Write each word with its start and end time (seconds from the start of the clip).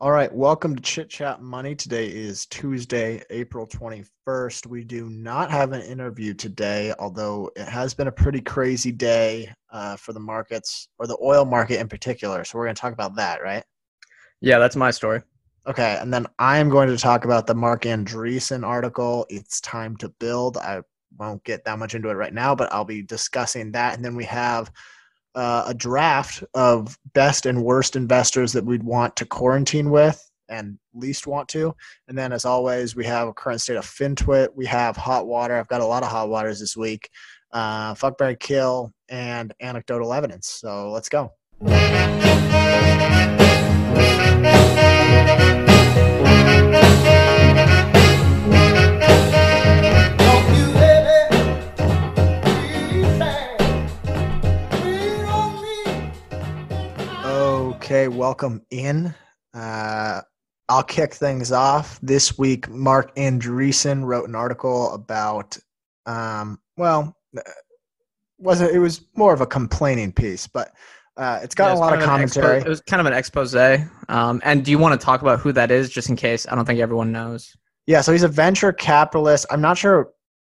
All 0.00 0.12
right, 0.12 0.32
welcome 0.32 0.76
to 0.76 0.80
Chit 0.80 1.10
Chat 1.10 1.42
Money. 1.42 1.74
Today 1.74 2.06
is 2.06 2.46
Tuesday, 2.46 3.20
April 3.30 3.66
21st. 3.66 4.68
We 4.68 4.84
do 4.84 5.08
not 5.08 5.50
have 5.50 5.72
an 5.72 5.82
interview 5.82 6.34
today, 6.34 6.94
although 7.00 7.50
it 7.56 7.66
has 7.66 7.94
been 7.94 8.06
a 8.06 8.12
pretty 8.12 8.40
crazy 8.40 8.92
day 8.92 9.52
uh, 9.72 9.96
for 9.96 10.12
the 10.12 10.20
markets 10.20 10.86
or 11.00 11.08
the 11.08 11.18
oil 11.20 11.44
market 11.44 11.80
in 11.80 11.88
particular. 11.88 12.44
So 12.44 12.58
we're 12.58 12.66
going 12.66 12.76
to 12.76 12.80
talk 12.80 12.92
about 12.92 13.16
that, 13.16 13.42
right? 13.42 13.64
Yeah, 14.40 14.60
that's 14.60 14.76
my 14.76 14.92
story. 14.92 15.20
Okay, 15.66 15.98
and 16.00 16.14
then 16.14 16.28
I 16.38 16.58
am 16.58 16.68
going 16.68 16.88
to 16.90 16.96
talk 16.96 17.24
about 17.24 17.48
the 17.48 17.56
Marc 17.56 17.82
Andreessen 17.82 18.64
article. 18.64 19.26
It's 19.28 19.60
time 19.62 19.96
to 19.96 20.10
build. 20.20 20.58
I 20.58 20.82
won't 21.18 21.42
get 21.42 21.64
that 21.64 21.80
much 21.80 21.96
into 21.96 22.10
it 22.10 22.14
right 22.14 22.32
now, 22.32 22.54
but 22.54 22.72
I'll 22.72 22.84
be 22.84 23.02
discussing 23.02 23.72
that. 23.72 23.96
And 23.96 24.04
then 24.04 24.14
we 24.14 24.26
have 24.26 24.70
uh, 25.38 25.62
a 25.68 25.74
draft 25.74 26.42
of 26.54 26.98
best 27.14 27.46
and 27.46 27.62
worst 27.62 27.94
investors 27.94 28.52
that 28.52 28.64
we'd 28.64 28.82
want 28.82 29.14
to 29.14 29.24
quarantine 29.24 29.88
with 29.88 30.20
and 30.48 30.76
least 30.94 31.28
want 31.28 31.48
to. 31.50 31.72
And 32.08 32.18
then, 32.18 32.32
as 32.32 32.44
always, 32.44 32.96
we 32.96 33.04
have 33.04 33.28
a 33.28 33.32
current 33.32 33.60
state 33.60 33.76
of 33.76 33.84
FinTwit. 33.86 34.48
We 34.56 34.66
have 34.66 34.96
hot 34.96 35.28
water. 35.28 35.56
I've 35.56 35.68
got 35.68 35.80
a 35.80 35.86
lot 35.86 36.02
of 36.02 36.08
hot 36.08 36.28
waters 36.28 36.58
this 36.58 36.76
week. 36.76 37.08
Uh, 37.52 37.94
fuck, 37.94 38.18
Barry, 38.18 38.36
kill, 38.36 38.92
and 39.08 39.54
anecdotal 39.60 40.12
evidence. 40.12 40.48
So 40.48 40.90
let's 40.90 41.08
go. 41.08 41.32
Welcome 58.08 58.62
in. 58.70 59.14
Uh, 59.54 60.20
I'll 60.68 60.82
kick 60.82 61.14
things 61.14 61.52
off. 61.52 61.98
This 62.02 62.36
week, 62.38 62.68
Marc 62.68 63.14
Andreessen 63.16 64.04
wrote 64.04 64.28
an 64.28 64.34
article 64.34 64.92
about, 64.92 65.56
um, 66.06 66.58
well, 66.76 67.16
wasn't 68.38 68.72
it 68.74 68.78
was 68.78 69.02
more 69.16 69.32
of 69.32 69.40
a 69.40 69.46
complaining 69.46 70.12
piece, 70.12 70.46
but 70.46 70.72
uh, 71.16 71.40
it's 71.42 71.54
got 71.54 71.68
Yeah, 71.68 71.74
a 71.74 71.78
lot 71.78 71.92
of 71.94 72.00
kind 72.04 72.22
expo- 72.24 72.34
commentary. 72.34 72.58
it 72.60 72.68
was 72.68 72.80
kind 72.82 73.00
of 73.00 73.06
an 73.06 73.12
expose. 73.12 73.54
Um, 74.08 74.40
and 74.44 74.64
do 74.64 74.70
you 74.70 74.78
want 74.78 74.98
to 74.98 75.04
talk 75.04 75.22
about 75.22 75.40
who 75.40 75.52
that 75.52 75.70
is, 75.70 75.90
just 75.90 76.08
in 76.08 76.16
case? 76.16 76.46
I 76.48 76.54
don't 76.54 76.64
think 76.64 76.80
everyone 76.80 77.10
knows. 77.10 77.56
Yeah, 77.86 78.02
so 78.02 78.12
he's 78.12 78.22
a 78.22 78.28
venture 78.28 78.72
capitalist. 78.72 79.46
I'm 79.50 79.60
not 79.62 79.78
sure 79.78 80.10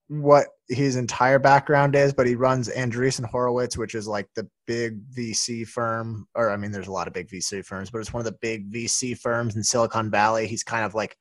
what 0.08 0.48
his 0.68 0.96
entire 0.96 1.38
background 1.38 1.96
is, 1.96 2.12
but 2.12 2.26
he 2.26 2.34
runs 2.34 2.68
Andreessen 2.68 3.24
Horowitz, 3.24 3.76
which 3.76 3.94
is 3.94 4.06
like 4.06 4.28
the 4.34 4.48
big 4.66 5.00
VC 5.10 5.66
firm. 5.66 6.28
Or 6.34 6.50
I 6.50 6.56
mean, 6.56 6.70
there's 6.70 6.86
a 6.86 6.92
lot 6.92 7.06
of 7.06 7.12
big 7.12 7.28
VC 7.28 7.64
firms, 7.64 7.90
but 7.90 7.98
it's 7.98 8.12
one 8.12 8.20
of 8.20 8.24
the 8.24 8.38
big 8.40 8.70
VC 8.70 9.18
firms 9.18 9.56
in 9.56 9.64
Silicon 9.64 10.10
Valley. 10.10 10.46
He's 10.46 10.62
kind 10.62 10.84
of 10.84 10.94
like 10.94 11.16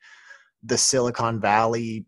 the 0.64 0.78
Silicon 0.78 1.40
Valley. 1.40 2.06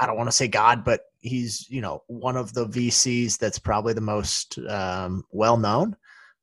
I 0.00 0.06
don't 0.06 0.16
want 0.16 0.28
to 0.28 0.36
say 0.36 0.48
God, 0.48 0.84
but 0.84 1.00
he's 1.20 1.68
you 1.68 1.80
know 1.80 2.02
one 2.06 2.36
of 2.36 2.52
the 2.52 2.66
VCs 2.66 3.38
that's 3.38 3.58
probably 3.58 3.92
the 3.92 4.00
most 4.00 4.58
um, 4.68 5.24
well 5.30 5.56
known. 5.56 5.96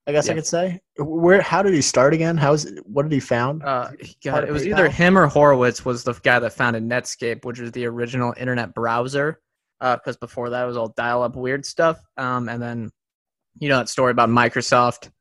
I 0.05 0.11
guess 0.11 0.29
I 0.29 0.33
could 0.33 0.45
say. 0.45 0.81
Where? 0.97 1.41
How 1.41 1.61
did 1.63 1.73
he 1.73 1.81
start 1.81 2.13
again? 2.13 2.35
How's 2.35 2.69
what 2.83 3.03
did 3.03 3.11
he 3.11 3.21
found? 3.21 3.63
Uh, 3.63 3.91
he- 3.99 4.15
of 4.29 4.43
it 4.43 4.51
was 4.51 4.63
PayPal? 4.63 4.69
either 4.69 4.89
him 4.89 5.17
or 5.17 5.27
Horowitz 5.27 5.85
was 5.85 6.03
the 6.03 6.13
guy 6.13 6.39
that 6.39 6.53
founded 6.53 6.83
Netscape, 6.83 7.45
which 7.45 7.59
was 7.59 7.71
the 7.71 7.85
original 7.85 8.33
internet 8.37 8.73
browser. 8.73 9.39
Because 9.79 10.15
before 10.15 10.49
that, 10.49 10.63
it 10.63 10.67
was 10.67 10.77
all 10.77 10.93
dial-up 10.95 11.35
weird 11.35 11.65
stuff. 11.65 11.99
Um, 12.15 12.47
and 12.47 12.61
then, 12.61 12.89
you 13.59 13.67
know, 13.67 13.79
that 13.79 13.89
story 13.89 14.11
about 14.11 14.29
Microsoft, 14.29 15.11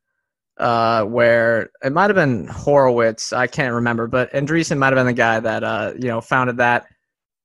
uh, 0.56 1.02
where 1.02 1.70
it 1.82 1.92
might 1.92 2.10
have 2.10 2.14
been 2.14 2.46
Horowitz. 2.46 3.32
I 3.32 3.48
can't 3.48 3.74
remember, 3.74 4.06
but 4.06 4.32
Andreessen 4.32 4.78
might 4.78 4.88
have 4.88 4.96
been 4.96 5.06
the 5.06 5.12
guy 5.12 5.40
that 5.40 5.64
uh, 5.64 5.94
you 5.96 6.08
know 6.08 6.20
founded 6.20 6.58
that. 6.58 6.86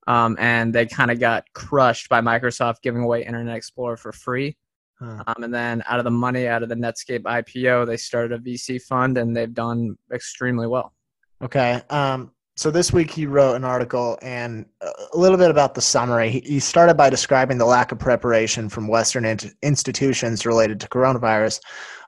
Um, 0.08 0.38
and 0.40 0.74
they 0.74 0.86
kind 0.86 1.12
of 1.12 1.20
got 1.20 1.46
crushed 1.54 2.08
by 2.08 2.22
Microsoft 2.22 2.82
giving 2.82 3.04
away 3.04 3.26
Internet 3.26 3.58
Explorer 3.58 3.98
for 3.98 4.12
free. 4.12 4.56
Huh. 5.00 5.24
Um, 5.28 5.44
and 5.44 5.54
then 5.54 5.84
out 5.88 6.00
of 6.00 6.06
the 6.06 6.12
money 6.12 6.48
out 6.48 6.64
of 6.64 6.70
the 6.70 6.76
Netscape 6.76 7.22
IPO, 7.22 7.86
they 7.86 7.98
started 7.98 8.32
a 8.32 8.40
VC 8.40 8.82
fund 8.82 9.18
and 9.18 9.36
they've 9.36 9.54
done 9.54 9.96
extremely 10.12 10.68
well. 10.68 10.94
Okay. 11.42 11.82
Um, 11.90 12.32
so 12.56 12.72
this 12.72 12.92
week 12.92 13.12
he 13.12 13.28
wrote 13.28 13.54
an 13.54 13.64
article 13.64 14.18
and 14.24 14.66
a 14.82 15.18
little 15.18 15.38
bit 15.38 15.52
about 15.52 15.76
the 15.76 15.82
summary. 15.82 16.32
He, 16.32 16.40
he 16.40 16.60
started 16.60 16.96
by 16.96 17.12
describing 17.12 17.60
the 17.60 17.66
lack 17.66 17.92
of 17.92 18.00
preparation 18.00 18.68
from 18.68 18.88
Western 18.88 19.26
int- 19.26 19.54
institutions 19.62 20.44
related 20.44 20.80
to 20.80 20.90
coronavirus. 20.90 21.60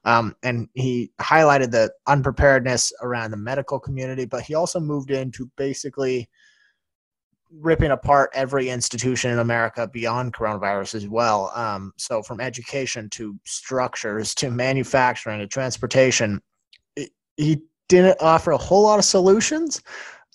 Um, 0.05 0.35
and 0.41 0.67
he 0.73 1.11
highlighted 1.21 1.69
the 1.69 1.91
unpreparedness 2.07 2.91
around 3.03 3.29
the 3.29 3.37
medical 3.37 3.79
community, 3.79 4.25
but 4.25 4.41
he 4.41 4.55
also 4.55 4.79
moved 4.79 5.11
into 5.11 5.51
basically 5.55 6.27
ripping 7.51 7.91
apart 7.91 8.29
every 8.33 8.69
institution 8.69 9.31
in 9.31 9.39
America 9.39 9.87
beyond 9.87 10.33
coronavirus 10.33 10.95
as 10.95 11.07
well. 11.07 11.51
Um, 11.55 11.93
so 11.97 12.21
from 12.21 12.39
education 12.39 13.09
to 13.11 13.37
structures 13.45 14.35
to 14.35 14.51
manufacturing 14.51 15.39
to 15.39 15.47
transportation, 15.47 16.41
it, 16.95 17.09
he 17.37 17.61
didn't 17.87 18.17
offer 18.21 18.51
a 18.51 18.57
whole 18.57 18.83
lot 18.83 18.99
of 18.99 19.05
solutions. 19.05 19.81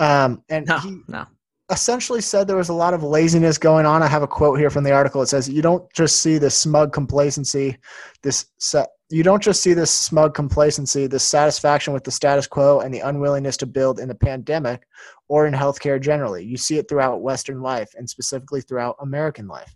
Um, 0.01 0.43
and 0.49 0.67
No, 0.67 0.79
he 0.79 0.99
no. 1.07 1.25
essentially 1.71 2.21
said 2.21 2.49
there 2.49 2.57
was 2.57 2.69
a 2.69 2.75
lot 2.75 2.95
of 2.95 3.05
laziness 3.05 3.59
going 3.59 3.87
on. 3.87 4.03
I 4.03 4.09
have 4.09 4.23
a 4.25 4.27
quote 4.27 4.59
here 4.59 4.71
from 4.71 4.83
the 4.83 4.91
article. 4.93 5.23
It 5.23 5.27
says, 5.29 5.49
"You 5.49 5.63
don't 5.63 5.91
just 5.93 6.21
see 6.21 6.37
this 6.39 6.59
smug 6.59 6.93
complacency, 6.93 7.79
this 8.23 8.47
sa- 8.59 8.87
you 9.11 9.23
don't 9.23 9.43
just 9.43 9.63
see 9.63 9.75
this 9.75 9.91
smug 9.91 10.35
complacency, 10.35 11.07
this 11.07 11.25
satisfaction 11.25 11.93
with 11.93 12.05
the 12.05 12.11
status 12.11 12.47
quo, 12.47 12.81
and 12.81 12.93
the 12.93 13.01
unwillingness 13.01 13.57
to 13.59 13.67
build 13.67 14.01
in 14.01 14.09
the 14.09 14.15
pandemic 14.15 14.87
or 15.29 15.47
in 15.47 15.55
healthcare 15.55 16.01
generally. 16.01 16.45
You 16.45 16.57
see 16.57 16.79
it 16.79 16.89
throughout 16.89 17.23
Western 17.23 17.61
life, 17.61 17.95
and 17.97 18.09
specifically 18.09 18.61
throughout 18.61 18.97
American 19.01 19.47
life." 19.47 19.75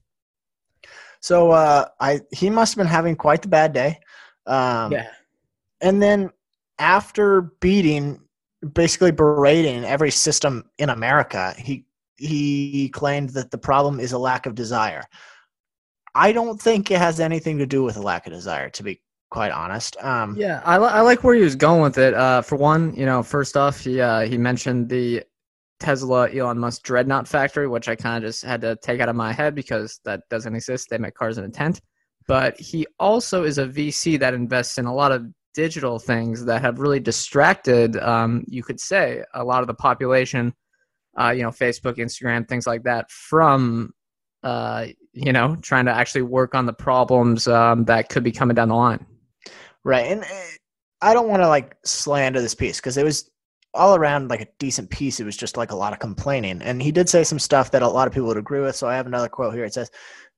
So 1.20 1.50
uh, 1.50 1.86
I 2.00 2.20
he 2.32 2.50
must 2.50 2.74
have 2.74 2.78
been 2.78 2.90
having 2.90 3.16
quite 3.16 3.42
the 3.42 3.48
bad 3.48 3.72
day. 3.72 4.00
Um, 4.46 4.92
yeah. 4.92 5.08
and 5.82 6.00
then 6.02 6.30
after 6.78 7.42
beating 7.60 8.20
basically 8.72 9.12
berating 9.12 9.84
every 9.84 10.10
system 10.10 10.68
in 10.78 10.88
america 10.88 11.54
he 11.58 11.84
he 12.16 12.88
claimed 12.88 13.30
that 13.30 13.50
the 13.50 13.58
problem 13.58 14.00
is 14.00 14.12
a 14.12 14.18
lack 14.18 14.46
of 14.46 14.54
desire 14.54 15.02
i 16.14 16.32
don't 16.32 16.60
think 16.60 16.90
it 16.90 16.98
has 16.98 17.20
anything 17.20 17.58
to 17.58 17.66
do 17.66 17.84
with 17.84 17.96
a 17.96 18.02
lack 18.02 18.26
of 18.26 18.32
desire 18.32 18.68
to 18.70 18.82
be 18.82 19.00
quite 19.30 19.52
honest 19.52 19.96
um 20.02 20.34
Yeah, 20.36 20.62
I, 20.64 20.78
li- 20.78 20.88
I 20.88 21.00
like 21.02 21.22
where 21.22 21.34
he 21.34 21.42
was 21.42 21.56
going 21.56 21.82
with 21.82 21.98
it. 21.98 22.14
Uh, 22.14 22.40
for 22.42 22.56
one, 22.56 22.94
you 22.94 23.04
know, 23.04 23.22
first 23.22 23.56
off, 23.56 23.80
he 23.80 24.00
uh, 24.00 24.20
he 24.20 24.38
mentioned 24.38 24.88
the 24.88 25.22
Tesla 25.80 26.30
Elon 26.30 26.58
Musk 26.58 26.82
Dreadnought 26.82 27.28
factory, 27.28 27.68
which 27.68 27.88
I 27.88 27.94
kind 27.94 28.22
of 28.22 28.28
just 28.28 28.44
had 28.44 28.60
to 28.62 28.76
take 28.82 29.00
out 29.00 29.08
of 29.08 29.16
my 29.16 29.32
head 29.32 29.54
because 29.54 30.00
that 30.04 30.22
doesn't 30.30 30.54
exist. 30.54 30.88
They 30.90 30.98
make 30.98 31.14
cars 31.14 31.38
in 31.38 31.44
a 31.44 31.48
tent. 31.48 31.80
But 32.26 32.58
he 32.60 32.86
also 32.98 33.44
is 33.44 33.58
a 33.58 33.66
VC 33.66 34.18
that 34.20 34.34
invests 34.34 34.78
in 34.78 34.84
a 34.86 34.94
lot 34.94 35.12
of 35.12 35.26
digital 35.54 35.98
things 35.98 36.44
that 36.44 36.60
have 36.60 36.78
really 36.78 37.00
distracted, 37.00 37.96
um, 37.96 38.44
you 38.46 38.62
could 38.62 38.80
say, 38.80 39.22
a 39.34 39.42
lot 39.42 39.62
of 39.62 39.66
the 39.66 39.74
population. 39.74 40.52
Uh, 41.18 41.30
you 41.30 41.42
know, 41.42 41.50
Facebook, 41.50 41.96
Instagram, 41.96 42.46
things 42.46 42.66
like 42.66 42.84
that, 42.84 43.10
from 43.10 43.92
uh, 44.42 44.86
you 45.12 45.32
know, 45.32 45.56
trying 45.56 45.84
to 45.86 45.92
actually 45.92 46.22
work 46.22 46.54
on 46.54 46.66
the 46.66 46.72
problems 46.72 47.48
um, 47.48 47.84
that 47.86 48.08
could 48.08 48.22
be 48.22 48.30
coming 48.30 48.54
down 48.54 48.68
the 48.68 48.74
line. 48.74 49.04
Right 49.88 50.06
and 50.06 50.22
uh, 50.22 50.26
i 51.00 51.12
don't 51.14 51.28
want 51.28 51.42
to 51.42 51.48
like 51.48 51.76
slander 51.84 52.40
this 52.40 52.54
piece 52.54 52.76
because 52.76 52.96
it 52.96 53.04
was 53.04 53.30
all 53.74 53.94
around 53.94 54.28
like 54.28 54.40
a 54.40 54.48
decent 54.58 54.90
piece. 54.90 55.20
It 55.20 55.24
was 55.24 55.36
just 55.36 55.56
like 55.56 55.70
a 55.70 55.76
lot 55.76 55.92
of 55.92 55.98
complaining. 55.98 56.62
And 56.62 56.82
he 56.82 56.90
did 56.90 57.08
say 57.08 57.22
some 57.22 57.38
stuff 57.38 57.70
that 57.70 57.82
a 57.82 57.88
lot 57.88 58.06
of 58.06 58.14
people 58.14 58.28
would 58.28 58.36
agree 58.36 58.60
with 58.60 58.74
so 58.76 58.88
i 58.88 58.96
have 58.96 59.06
another 59.06 59.28
quote 59.28 59.54
here. 59.54 59.64
It 59.64 59.74
says 59.74 59.90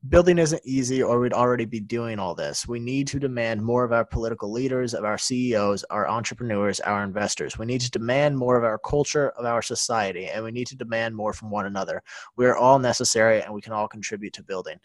building 0.08 0.38
isn't 0.38 0.62
easy 0.64 1.02
or 1.02 1.20
we'd 1.20 1.32
already 1.32 1.64
be 1.64 1.80
doing 1.80 2.18
all 2.18 2.34
this. 2.34 2.66
We 2.66 2.80
need 2.80 3.06
to 3.08 3.20
demand 3.20 3.62
more 3.62 3.84
of 3.84 3.92
our 3.92 4.04
political 4.04 4.50
leaders 4.50 4.94
of 4.94 5.04
our 5.04 5.18
ceos 5.18 5.84
our 5.90 6.08
entrepreneurs 6.08 6.80
our 6.80 7.04
investors. 7.04 7.58
We 7.58 7.66
need 7.66 7.82
to 7.82 7.90
demand 7.90 8.36
more 8.36 8.56
of 8.56 8.64
our 8.64 8.78
culture 8.78 9.30
of 9.30 9.44
our 9.44 9.62
society 9.62 10.26
and 10.26 10.44
we 10.44 10.50
need 10.50 10.66
to 10.68 10.76
demand 10.76 11.14
more 11.14 11.32
from 11.32 11.50
one 11.50 11.66
another. 11.66 12.02
We 12.36 12.46
are 12.46 12.56
all 12.56 12.78
necessary 12.78 13.42
and 13.42 13.54
we 13.54 13.60
can 13.60 13.72
all 13.72 13.88
contribute 13.88 14.32
to 14.34 14.42
building 14.42 14.78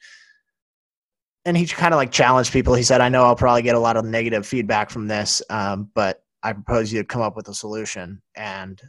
and 1.45 1.55
he 1.55 1.65
kind 1.65 1.93
of 1.93 1.97
like 1.97 2.11
challenged 2.11 2.51
people 2.51 2.73
he 2.73 2.83
said 2.83 3.01
i 3.01 3.09
know 3.09 3.23
i'll 3.23 3.35
probably 3.35 3.61
get 3.61 3.75
a 3.75 3.79
lot 3.79 3.97
of 3.97 4.05
negative 4.05 4.45
feedback 4.45 4.89
from 4.89 5.07
this 5.07 5.41
um, 5.49 5.89
but 5.93 6.23
i 6.43 6.51
propose 6.51 6.91
you 6.91 7.03
come 7.03 7.21
up 7.21 7.35
with 7.35 7.47
a 7.47 7.53
solution 7.53 8.21
and 8.35 8.81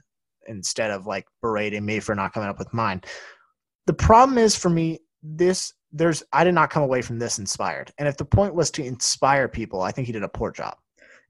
instead 0.49 0.91
of 0.91 1.07
like 1.07 1.27
berating 1.43 1.85
me 1.85 2.01
for 2.01 2.15
not 2.15 2.33
coming 2.33 2.49
up 2.49 2.59
with 2.59 2.73
mine 2.73 3.01
the 3.87 3.93
problem 3.93 4.39
is 4.39 4.57
for 4.57 4.71
me 4.71 4.99
this 5.23 5.73
there's 5.93 6.23
i 6.33 6.45
did 6.45 6.55
not 6.55 6.71
come 6.71 6.83
away 6.83 7.03
from 7.03 7.19
this 7.19 7.39
inspired 7.39 7.93
and 7.99 8.09
if 8.09 8.17
the 8.17 8.25
point 8.25 8.55
was 8.55 8.71
to 8.71 8.85
inspire 8.85 9.49
people 9.49 9.83
i 9.83 9.91
think 9.91 10.07
he 10.07 10.13
did 10.13 10.23
a 10.23 10.29
poor 10.29 10.51
job 10.51 10.77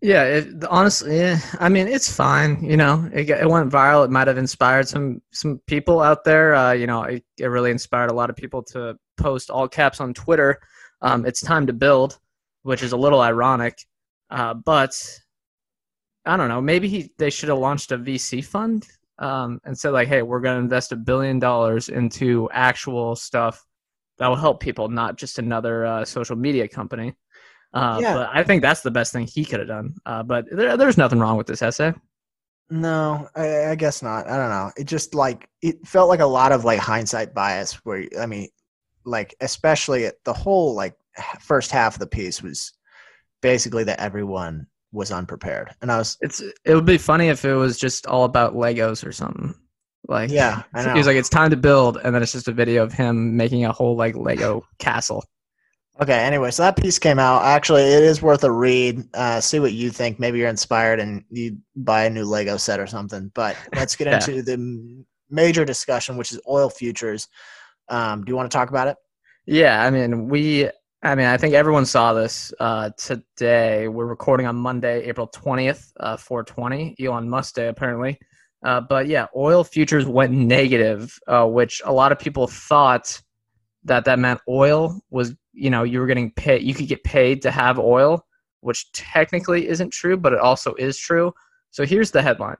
Yeah, 0.02 0.24
it, 0.24 0.64
honestly, 0.66 1.16
yeah, 1.16 1.40
I 1.58 1.70
mean, 1.70 1.88
it's 1.88 2.14
fine. 2.14 2.62
You 2.62 2.76
know, 2.76 3.08
it, 3.14 3.30
it 3.30 3.48
went 3.48 3.72
viral. 3.72 4.04
It 4.04 4.10
might 4.10 4.28
have 4.28 4.36
inspired 4.36 4.86
some 4.86 5.22
some 5.32 5.60
people 5.66 6.02
out 6.02 6.22
there. 6.22 6.54
Uh, 6.54 6.72
you 6.72 6.86
know, 6.86 7.04
it, 7.04 7.24
it 7.38 7.46
really 7.46 7.70
inspired 7.70 8.10
a 8.10 8.14
lot 8.14 8.28
of 8.28 8.36
people 8.36 8.62
to 8.64 8.96
post 9.16 9.48
all 9.48 9.66
caps 9.66 10.00
on 10.00 10.12
Twitter. 10.12 10.60
Um, 11.02 11.26
it's 11.26 11.40
time 11.40 11.66
to 11.66 11.72
build, 11.72 12.18
which 12.62 12.82
is 12.82 12.92
a 12.92 12.96
little 12.96 13.20
ironic, 13.20 13.78
uh, 14.30 14.54
but 14.54 15.20
I 16.24 16.36
don't 16.36 16.48
know. 16.48 16.60
Maybe 16.60 16.88
he 16.88 17.12
they 17.18 17.30
should 17.30 17.48
have 17.48 17.58
launched 17.58 17.92
a 17.92 17.98
VC 17.98 18.44
fund 18.44 18.86
um, 19.18 19.60
and 19.64 19.78
said 19.78 19.90
like, 19.90 20.08
"Hey, 20.08 20.22
we're 20.22 20.40
going 20.40 20.56
to 20.56 20.62
invest 20.62 20.92
a 20.92 20.96
billion 20.96 21.38
dollars 21.38 21.88
into 21.88 22.48
actual 22.52 23.14
stuff 23.16 23.64
that 24.18 24.28
will 24.28 24.36
help 24.36 24.60
people, 24.60 24.88
not 24.88 25.16
just 25.16 25.38
another 25.38 25.86
uh, 25.86 26.04
social 26.04 26.36
media 26.36 26.66
company." 26.66 27.14
Uh, 27.72 27.98
yeah. 28.00 28.14
But 28.14 28.30
I 28.32 28.42
think 28.42 28.62
that's 28.62 28.80
the 28.80 28.90
best 28.90 29.12
thing 29.12 29.26
he 29.26 29.44
could 29.44 29.60
have 29.60 29.68
done. 29.68 29.94
Uh, 30.06 30.22
but 30.22 30.46
there, 30.50 30.76
there's 30.76 30.96
nothing 30.96 31.18
wrong 31.18 31.36
with 31.36 31.46
this 31.46 31.62
essay. 31.62 31.92
No, 32.68 33.28
I, 33.36 33.66
I, 33.66 33.74
guess 33.76 34.02
not. 34.02 34.26
I 34.26 34.36
don't 34.36 34.50
know. 34.50 34.72
It 34.76 34.84
just 34.84 35.14
like 35.14 35.48
it 35.62 35.86
felt 35.86 36.08
like 36.08 36.20
a 36.20 36.26
lot 36.26 36.50
of 36.50 36.64
like 36.64 36.80
hindsight 36.80 37.32
bias. 37.32 37.74
Where 37.84 38.08
I 38.18 38.26
mean, 38.26 38.48
like 39.06 39.34
especially 39.40 40.10
the 40.24 40.32
whole 40.32 40.74
like 40.74 40.94
first 41.40 41.70
half 41.70 41.94
of 41.94 42.00
the 42.00 42.06
piece 42.06 42.42
was 42.42 42.72
basically 43.40 43.84
that 43.84 44.00
everyone 44.00 44.66
was 44.92 45.10
unprepared, 45.10 45.70
and 45.80 45.90
I 45.90 45.98
was. 45.98 46.16
It's 46.20 46.40
it 46.40 46.74
would 46.74 46.84
be 46.84 46.98
funny 46.98 47.28
if 47.28 47.44
it 47.44 47.54
was 47.54 47.78
just 47.78 48.06
all 48.06 48.24
about 48.24 48.54
Legos 48.54 49.06
or 49.06 49.12
something. 49.12 49.54
Like 50.08 50.30
yeah, 50.30 50.62
I 50.74 50.94
he's 50.94 51.06
like 51.06 51.16
it's 51.16 51.28
time 51.28 51.50
to 51.50 51.56
build, 51.56 51.98
and 52.02 52.14
then 52.14 52.22
it's 52.22 52.32
just 52.32 52.48
a 52.48 52.52
video 52.52 52.82
of 52.82 52.92
him 52.92 53.36
making 53.36 53.64
a 53.64 53.72
whole 53.72 53.96
like 53.96 54.16
Lego 54.16 54.64
castle. 54.78 55.24
Okay. 56.00 56.18
Anyway, 56.18 56.50
so 56.50 56.62
that 56.62 56.76
piece 56.76 56.98
came 56.98 57.18
out. 57.18 57.42
Actually, 57.42 57.82
it 57.82 58.02
is 58.02 58.20
worth 58.20 58.44
a 58.44 58.50
read. 58.50 59.02
Uh, 59.14 59.40
see 59.40 59.60
what 59.60 59.72
you 59.72 59.90
think. 59.90 60.20
Maybe 60.20 60.38
you're 60.38 60.48
inspired 60.48 61.00
and 61.00 61.24
you 61.30 61.56
buy 61.74 62.04
a 62.04 62.10
new 62.10 62.24
Lego 62.26 62.58
set 62.58 62.80
or 62.80 62.86
something. 62.86 63.30
But 63.34 63.56
let's 63.74 63.96
get 63.96 64.06
yeah. 64.08 64.16
into 64.16 64.42
the 64.42 65.04
major 65.30 65.64
discussion, 65.64 66.18
which 66.18 66.32
is 66.32 66.40
oil 66.46 66.68
futures. 66.68 67.28
Um, 67.88 68.24
do 68.24 68.30
you 68.30 68.36
want 68.36 68.50
to 68.50 68.56
talk 68.56 68.68
about 68.68 68.88
it? 68.88 68.96
Yeah. 69.46 69.82
I 69.82 69.90
mean, 69.90 70.28
we. 70.28 70.68
I 71.02 71.14
mean, 71.14 71.26
I 71.26 71.36
think 71.36 71.54
everyone 71.54 71.86
saw 71.86 72.14
this 72.14 72.52
uh, 72.58 72.90
today. 72.96 73.86
We're 73.86 74.06
recording 74.06 74.46
on 74.46 74.56
Monday, 74.56 75.04
April 75.04 75.28
twentieth, 75.28 75.92
uh, 76.00 76.16
four 76.16 76.42
twenty. 76.42 76.96
Elon 76.98 77.28
Musk 77.28 77.54
Day, 77.54 77.68
apparently. 77.68 78.18
Uh, 78.64 78.80
but 78.80 79.06
yeah, 79.06 79.26
oil 79.36 79.62
futures 79.62 80.06
went 80.06 80.32
negative, 80.32 81.16
uh, 81.28 81.46
which 81.46 81.80
a 81.84 81.92
lot 81.92 82.10
of 82.10 82.18
people 82.18 82.46
thought 82.48 83.20
that 83.86 84.04
that 84.04 84.18
meant 84.18 84.40
oil 84.48 85.00
was 85.10 85.34
you 85.52 85.70
know 85.70 85.82
you 85.82 86.00
were 86.00 86.06
getting 86.06 86.30
paid 86.32 86.62
you 86.62 86.74
could 86.74 86.88
get 86.88 87.02
paid 87.04 87.40
to 87.40 87.50
have 87.50 87.78
oil 87.78 88.26
which 88.60 88.90
technically 88.92 89.66
isn't 89.68 89.90
true 89.90 90.16
but 90.16 90.32
it 90.32 90.38
also 90.38 90.74
is 90.74 90.98
true 90.98 91.32
so 91.70 91.84
here's 91.86 92.10
the 92.10 92.20
headline 92.20 92.56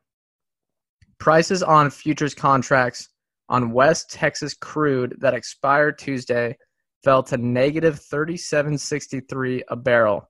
prices 1.19 1.62
on 1.62 1.90
futures 1.90 2.34
contracts 2.34 3.08
on 3.48 3.70
west 3.72 4.10
texas 4.10 4.54
crude 4.54 5.16
that 5.19 5.34
expired 5.34 5.98
tuesday 5.98 6.56
fell 7.04 7.22
to 7.22 7.37
negative 7.37 8.00
3763 8.00 9.64
a 9.69 9.76
barrel 9.76 10.28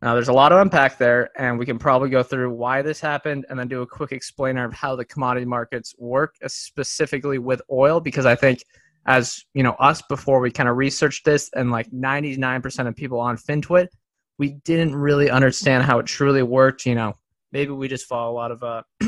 now 0.00 0.14
there's 0.14 0.28
a 0.28 0.32
lot 0.32 0.52
of 0.52 0.58
unpack 0.58 0.98
there 0.98 1.30
and 1.38 1.58
we 1.58 1.66
can 1.66 1.78
probably 1.78 2.10
go 2.10 2.22
through 2.22 2.52
why 2.52 2.82
this 2.82 3.00
happened 3.00 3.46
and 3.48 3.58
then 3.58 3.68
do 3.68 3.82
a 3.82 3.86
quick 3.86 4.12
explainer 4.12 4.64
of 4.64 4.72
how 4.72 4.96
the 4.96 5.04
commodity 5.04 5.46
markets 5.46 5.94
work 5.98 6.34
specifically 6.46 7.38
with 7.38 7.62
oil 7.70 8.00
because 8.00 8.26
i 8.26 8.34
think 8.34 8.62
as 9.06 9.44
you 9.54 9.62
know 9.62 9.72
us 9.72 10.02
before 10.02 10.40
we 10.40 10.50
kind 10.50 10.68
of 10.68 10.76
researched 10.76 11.24
this 11.24 11.50
and 11.54 11.70
like 11.70 11.90
99% 11.90 12.86
of 12.86 12.96
people 12.96 13.18
on 13.18 13.36
FinTwit, 13.36 13.88
we 14.38 14.50
didn't 14.64 14.94
really 14.94 15.30
understand 15.30 15.84
how 15.84 15.98
it 15.98 16.06
truly 16.06 16.42
worked. 16.42 16.86
You 16.86 16.94
know, 16.94 17.14
maybe 17.50 17.72
we 17.72 17.88
just 17.88 18.06
follow 18.06 18.32
a 18.32 18.34
lot 18.34 18.50
of 18.50 18.62
uh, 18.62 18.82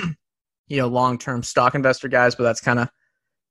you 0.69 0.79
know, 0.79 0.89
long-term 0.89 1.43
stock 1.43 1.75
investor 1.75 2.09
guys, 2.09 2.35
but 2.35 2.45
that's 2.45 2.61
kind 2.61 2.79
of 2.79 2.89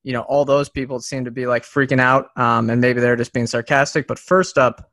you 0.03 0.13
know, 0.13 0.21
all 0.21 0.45
those 0.45 0.69
people 0.69 0.99
seem 0.99 1.25
to 1.25 1.31
be 1.31 1.47
like 1.47 1.63
freaking 1.63 1.99
out, 1.99 2.27
um, 2.35 2.69
and 2.69 2.81
maybe 2.81 2.99
they're 2.99 3.15
just 3.15 3.33
being 3.33 3.47
sarcastic. 3.47 4.07
But 4.07 4.19
first 4.19 4.57
up, 4.57 4.89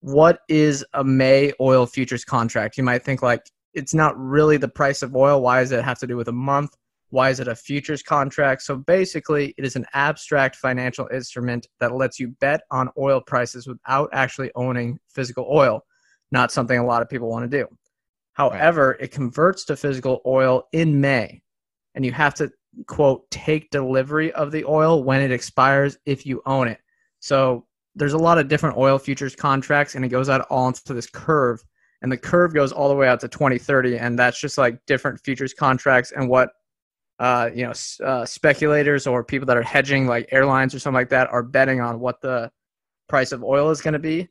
what 0.00 0.40
is 0.48 0.84
a 0.94 1.04
May 1.04 1.52
oil 1.60 1.86
futures 1.86 2.24
contract? 2.24 2.76
You 2.76 2.84
might 2.84 3.04
think 3.04 3.22
like 3.22 3.42
it's 3.74 3.94
not 3.94 4.18
really 4.18 4.56
the 4.56 4.68
price 4.68 5.02
of 5.02 5.14
oil. 5.14 5.42
Why 5.42 5.60
does 5.60 5.72
it 5.72 5.84
have 5.84 5.98
to 6.00 6.06
do 6.06 6.16
with 6.16 6.28
a 6.28 6.32
month? 6.32 6.76
Why 7.10 7.30
is 7.30 7.40
it 7.40 7.48
a 7.48 7.54
futures 7.54 8.02
contract? 8.02 8.62
So 8.62 8.76
basically, 8.76 9.54
it 9.56 9.64
is 9.64 9.76
an 9.76 9.86
abstract 9.94 10.56
financial 10.56 11.08
instrument 11.12 11.66
that 11.80 11.94
lets 11.94 12.20
you 12.20 12.28
bet 12.40 12.62
on 12.70 12.90
oil 12.98 13.20
prices 13.20 13.66
without 13.66 14.10
actually 14.12 14.50
owning 14.54 14.98
physical 15.08 15.46
oil. 15.50 15.84
Not 16.30 16.52
something 16.52 16.78
a 16.78 16.84
lot 16.84 17.00
of 17.00 17.08
people 17.08 17.30
want 17.30 17.50
to 17.50 17.58
do. 17.58 17.66
However, 18.34 18.90
right. 18.90 19.04
it 19.04 19.10
converts 19.10 19.64
to 19.66 19.76
physical 19.76 20.20
oil 20.26 20.68
in 20.72 21.00
May, 21.00 21.42
and 21.94 22.04
you 22.04 22.12
have 22.12 22.34
to, 22.34 22.50
quote, 22.86 23.30
take 23.30 23.70
delivery 23.70 24.32
of 24.32 24.52
the 24.52 24.64
oil 24.64 25.02
when 25.02 25.20
it 25.20 25.32
expires 25.32 25.98
if 26.06 26.24
you 26.24 26.42
own 26.46 26.68
it. 26.68 26.78
So 27.20 27.66
there's 27.94 28.12
a 28.12 28.18
lot 28.18 28.38
of 28.38 28.48
different 28.48 28.76
oil 28.76 28.98
futures 28.98 29.34
contracts, 29.34 29.94
and 29.94 30.04
it 30.04 30.08
goes 30.08 30.28
out 30.28 30.42
all 30.50 30.68
into 30.68 30.94
this 30.94 31.08
curve. 31.08 31.62
And 32.00 32.12
the 32.12 32.16
curve 32.16 32.54
goes 32.54 32.70
all 32.70 32.88
the 32.88 32.94
way 32.94 33.08
out 33.08 33.20
to 33.20 33.28
2030, 33.28 33.98
and 33.98 34.18
that's 34.18 34.40
just 34.40 34.56
like 34.56 34.78
different 34.86 35.20
futures 35.24 35.52
contracts 35.52 36.12
and 36.12 36.28
what 36.28 36.50
uh, 37.18 37.50
you 37.52 37.64
know, 37.64 37.72
uh, 38.04 38.24
speculators 38.24 39.06
or 39.06 39.24
people 39.24 39.46
that 39.46 39.56
are 39.56 39.62
hedging, 39.62 40.06
like 40.06 40.28
airlines 40.30 40.74
or 40.74 40.78
something 40.78 40.94
like 40.94 41.08
that, 41.08 41.28
are 41.30 41.42
betting 41.42 41.80
on 41.80 41.98
what 41.98 42.20
the 42.20 42.50
price 43.08 43.32
of 43.32 43.42
oil 43.42 43.70
is 43.70 43.80
going 43.80 43.92
to 43.92 43.98
be. 43.98 44.28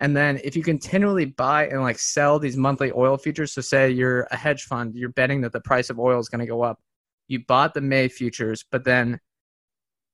And 0.00 0.16
then 0.16 0.40
if 0.42 0.56
you 0.56 0.62
continually 0.62 1.26
buy 1.26 1.68
and 1.68 1.80
like 1.80 1.98
sell 1.98 2.38
these 2.38 2.56
monthly 2.56 2.90
oil 2.92 3.16
futures, 3.16 3.52
so 3.52 3.60
say 3.60 3.90
you're 3.90 4.26
a 4.32 4.36
hedge 4.36 4.64
fund, 4.64 4.94
you're 4.94 5.10
betting 5.10 5.40
that 5.42 5.52
the 5.52 5.60
price 5.60 5.90
of 5.90 6.00
oil 6.00 6.18
is 6.18 6.28
going 6.28 6.40
to 6.40 6.46
go 6.46 6.62
up. 6.62 6.80
You 7.28 7.44
bought 7.44 7.74
the 7.74 7.80
May 7.80 8.08
futures, 8.08 8.64
but 8.70 8.84
then 8.84 9.20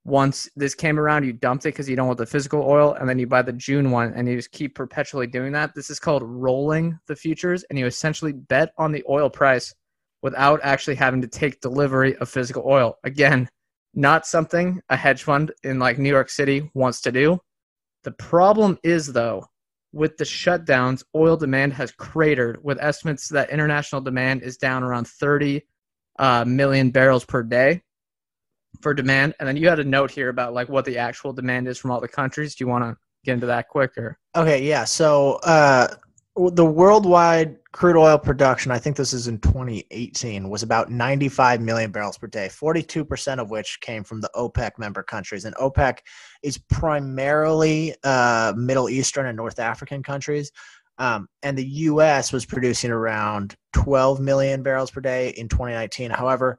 once 0.05 0.49
this 0.57 0.75
came 0.75 0.99
around, 0.99 1.25
you 1.25 1.33
dumped 1.33 1.67
it 1.67 1.71
because 1.71 1.89
you 1.89 1.97
don't 1.97 2.07
want 2.07 2.19
the 2.19 2.27
physical 2.27 2.63
oil, 2.63 2.95
and 2.95 3.09
then 3.09 3.19
you 3.19 3.27
buy 3.27 3.43
the 3.43 3.53
June 3.53 3.91
one, 3.91 4.13
and 4.15 4.29
you 4.29 4.37
just 4.37 4.53
keep 4.53 4.75
perpetually 4.75 5.27
doing 5.27 5.53
that. 5.53 5.75
This 5.75 5.91
is 5.91 6.01
called 6.01 6.23
rolling 6.23 6.99
the 7.07 7.17
futures, 7.17 7.65
and 7.65 7.79
you 7.79 7.87
essentially 7.87 8.33
bet 8.33 8.73
on 8.79 8.93
the 8.93 9.05
oil 9.09 9.29
price 9.29 9.75
without 10.23 10.61
actually 10.63 10.97
having 10.97 11.21
to 11.23 11.29
take 11.29 11.61
delivery 11.61 12.17
of 12.17 12.29
physical 12.29 12.63
oil. 12.67 12.97
Again, 13.05 13.49
not 13.95 14.27
something 14.27 14.81
a 14.89 14.97
hedge 14.97 15.23
fund 15.23 15.53
in 15.65 15.79
like 15.79 15.99
New 15.99 16.09
York 16.09 16.31
City 16.31 16.71
wants 16.75 17.01
to 17.03 17.13
do. 17.13 17.39
The 18.05 18.13
problem 18.13 18.79
is 18.83 19.13
though, 19.13 19.45
with 19.93 20.17
the 20.17 20.25
shutdowns, 20.25 21.03
oil 21.15 21.37
demand 21.37 21.73
has 21.73 21.91
cratered 21.93 22.63
with 22.63 22.81
estimates 22.81 23.29
that 23.31 23.51
international 23.51 24.01
demand 24.01 24.43
is 24.43 24.57
down 24.57 24.83
around 24.85 25.09
30 25.09 25.63
uh, 26.21 26.45
million 26.45 26.91
barrels 26.91 27.25
per 27.25 27.43
day 27.43 27.83
for 28.81 28.95
demand. 28.95 29.35
And 29.41 29.49
then 29.49 29.57
you 29.57 29.69
had 29.69 29.81
a 29.81 29.85
note 29.85 30.11
here 30.11 30.29
about 30.29 30.55
like 30.55 30.69
what 30.69 30.85
the 30.85 30.99
actual 30.99 31.33
demand 31.33 31.67
is 31.67 31.79
from 31.79 31.91
all 31.91 32.01
the 32.01 32.09
countries. 32.09 32.55
Do 32.55 32.65
you 32.65 32.69
want 32.69 32.85
to 32.85 32.97
get 33.25 33.33
into 33.33 33.47
that 33.47 33.69
quicker? 33.69 34.19
Okay, 34.37 34.63
yeah. 34.63 34.85
So 34.85 35.41
uh, 35.43 35.89
the 36.37 36.65
worldwide 36.65 37.57
crude 37.73 37.97
oil 37.97 38.19
production, 38.19 38.71
I 38.71 38.79
think 38.79 38.97
this 38.97 39.13
is 39.13 39.29
in 39.29 39.39
2018, 39.39 40.49
was 40.49 40.63
about 40.63 40.91
95 40.91 41.63
million 41.63 41.91
barrels 41.91 42.19
per 42.19 42.27
day, 42.27 42.49
42% 42.49 43.39
of 43.39 43.51
which 43.51 43.81
came 43.81 44.05
from 44.05 44.21
the 44.21 44.31
OPEC 44.35 44.73
member 44.79 45.03
countries. 45.03 45.47
And 45.47 45.55
OPEC 45.57 45.99
is 46.43 46.59
primarily 46.59 47.95
uh, 48.05 48.53
Middle 48.57 48.91
Eastern 48.91 49.27
and 49.27 49.37
North 49.37 49.59
African 49.59 50.03
countries. 50.03 50.53
Um, 51.01 51.29
and 51.43 51.57
the 51.57 51.67
U.S. 51.67 52.33
was 52.33 52.47
producing 52.47 52.91
around 52.91 53.57
12 53.73 54.21
million 54.21 54.63
barrels 54.63 54.91
per 54.91 55.01
day 55.01 55.31
in 55.31 55.49
2019. 55.49 56.11
However, 56.11 56.59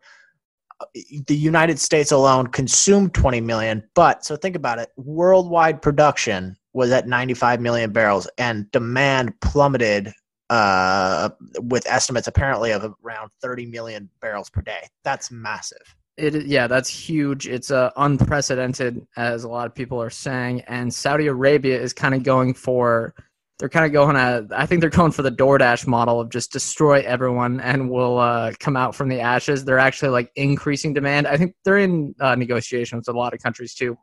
uh, 0.81 0.85
the 1.27 1.35
United 1.35 1.79
States 1.79 2.11
alone 2.11 2.47
consumed 2.47 3.13
20 3.13 3.39
million. 3.39 3.83
But 3.93 4.25
so 4.25 4.35
think 4.35 4.55
about 4.55 4.79
it 4.79 4.89
worldwide 4.97 5.81
production 5.81 6.57
was 6.73 6.91
at 6.91 7.07
95 7.07 7.61
million 7.61 7.91
barrels, 7.91 8.27
and 8.37 8.69
demand 8.71 9.39
plummeted 9.41 10.11
uh, 10.49 11.29
with 11.59 11.85
estimates 11.87 12.27
apparently 12.27 12.71
of 12.71 12.93
around 13.05 13.31
30 13.41 13.67
million 13.67 14.09
barrels 14.21 14.49
per 14.49 14.61
day. 14.61 14.87
That's 15.03 15.31
massive. 15.31 15.95
It, 16.17 16.45
yeah, 16.45 16.67
that's 16.67 16.89
huge. 16.89 17.47
It's 17.47 17.71
uh, 17.71 17.91
unprecedented, 17.95 19.05
as 19.15 19.43
a 19.43 19.49
lot 19.49 19.65
of 19.65 19.73
people 19.73 20.01
are 20.01 20.09
saying. 20.09 20.61
And 20.67 20.93
Saudi 20.93 21.27
Arabia 21.27 21.79
is 21.79 21.93
kind 21.93 22.13
of 22.13 22.23
going 22.23 22.53
for, 22.53 23.15
they're 23.61 23.69
kind 23.69 23.85
of 23.85 23.93
going 23.93 24.15
at, 24.15 24.45
I 24.51 24.65
think 24.65 24.81
they're 24.81 24.89
going 24.89 25.11
for 25.11 25.21
the 25.21 25.31
DoorDash 25.31 25.85
model 25.85 26.19
of 26.19 26.31
just 26.31 26.51
destroy 26.51 27.01
everyone 27.01 27.59
and 27.59 27.91
we'll 27.91 28.17
uh, 28.17 28.53
come 28.59 28.75
out 28.75 28.95
from 28.95 29.07
the 29.07 29.19
ashes. 29.19 29.63
They're 29.63 29.77
actually 29.77 30.09
like 30.09 30.31
increasing 30.35 30.95
demand. 30.95 31.27
I 31.27 31.37
think 31.37 31.53
they're 31.63 31.77
in 31.77 32.15
uh, 32.19 32.33
negotiations 32.33 33.05
with 33.05 33.15
a 33.15 33.19
lot 33.19 33.35
of 33.35 33.39
countries 33.39 33.75
to 33.75 33.99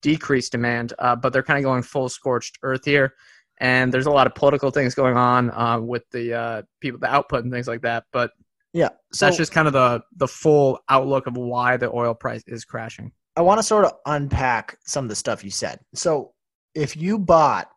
decrease 0.00 0.48
demand, 0.48 0.92
uh, 1.00 1.16
but 1.16 1.32
they're 1.32 1.42
kind 1.42 1.58
of 1.58 1.64
going 1.64 1.82
full 1.82 2.08
scorched 2.08 2.60
earth 2.62 2.84
here. 2.84 3.14
And 3.58 3.92
there's 3.92 4.06
a 4.06 4.12
lot 4.12 4.28
of 4.28 4.36
political 4.36 4.70
things 4.70 4.94
going 4.94 5.16
on 5.16 5.50
uh, 5.50 5.80
with 5.80 6.08
the 6.12 6.34
uh, 6.34 6.62
people, 6.80 7.00
the 7.00 7.12
output 7.12 7.42
and 7.42 7.52
things 7.52 7.66
like 7.66 7.82
that. 7.82 8.04
But 8.12 8.30
yeah, 8.72 8.90
so 9.12 9.26
that's 9.26 9.38
just 9.38 9.50
kind 9.50 9.66
of 9.66 9.72
the 9.72 10.04
the 10.14 10.28
full 10.28 10.78
outlook 10.88 11.26
of 11.26 11.36
why 11.36 11.78
the 11.78 11.90
oil 11.90 12.14
price 12.14 12.44
is 12.46 12.64
crashing. 12.64 13.10
I 13.34 13.40
want 13.40 13.58
to 13.58 13.64
sort 13.64 13.86
of 13.86 13.94
unpack 14.06 14.78
some 14.84 15.06
of 15.06 15.08
the 15.08 15.16
stuff 15.16 15.42
you 15.42 15.50
said. 15.50 15.80
So 15.94 16.34
if 16.76 16.96
you 16.96 17.18
bought 17.18 17.68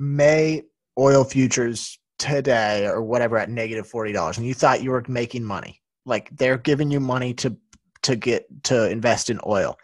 May 0.00 0.64
oil 0.98 1.22
futures 1.22 1.98
today 2.18 2.86
or 2.86 3.02
whatever 3.02 3.38
at 3.38 3.48
negative 3.48 3.86
forty 3.86 4.12
dollars, 4.12 4.38
and 4.38 4.46
you 4.46 4.54
thought 4.54 4.82
you 4.82 4.90
were 4.90 5.04
making 5.06 5.44
money, 5.44 5.80
like 6.04 6.28
they're 6.36 6.58
giving 6.58 6.90
you 6.90 6.98
money 6.98 7.34
to 7.34 7.56
to 8.02 8.16
get 8.16 8.46
to 8.64 8.90
invest 8.90 9.30
in 9.30 9.38
oil 9.46 9.78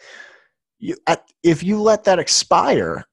you, 0.78 0.96
at, 1.06 1.24
if 1.42 1.62
you 1.62 1.80
let 1.80 2.04
that 2.04 2.18
expire, 2.18 3.04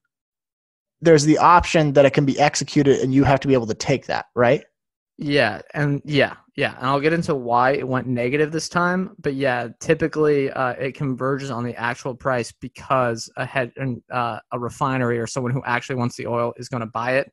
there's 1.00 1.24
the 1.24 1.38
option 1.38 1.92
that 1.94 2.04
it 2.04 2.12
can 2.12 2.24
be 2.24 2.38
executed 2.38 3.00
and 3.00 3.12
you 3.12 3.24
have 3.24 3.40
to 3.40 3.48
be 3.48 3.54
able 3.54 3.66
to 3.66 3.74
take 3.74 4.06
that, 4.06 4.26
right? 4.34 4.64
Yeah, 5.16 5.60
and 5.74 6.02
yeah, 6.04 6.34
yeah, 6.56 6.76
and 6.76 6.86
I'll 6.86 7.00
get 7.00 7.12
into 7.12 7.34
why 7.36 7.72
it 7.72 7.86
went 7.86 8.08
negative 8.08 8.50
this 8.50 8.68
time. 8.68 9.14
But 9.18 9.34
yeah, 9.34 9.68
typically 9.78 10.50
uh, 10.50 10.70
it 10.72 10.94
converges 10.94 11.50
on 11.50 11.62
the 11.62 11.74
actual 11.76 12.14
price 12.16 12.52
because 12.52 13.30
a 13.36 13.44
head 13.44 13.72
uh, 14.12 14.38
a 14.50 14.58
refinery 14.58 15.18
or 15.18 15.26
someone 15.26 15.52
who 15.52 15.62
actually 15.64 15.96
wants 15.96 16.16
the 16.16 16.26
oil 16.26 16.52
is 16.56 16.68
going 16.68 16.80
to 16.80 16.86
buy 16.86 17.18
it. 17.18 17.30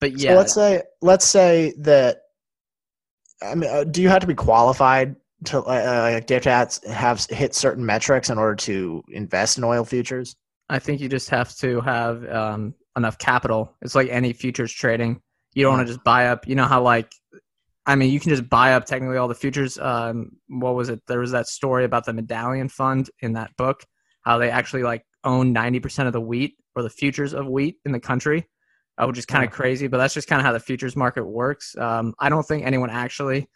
But 0.00 0.18
yeah, 0.18 0.32
So 0.32 0.36
let's 0.36 0.54
say 0.54 0.82
let's 1.00 1.24
say 1.24 1.72
that. 1.78 2.18
I 3.42 3.54
mean, 3.54 3.70
uh, 3.70 3.84
do 3.84 4.02
you 4.02 4.08
have 4.10 4.20
to 4.20 4.26
be 4.26 4.34
qualified 4.34 5.16
to 5.44 5.60
uh, 5.60 6.10
like 6.12 6.26
do 6.26 6.34
you 6.34 6.40
have 6.44 6.78
have 6.86 7.24
hit 7.30 7.54
certain 7.54 7.86
metrics 7.86 8.28
in 8.28 8.36
order 8.36 8.56
to 8.56 9.02
invest 9.08 9.56
in 9.56 9.64
oil 9.64 9.84
futures? 9.84 10.36
I 10.68 10.78
think 10.78 11.00
you 11.00 11.08
just 11.08 11.30
have 11.30 11.54
to 11.56 11.80
have 11.80 12.24
um, 12.30 12.74
enough 12.96 13.18
capital. 13.18 13.74
It's 13.82 13.94
like 13.94 14.08
any 14.08 14.32
futures 14.32 14.72
trading. 14.72 15.20
You 15.54 15.62
don't 15.62 15.76
want 15.76 15.86
to 15.86 15.92
just 15.92 16.04
buy 16.04 16.28
up. 16.28 16.46
You 16.48 16.54
know 16.54 16.64
how 16.64 16.82
like, 16.82 17.12
I 17.86 17.94
mean, 17.96 18.10
you 18.10 18.20
can 18.20 18.30
just 18.30 18.48
buy 18.48 18.74
up 18.74 18.86
technically 18.86 19.16
all 19.16 19.28
the 19.28 19.34
futures. 19.34 19.78
Um, 19.78 20.32
what 20.48 20.74
was 20.74 20.88
it? 20.88 21.00
There 21.06 21.20
was 21.20 21.30
that 21.32 21.46
story 21.46 21.84
about 21.84 22.04
the 22.04 22.12
Medallion 22.12 22.68
Fund 22.68 23.10
in 23.20 23.34
that 23.34 23.56
book, 23.56 23.84
how 24.22 24.38
they 24.38 24.50
actually 24.50 24.82
like 24.82 25.04
own 25.22 25.52
ninety 25.52 25.80
percent 25.80 26.06
of 26.06 26.12
the 26.12 26.20
wheat 26.20 26.56
or 26.74 26.82
the 26.82 26.90
futures 26.90 27.34
of 27.34 27.46
wheat 27.46 27.76
in 27.84 27.92
the 27.92 28.00
country, 28.00 28.48
uh, 28.98 29.06
which 29.06 29.18
is 29.18 29.26
kind 29.26 29.44
of 29.44 29.50
Yeah. 29.50 29.56
crazy. 29.56 29.86
But 29.86 29.98
that's 29.98 30.14
just 30.14 30.28
kind 30.28 30.40
of 30.40 30.46
how 30.46 30.52
the 30.52 30.60
futures 30.60 30.96
market 30.96 31.24
works. 31.24 31.76
Um, 31.76 32.14
I 32.18 32.28
don't 32.28 32.42
think 32.42 32.66
anyone 32.66 32.90
actually, 32.90 33.48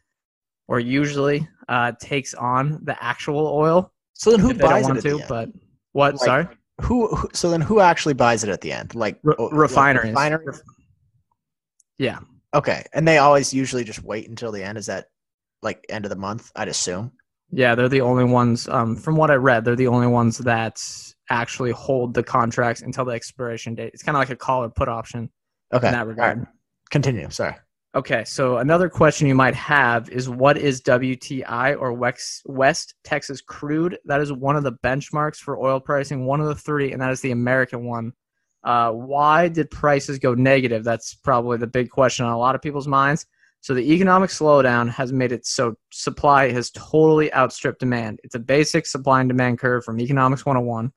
or 0.69 0.79
usually, 0.79 1.49
uh, 1.69 1.93
takes 2.01 2.35
on 2.35 2.79
the 2.85 3.03
actual 3.03 3.47
oil 3.47 3.93
So 4.13 4.31
then, 4.31 4.41
who 4.41 4.55
buys 4.55 4.89
it 4.89 5.01
to. 5.03 5.25
But 5.29 5.49
what? 5.93 6.15
Like, 6.15 6.25
Sorry. 6.25 6.47
Who, 6.83 7.09
who? 7.09 7.29
So 7.33 7.51
then, 7.51 7.61
who 7.61 7.81
actually 7.81 8.15
buys 8.15 8.45
it 8.45 8.51
at 8.51 8.61
the 8.61 8.71
end? 8.73 8.95
Like 8.95 9.19
Re- 9.25 9.35
oh, 9.39 9.47
like 9.47 9.55
refineries. 9.55 10.15
Yeah. 11.99 12.21
Okay, 12.55 12.85
and 12.95 13.07
they 13.07 13.19
always 13.19 13.53
usually 13.53 13.85
just 13.85 14.03
wait 14.03 14.29
until 14.29 14.53
the 14.53 14.63
end. 14.65 14.79
Is 14.79 14.87
that 14.87 15.07
like 15.63 15.85
end 15.89 16.05
of 16.07 16.11
the 16.11 16.17
month? 16.17 16.51
I'd 16.57 16.69
assume. 16.69 17.13
Yeah, 17.51 17.75
they're 17.75 17.89
the 17.89 18.01
only 18.03 18.25
ones. 18.25 18.69
Um, 18.69 18.97
from 18.97 19.17
what 19.17 19.31
I 19.31 19.35
read, 19.35 19.65
they're 19.65 19.77
the 19.77 19.89
only 19.89 20.07
ones 20.07 20.39
that 20.39 20.83
actually 21.31 21.71
hold 21.73 22.15
the 22.15 22.23
contracts 22.23 22.83
until 22.83 23.05
the 23.05 23.13
expiration 23.13 23.75
date. 23.75 23.91
It's 23.95 24.03
kind 24.03 24.17
of 24.17 24.21
like 24.21 24.31
a 24.31 24.37
call 24.37 24.65
or 24.65 24.71
put 24.71 24.89
option 24.89 25.31
Okay, 25.73 25.89
in 25.89 25.93
that 25.93 26.01
all 26.01 26.07
right. 26.07 26.37
regard. 26.37 26.47
Continue. 26.91 27.29
Sorry. 27.31 27.55
Okay, 27.95 28.23
so 28.25 28.59
another 28.59 28.89
question 28.91 29.27
you 29.29 29.35
might 29.35 29.55
have 29.55 30.11
is 30.11 30.29
what 30.29 30.59
is 30.59 30.83
WTI 30.83 31.81
or 31.81 31.93
West 31.95 32.95
Texas 33.03 33.41
crude? 33.41 33.99
That 34.05 34.21
is 34.21 34.31
one 34.31 34.57
of 34.57 34.63
the 34.63 34.73
benchmarks 34.73 35.37
for 35.37 35.59
oil 35.59 35.81
pricing, 35.81 36.27
one 36.27 36.41
of 36.41 36.47
the 36.49 36.55
three, 36.55 36.93
and 36.93 37.01
that 37.01 37.11
is 37.11 37.23
the 37.23 37.31
American 37.31 37.87
one. 37.87 38.13
Uh, 38.69 38.93
why 38.93 39.49
did 39.49 39.71
prices 39.71 40.19
go 40.19 40.35
negative? 40.35 40.85
That's 40.85 41.15
probably 41.15 41.57
the 41.57 41.67
big 41.67 41.89
question 41.89 42.27
on 42.27 42.35
a 42.35 42.39
lot 42.39 42.55
of 42.55 42.61
people's 42.61 42.87
minds. 42.87 43.25
So 43.63 43.73
the 43.73 43.95
economic 43.95 44.29
slowdown 44.29 44.91
has 44.91 45.11
made 45.11 45.33
it 45.33 45.47
so 45.47 45.75
supply 45.91 46.53
has 46.53 46.71
totally 46.73 47.33
outstripped 47.33 47.81
demand. 47.81 48.21
It's 48.25 48.35
a 48.35 48.39
basic 48.39 48.85
supply 48.85 49.21
and 49.21 49.29
demand 49.31 49.59
curve 49.59 49.85
from 49.85 49.99
Economics 49.99 50.45
101. 50.45 50.93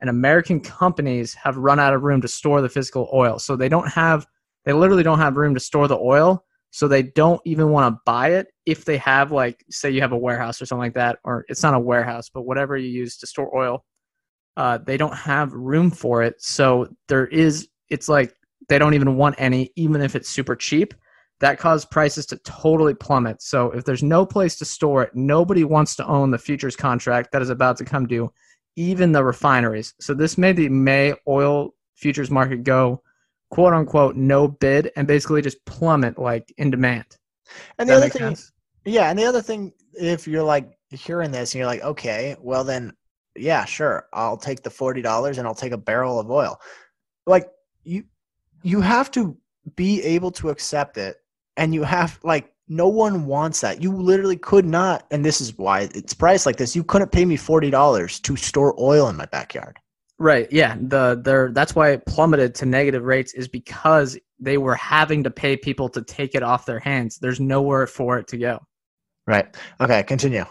And 0.00 0.08
American 0.08 0.60
companies 0.60 1.34
have 1.34 1.56
run 1.56 1.80
out 1.80 1.92
of 1.92 2.04
room 2.04 2.20
to 2.20 2.28
store 2.28 2.62
the 2.62 2.68
physical 2.68 3.10
oil. 3.12 3.40
So 3.40 3.56
they 3.56 3.68
don't 3.68 3.88
have 3.88 4.24
they 4.64 4.72
literally 4.72 5.02
don't 5.02 5.18
have 5.18 5.36
room 5.36 5.54
to 5.54 5.60
store 5.60 5.88
the 5.88 5.98
oil 5.98 6.44
so 6.70 6.86
they 6.86 7.02
don't 7.02 7.40
even 7.44 7.70
want 7.70 7.92
to 7.92 8.00
buy 8.06 8.28
it 8.34 8.46
if 8.64 8.84
they 8.84 8.98
have 8.98 9.32
like 9.32 9.64
say 9.70 9.90
you 9.90 10.02
have 10.02 10.12
a 10.12 10.16
warehouse 10.16 10.62
or 10.62 10.66
something 10.66 10.82
like 10.82 10.94
that 10.94 11.18
or 11.24 11.44
it's 11.48 11.62
not 11.62 11.74
a 11.74 11.80
warehouse 11.80 12.30
but 12.32 12.42
whatever 12.42 12.76
you 12.76 12.90
use 12.90 13.16
to 13.16 13.26
store 13.26 13.56
oil 13.56 13.84
uh, 14.58 14.78
they 14.78 14.96
don't 14.96 15.14
have 15.14 15.52
room 15.52 15.90
for 15.90 16.22
it 16.22 16.34
so 16.42 16.86
there 17.08 17.26
is 17.26 17.68
it's 17.88 18.08
like 18.08 18.34
they 18.68 18.78
don't 18.78 18.94
even 18.94 19.16
want 19.16 19.34
any 19.38 19.70
even 19.76 20.00
if 20.02 20.14
it's 20.14 20.28
super 20.28 20.54
cheap 20.54 20.94
that 21.40 21.58
caused 21.58 21.90
prices 21.90 22.26
to 22.26 22.36
totally 22.38 22.94
plummet 22.94 23.40
so 23.40 23.70
if 23.70 23.84
there's 23.84 24.02
no 24.02 24.26
place 24.26 24.56
to 24.56 24.64
store 24.64 25.04
it 25.04 25.14
nobody 25.14 25.64
wants 25.64 25.94
to 25.96 26.06
own 26.06 26.30
the 26.30 26.38
futures 26.38 26.76
contract 26.76 27.32
that 27.32 27.40
is 27.40 27.50
about 27.50 27.76
to 27.76 27.84
come 27.84 28.06
due 28.06 28.30
even 28.76 29.12
the 29.12 29.24
refineries 29.24 29.94
so 30.00 30.12
this 30.12 30.36
made 30.36 30.56
the 30.56 30.68
may 30.68 31.14
oil 31.26 31.72
futures 31.96 32.30
market 32.30 32.62
go 32.62 33.02
quote 33.50 33.72
unquote 33.72 34.16
no 34.16 34.48
bid 34.48 34.90
and 34.96 35.06
basically 35.06 35.42
just 35.42 35.64
plummet 35.64 36.18
like 36.18 36.52
in 36.58 36.70
demand. 36.70 37.04
And 37.78 37.88
the 37.88 37.94
other 37.94 38.08
thing, 38.08 38.20
sense? 38.20 38.52
yeah, 38.84 39.10
and 39.10 39.18
the 39.18 39.24
other 39.24 39.42
thing, 39.42 39.72
if 39.94 40.28
you're 40.28 40.42
like 40.42 40.78
hearing 40.90 41.30
this 41.30 41.54
and 41.54 41.58
you're 41.58 41.66
like, 41.66 41.82
okay, 41.82 42.36
well 42.40 42.64
then, 42.64 42.92
yeah, 43.36 43.64
sure, 43.64 44.06
I'll 44.12 44.36
take 44.36 44.62
the 44.62 44.70
forty 44.70 45.02
dollars 45.02 45.38
and 45.38 45.46
I'll 45.46 45.54
take 45.54 45.72
a 45.72 45.78
barrel 45.78 46.18
of 46.18 46.30
oil. 46.30 46.60
Like 47.26 47.48
you, 47.84 48.04
you 48.62 48.80
have 48.80 49.10
to 49.12 49.36
be 49.76 50.02
able 50.02 50.30
to 50.32 50.48
accept 50.50 50.96
it, 50.96 51.16
and 51.56 51.74
you 51.74 51.82
have 51.82 52.18
like 52.22 52.52
no 52.68 52.88
one 52.88 53.26
wants 53.26 53.60
that. 53.62 53.82
You 53.82 53.94
literally 53.96 54.36
could 54.36 54.66
not, 54.66 55.06
and 55.10 55.24
this 55.24 55.40
is 55.40 55.56
why 55.56 55.88
it's 55.94 56.14
priced 56.14 56.46
like 56.46 56.56
this. 56.56 56.76
You 56.76 56.84
couldn't 56.84 57.12
pay 57.12 57.24
me 57.24 57.36
forty 57.36 57.70
dollars 57.70 58.20
to 58.20 58.36
store 58.36 58.74
oil 58.78 59.08
in 59.08 59.16
my 59.16 59.26
backyard. 59.26 59.78
Right. 60.18 60.50
Yeah. 60.50 60.76
The 60.80 61.20
there 61.22 61.50
that's 61.52 61.74
why 61.74 61.90
it 61.90 62.06
plummeted 62.06 62.54
to 62.56 62.66
negative 62.66 63.04
rates 63.04 63.34
is 63.34 63.46
because 63.46 64.18
they 64.40 64.58
were 64.58 64.74
having 64.74 65.22
to 65.24 65.30
pay 65.30 65.56
people 65.56 65.88
to 65.90 66.02
take 66.02 66.34
it 66.34 66.42
off 66.42 66.66
their 66.66 66.80
hands. 66.80 67.18
There's 67.18 67.40
nowhere 67.40 67.86
for 67.86 68.18
it 68.18 68.26
to 68.28 68.36
go. 68.36 68.58
Right. 69.26 69.56
Okay. 69.80 70.02
Continue. 70.02 70.44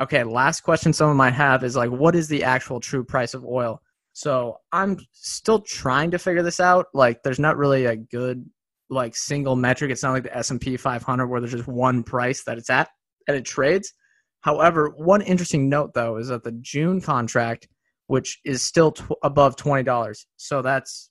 Okay, 0.00 0.22
last 0.22 0.60
question 0.60 0.92
someone 0.92 1.16
might 1.16 1.32
have 1.34 1.64
is 1.64 1.76
like, 1.76 1.90
what 1.90 2.14
is 2.14 2.28
the 2.28 2.44
actual 2.44 2.80
true 2.80 3.04
price 3.04 3.34
of 3.34 3.44
oil? 3.44 3.80
So 4.12 4.58
I'm 4.72 4.98
still 5.12 5.60
trying 5.60 6.12
to 6.12 6.18
figure 6.18 6.42
this 6.42 6.60
out. 6.60 6.86
Like, 6.94 7.22
there's 7.22 7.38
not 7.38 7.56
really 7.56 7.86
a 7.86 7.96
good 7.96 8.48
like 8.90 9.14
single 9.14 9.56
metric. 9.56 9.90
It's 9.90 10.02
not 10.02 10.12
like 10.12 10.22
the 10.22 10.36
S 10.36 10.50
and 10.50 10.60
P 10.60 10.76
500 10.76 11.26
where 11.26 11.40
there's 11.40 11.52
just 11.52 11.68
one 11.68 12.02
price 12.02 12.44
that 12.44 12.58
it's 12.58 12.70
at 12.70 12.88
and 13.26 13.36
it 13.36 13.44
trades. 13.44 13.92
However, 14.40 14.92
one 14.96 15.20
interesting 15.22 15.68
note 15.68 15.94
though 15.94 16.16
is 16.16 16.28
that 16.28 16.44
the 16.44 16.52
June 16.52 17.00
contract, 17.00 17.68
which 18.06 18.40
is 18.44 18.62
still 18.62 18.92
tw- 18.92 19.12
above 19.22 19.56
twenty 19.56 19.82
dollars, 19.82 20.26
so 20.36 20.62
that's 20.62 21.10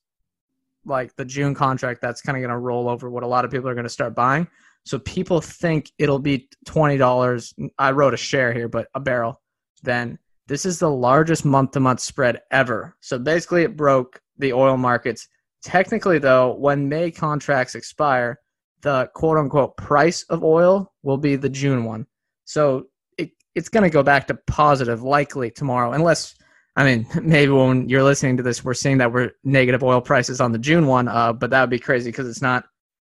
like 0.85 1.15
the 1.17 1.25
June 1.25 1.53
contract 1.53 2.01
that's 2.01 2.21
kind 2.21 2.37
of 2.37 2.41
going 2.41 2.49
to 2.49 2.57
roll 2.57 2.87
over 2.87 3.09
what 3.09 3.23
a 3.23 3.27
lot 3.27 3.45
of 3.45 3.51
people 3.51 3.69
are 3.69 3.73
going 3.73 3.83
to 3.83 3.89
start 3.89 4.15
buying. 4.15 4.47
So 4.87 4.99
people 4.99 5.41
think 5.41 5.91
it'll 5.97 6.19
be 6.19 6.47
twenty 6.65 6.97
dollars. 6.97 7.53
I 7.77 7.91
wrote 7.91 8.13
a 8.13 8.17
share 8.17 8.53
here, 8.53 8.69
but 8.69 8.87
a 8.95 8.99
barrel. 8.99 9.41
Then 9.83 10.17
this 10.47 10.65
is 10.65 10.79
the 10.79 10.89
largest 10.89 11.43
month-to-month 11.43 11.99
spread 11.99 12.39
ever. 12.51 12.95
So 13.01 13.19
basically, 13.19 13.63
it 13.63 13.75
broke 13.75 14.21
the 14.37 14.53
oil 14.53 14.77
markets. 14.77 15.27
Technically, 15.61 16.19
though, 16.19 16.53
when 16.53 16.87
May 16.87 17.11
contracts 17.11 17.75
expire, 17.75 18.39
the 18.81 19.09
quote-unquote 19.13 19.75
price 19.75 20.23
of 20.29 20.43
oil 20.43 20.93
will 21.03 21.17
be 21.17 21.35
the 21.35 21.49
June 21.49 21.83
one. 21.83 22.07
So 22.45 22.85
it, 23.17 23.31
it's 23.55 23.67
going 23.67 23.83
to 23.83 23.89
go 23.89 24.03
back 24.03 24.27
to 24.27 24.35
positive 24.47 25.03
likely 25.03 25.51
tomorrow, 25.51 25.91
unless 25.91 26.33
I 26.77 26.85
mean 26.85 27.05
maybe 27.21 27.51
when 27.51 27.89
you're 27.89 28.03
listening 28.03 28.37
to 28.37 28.43
this, 28.43 28.63
we're 28.63 28.73
seeing 28.73 28.99
that 28.99 29.11
we're 29.11 29.31
negative 29.43 29.83
oil 29.83 29.99
prices 29.99 30.39
on 30.39 30.53
the 30.53 30.59
June 30.59 30.87
one. 30.87 31.09
Uh, 31.09 31.33
but 31.33 31.49
that 31.49 31.59
would 31.59 31.69
be 31.69 31.79
crazy 31.79 32.09
because 32.09 32.29
it's 32.29 32.41
not. 32.41 32.63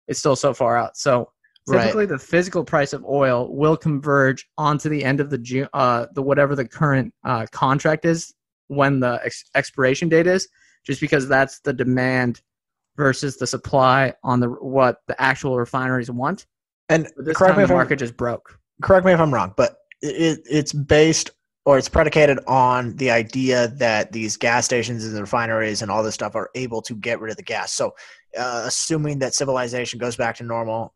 It's 0.06 0.18
still 0.18 0.36
so 0.36 0.52
far 0.52 0.76
out. 0.76 0.98
So 0.98 1.30
Right. 1.68 1.82
typically 1.82 2.06
the 2.06 2.18
physical 2.18 2.64
price 2.64 2.92
of 2.92 3.04
oil 3.04 3.54
will 3.54 3.76
converge 3.76 4.48
onto 4.58 4.88
the 4.88 5.04
end 5.04 5.20
of 5.20 5.30
the 5.30 5.38
June, 5.38 5.68
uh, 5.72 6.06
the 6.12 6.22
whatever 6.22 6.56
the 6.56 6.66
current 6.66 7.14
uh, 7.24 7.46
contract 7.52 8.04
is 8.04 8.34
when 8.66 8.98
the 8.98 9.20
ex- 9.24 9.44
expiration 9.54 10.08
date 10.08 10.26
is, 10.26 10.48
just 10.84 11.00
because 11.00 11.28
that's 11.28 11.60
the 11.60 11.72
demand 11.72 12.42
versus 12.96 13.36
the 13.36 13.46
supply 13.46 14.12
on 14.24 14.40
the 14.40 14.48
what 14.48 14.98
the 15.06 15.20
actual 15.22 15.56
refineries 15.56 16.10
want. 16.10 16.46
And 16.88 17.08
But 17.16 17.26
this 17.26 17.36
correct 17.36 17.52
time 17.52 17.58
me 17.58 17.62
the 17.62 17.64
if 17.66 17.70
I'm 17.70 17.76
market 17.76 17.98
just 18.00 18.16
broke. 18.16 18.58
correct 18.82 19.06
me 19.06 19.12
if 19.12 19.20
I'm 19.20 19.32
wrong, 19.32 19.54
but 19.56 19.76
it, 20.00 20.40
it's 20.50 20.72
based 20.72 21.30
or 21.64 21.78
it's 21.78 21.88
predicated 21.88 22.38
on 22.46 22.96
the 22.96 23.10
idea 23.10 23.68
that 23.68 24.10
these 24.12 24.36
gas 24.36 24.64
stations 24.64 25.04
and 25.04 25.16
the 25.16 25.20
refineries 25.20 25.80
and 25.80 25.90
all 25.90 26.02
this 26.02 26.14
stuff 26.14 26.34
are 26.34 26.50
able 26.54 26.82
to 26.82 26.94
get 26.94 27.20
rid 27.20 27.30
of 27.30 27.36
the 27.36 27.42
gas. 27.42 27.72
So, 27.72 27.94
uh, 28.36 28.64
assuming 28.66 29.18
that 29.20 29.34
civilization 29.34 29.98
goes 29.98 30.16
back 30.16 30.36
to 30.36 30.44
normal, 30.44 30.94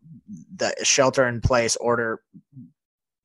the 0.57 0.75
shelter 0.83 1.29
in 1.29 1.41
place 1.41 1.77
order 1.77 2.21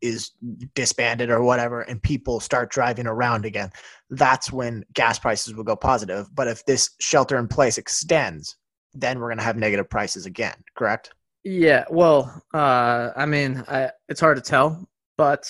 is 0.02 0.32
disbanded 0.76 1.30
or 1.30 1.44
whatever, 1.44 1.82
and 1.82 2.02
people 2.02 2.40
start 2.40 2.72
driving 2.72 3.08
around 3.08 3.46
again, 3.46 3.72
that's 4.10 4.52
when 4.52 4.84
gas 4.94 5.18
prices 5.18 5.56
will 5.56 5.64
go 5.64 5.76
positive. 5.76 6.28
But 6.36 6.48
if 6.48 6.66
this 6.66 6.92
shelter 7.00 7.38
in 7.38 7.48
place 7.48 7.78
extends, 7.78 8.58
then 8.94 9.20
we're 9.20 9.28
going 9.28 9.38
to 9.38 9.44
have 9.44 9.58
negative 9.58 9.90
prices 9.90 10.26
again, 10.26 10.56
correct? 10.76 11.14
Yeah, 11.44 11.86
well, 11.90 12.44
uh, 12.54 13.12
I 13.16 13.26
mean, 13.26 13.64
I, 13.68 13.92
it's 14.10 14.20
hard 14.20 14.38
to 14.38 14.44
tell, 14.44 14.88
but 15.18 15.50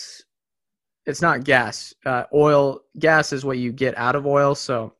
it's 1.11 1.21
not 1.21 1.43
gas. 1.43 1.93
Uh, 2.05 2.23
oil, 2.33 2.79
gas 2.97 3.33
is 3.33 3.45
what 3.45 3.57
you 3.57 3.71
get 3.71 3.97
out 3.97 4.15
of 4.15 4.25
oil, 4.25 4.55
so 4.55 4.93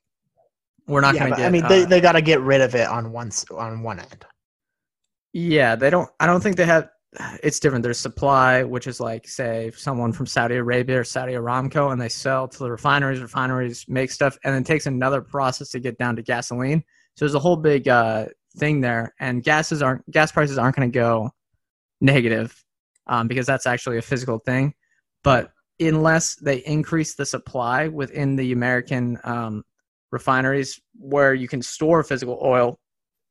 we're 0.87 1.01
not 1.01 1.15
yeah, 1.15 1.21
going 1.21 1.31
to 1.31 1.37
get. 1.37 1.47
I 1.47 1.49
mean, 1.49 1.67
they, 1.67 1.83
uh, 1.83 1.85
they 1.87 2.01
got 2.01 2.11
to 2.11 2.21
get 2.21 2.41
rid 2.41 2.61
of 2.61 2.75
it 2.75 2.87
on 2.87 3.11
one 3.11 3.31
on 3.57 3.81
one 3.81 3.99
end. 3.99 4.25
Yeah, 5.33 5.75
they 5.75 5.89
don't. 5.89 6.09
I 6.19 6.27
don't 6.27 6.41
think 6.41 6.57
they 6.57 6.65
have. 6.65 6.89
It's 7.43 7.59
different. 7.59 7.83
There's 7.83 7.97
supply, 7.97 8.63
which 8.63 8.87
is 8.87 8.99
like, 8.99 9.27
say, 9.27 9.71
someone 9.75 10.13
from 10.13 10.25
Saudi 10.25 10.55
Arabia 10.55 10.99
or 10.99 11.03
Saudi 11.03 11.33
Aramco, 11.33 11.91
and 11.91 12.01
they 12.01 12.09
sell 12.09 12.47
to 12.47 12.59
the 12.59 12.69
refineries. 12.69 13.21
Refineries 13.21 13.85
make 13.87 14.11
stuff, 14.11 14.37
and 14.43 14.53
then 14.53 14.63
takes 14.63 14.85
another 14.85 15.21
process 15.21 15.69
to 15.69 15.79
get 15.79 15.97
down 15.97 16.15
to 16.17 16.21
gasoline. 16.21 16.83
So 17.15 17.25
there's 17.25 17.35
a 17.35 17.39
whole 17.39 17.57
big 17.57 17.87
uh, 17.87 18.25
thing 18.57 18.81
there, 18.81 19.13
and 19.19 19.43
gases 19.43 19.81
aren't 19.81 20.09
gas 20.11 20.31
prices 20.31 20.57
aren't 20.57 20.75
going 20.75 20.91
to 20.91 20.93
go 20.93 21.31
negative 22.01 22.63
um, 23.07 23.27
because 23.27 23.45
that's 23.45 23.67
actually 23.67 23.97
a 23.97 24.01
physical 24.01 24.39
thing. 24.39 24.73
But 25.23 25.51
unless 25.81 26.35
they 26.35 26.57
increase 26.57 27.15
the 27.15 27.25
supply 27.25 27.87
within 27.87 28.35
the 28.35 28.51
American 28.51 29.19
um, 29.23 29.63
refineries 30.11 30.79
where 30.99 31.33
you 31.33 31.47
can 31.47 31.61
store 31.61 32.03
physical 32.03 32.39
oil, 32.41 32.79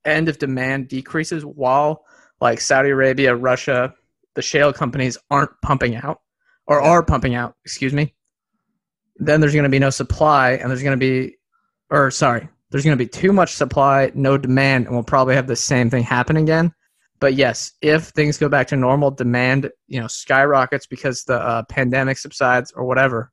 and 0.04 0.28
if 0.28 0.38
demand 0.38 0.88
decreases 0.88 1.44
while 1.44 2.04
like 2.40 2.60
Saudi 2.60 2.90
Arabia, 2.90 3.34
Russia, 3.34 3.94
the 4.34 4.42
shale 4.42 4.72
companies 4.72 5.18
aren't 5.30 5.50
pumping 5.62 5.94
out 5.96 6.20
or 6.66 6.80
are 6.80 7.04
pumping 7.04 7.34
out, 7.34 7.54
excuse 7.64 7.92
me, 7.92 8.14
then 9.16 9.40
there's 9.40 9.52
going 9.52 9.64
to 9.64 9.68
be 9.68 9.78
no 9.78 9.90
supply 9.90 10.52
and 10.52 10.70
there's 10.70 10.82
going 10.82 10.98
to 10.98 11.00
be, 11.00 11.36
or 11.90 12.10
sorry, 12.10 12.48
there's 12.70 12.84
going 12.84 12.96
to 12.96 13.04
be 13.04 13.08
too 13.08 13.32
much 13.32 13.52
supply, 13.52 14.10
no 14.14 14.38
demand, 14.38 14.86
and 14.86 14.94
we'll 14.94 15.04
probably 15.04 15.34
have 15.34 15.46
the 15.46 15.56
same 15.56 15.90
thing 15.90 16.02
happen 16.02 16.36
again. 16.36 16.72
But 17.20 17.34
yes, 17.34 17.72
if 17.82 18.04
things 18.08 18.38
go 18.38 18.48
back 18.48 18.66
to 18.68 18.76
normal, 18.76 19.10
demand 19.10 19.70
you 19.88 20.00
know 20.00 20.06
skyrockets 20.06 20.86
because 20.86 21.24
the 21.24 21.34
uh, 21.34 21.62
pandemic 21.64 22.18
subsides 22.18 22.72
or 22.72 22.84
whatever, 22.84 23.30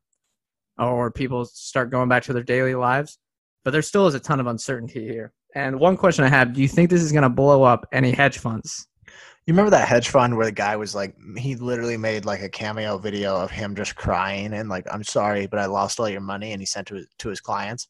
or 0.77 1.09
people 1.11 1.45
start 1.45 1.89
going 1.89 2.09
back 2.09 2.23
to 2.23 2.33
their 2.33 2.43
daily 2.43 2.75
lives. 2.75 3.17
But 3.63 3.71
there 3.71 3.81
still 3.81 4.07
is 4.07 4.13
a 4.13 4.19
ton 4.19 4.39
of 4.39 4.47
uncertainty 4.47 5.07
here. 5.07 5.33
And 5.55 5.79
one 5.79 5.97
question 5.97 6.25
I 6.25 6.29
have: 6.29 6.53
Do 6.53 6.61
you 6.61 6.67
think 6.67 6.89
this 6.89 7.01
is 7.01 7.11
going 7.11 7.23
to 7.23 7.29
blow 7.29 7.63
up 7.63 7.87
any 7.91 8.11
hedge 8.11 8.37
funds? 8.39 8.87
You 9.45 9.53
remember 9.53 9.71
that 9.71 9.87
hedge 9.87 10.09
fund 10.09 10.35
where 10.35 10.45
the 10.45 10.51
guy 10.51 10.75
was 10.75 10.93
like, 10.93 11.15
he 11.37 11.55
literally 11.55 11.95
made 11.95 12.25
like 12.25 12.41
a 12.41 12.49
cameo 12.49 12.97
video 12.97 13.33
of 13.33 13.49
him 13.49 13.75
just 13.75 13.95
crying 13.95 14.51
and 14.53 14.67
like, 14.67 14.85
I'm 14.91 15.05
sorry, 15.05 15.47
but 15.47 15.57
I 15.57 15.67
lost 15.67 16.01
all 16.01 16.09
your 16.09 16.19
money, 16.19 16.51
and 16.51 16.61
he 16.61 16.65
sent 16.65 16.87
to 16.89 16.95
his, 16.95 17.07
to 17.19 17.29
his 17.29 17.39
clients. 17.39 17.87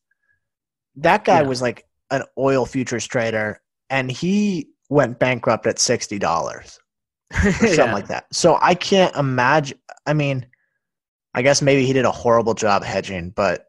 That 0.98 1.25
guy 1.25 1.42
Yeah. 1.42 1.48
was 1.48 1.60
like 1.60 1.84
an 2.12 2.22
oil 2.38 2.68
futures 2.68 3.08
trader, 3.08 3.60
and 3.89 4.12
he 4.12 4.70
went 4.89 5.20
bankrupt 5.20 5.67
at 5.67 5.79
sixty 5.79 6.20
dollars 6.20 6.79
or 7.46 7.51
something 7.51 7.77
Yeah. 7.77 7.94
like 7.94 8.08
that. 8.08 8.25
So 8.34 8.58
I 8.62 8.74
can't 8.75 9.15
imagine. 9.15 9.79
I 10.06 10.13
mean, 10.13 10.46
I 11.34 11.41
guess 11.41 11.62
maybe 11.62 11.86
he 11.86 11.94
did 11.94 12.06
a 12.06 12.12
horrible 12.12 12.53
job 12.53 12.84
hedging, 12.84 13.32
but 13.32 13.65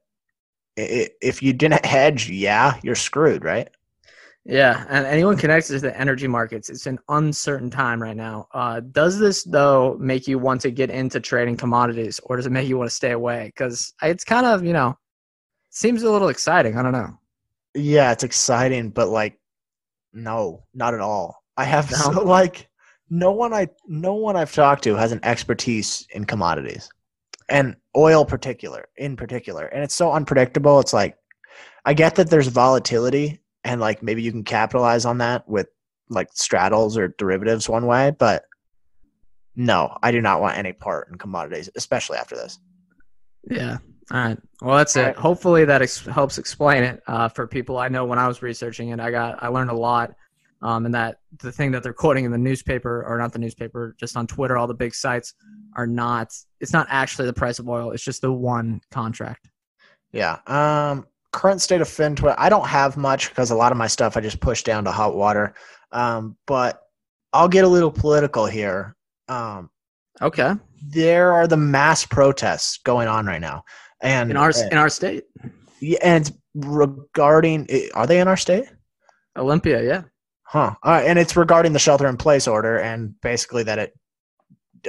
if 0.77 1.43
you 1.43 1.53
didn't 1.53 1.85
hedge, 1.85 2.31
yeah, 2.31 2.79
you're 2.83 2.95
screwed, 2.95 3.45
right? 3.45 3.69
Yeah, 4.45 4.87
and 4.89 5.05
anyone 5.05 5.37
connected 5.37 5.75
to 5.75 5.81
the 5.81 5.99
energy 6.01 6.27
markets, 6.27 6.71
it's 6.71 6.87
an 6.87 6.99
uncertain 7.11 7.69
time 7.69 8.01
right 8.03 8.17
now. 8.17 8.47
Uh, 8.55 8.81
does 8.81 9.19
this 9.19 9.43
though 9.45 9.97
make 10.01 10.27
you 10.27 10.39
want 10.39 10.61
to 10.63 10.71
get 10.71 10.89
into 10.89 11.21
trading 11.21 11.57
commodities, 11.57 12.19
or 12.25 12.37
does 12.37 12.47
it 12.47 12.53
make 12.53 12.67
you 12.69 12.79
want 12.79 12.89
to 12.89 12.95
stay 12.95 13.11
away? 13.11 13.47
Because 13.47 13.93
it's 14.03 14.25
kind 14.25 14.47
of 14.47 14.65
you 14.65 14.73
know 14.73 14.97
seems 15.71 16.03
a 16.03 16.11
little 16.11 16.29
exciting. 16.29 16.79
I 16.79 16.83
don't 16.83 16.93
know. 16.93 17.19
Yeah, 17.75 18.13
it's 18.13 18.25
exciting, 18.25 18.89
but 18.91 19.09
like, 19.09 19.39
no, 20.12 20.65
not 20.75 20.95
at 20.95 21.00
all. 21.00 21.43
I 21.57 21.65
have 21.65 21.91
No? 21.91 21.97
so 21.97 22.11
like 22.25 22.69
no 23.11 23.33
one 23.33 23.53
I 23.53 23.69
no 23.87 24.15
one 24.15 24.37
I've 24.37 24.53
talked 24.53 24.85
to 24.85 24.95
has 24.95 25.12
an 25.12 25.21
expertise 25.23 26.07
in 26.11 26.25
commodities 26.25 26.88
and 27.49 27.77
oil 27.97 28.25
particular 28.25 28.88
in 28.97 29.17
particular, 29.17 29.67
and 29.67 29.83
it's 29.83 29.95
so 29.95 30.12
unpredictable. 30.12 30.81
It's 30.81 30.93
like 30.93 31.17
I 31.85 31.95
get 31.95 32.17
that 32.17 32.31
there's 32.31 32.49
volatility 32.49 33.41
and 33.65 33.81
like 33.81 34.03
maybe 34.03 34.23
you 34.23 34.31
can 34.31 34.45
capitalize 34.45 35.05
on 35.05 35.19
that 35.19 35.49
with 35.49 35.69
like 36.11 36.29
straddles 36.33 36.97
or 36.97 37.15
derivatives 37.19 37.69
one 37.69 37.87
way, 37.87 38.12
but 38.19 38.45
no, 39.57 39.97
I 40.03 40.12
do 40.12 40.21
not 40.21 40.41
want 40.41 40.57
any 40.57 40.73
part 40.73 41.09
in 41.09 41.19
commodities, 41.19 41.69
especially 41.75 42.19
after 42.19 42.37
this. 42.37 42.59
Yeah. 43.50 43.79
All 44.11 44.19
right. 44.19 44.38
Well, 44.62 44.77
that's 44.79 44.97
All 44.97 45.03
it. 45.03 45.07
right. 45.07 45.17
Hopefully 45.17 45.65
that 45.67 45.83
ex- 45.83 46.05
helps 46.07 46.38
explain 46.38 46.83
it 46.83 47.03
uh, 47.07 47.29
for 47.29 47.47
people. 47.47 47.79
I 47.79 47.88
know 47.88 48.05
when 48.05 48.19
I 48.19 48.27
was 48.27 48.43
researching 48.43 48.88
it, 48.91 49.00
I 49.00 49.11
got 49.11 49.43
I 49.43 49.49
learned 49.49 49.71
a 49.71 49.75
lot. 49.77 50.15
Um, 50.61 50.87
and 50.87 50.95
that 50.95 51.21
the 51.38 51.53
thing 51.53 51.71
that 51.71 51.85
they're 51.85 51.93
quoting 51.93 52.25
in 52.25 52.33
the 52.33 52.38
newspaper, 52.38 53.05
or 53.07 53.17
not 53.19 53.33
the 53.33 53.38
newspaper, 53.38 53.95
just 54.00 54.17
on 54.17 54.27
Twitter, 54.27 54.57
all 54.57 54.67
the 54.67 54.75
big 54.75 54.93
sites 54.95 55.35
are 55.77 55.87
not. 55.87 56.33
It's 56.61 56.73
not 56.73 56.87
actually 56.91 57.27
the 57.27 57.33
price 57.33 57.61
of 57.61 57.69
oil. 57.69 57.93
It's 57.93 58.03
just 58.03 58.23
the 58.23 58.33
one 58.33 58.81
contract. 58.91 59.49
Yeah. 60.11 60.38
Um, 60.49 61.07
current 61.33 61.61
state 61.61 61.81
of 61.81 61.87
FinTwit. 61.87 62.35
I 62.38 62.49
don't 62.49 62.66
have 62.66 62.97
much 62.97 63.29
because 63.29 63.51
a 63.53 63.55
lot 63.55 63.71
of 63.71 63.79
my 63.79 63.87
stuff 63.87 64.16
I 64.16 64.21
just 64.21 64.40
push 64.40 64.62
down 64.64 64.83
to 64.85 64.90
hot 64.90 65.14
water. 65.14 65.55
Um, 65.92 66.37
but 66.47 66.83
I'll 67.33 67.49
get 67.49 67.64
a 67.64 67.68
little 67.68 67.92
political 67.92 68.47
here. 68.47 68.97
Um, 69.29 69.71
Okay. 70.21 70.55
there 70.83 71.33
are 71.33 71.47
the 71.47 71.57
mass 71.57 72.05
protests 72.05 72.79
going 72.85 73.07
on 73.07 73.27
right 73.27 73.40
now, 73.40 73.62
and 74.01 74.31
In 74.31 74.37
our 74.37 74.51
uh, 74.51 74.69
in 74.71 74.79
our 74.79 74.89
state, 74.89 75.25
yeah, 75.81 75.99
and 76.03 76.33
regarding. 76.55 77.69
Are 77.95 78.07
they 78.07 78.21
in 78.21 78.29
our 78.29 78.37
state? 78.37 78.67
Olympia. 79.37 79.83
Yeah. 79.83 80.03
Huh. 80.43 80.75
All 80.83 80.93
right, 80.93 81.07
and 81.07 81.19
it's 81.19 81.37
regarding 81.37 81.73
the 81.73 81.79
shelter 81.79 82.07
in 82.07 82.17
place 82.17 82.49
order 82.49 82.79
and 82.79 83.21
basically 83.21 83.65
that 83.65 83.79
it 83.79 83.99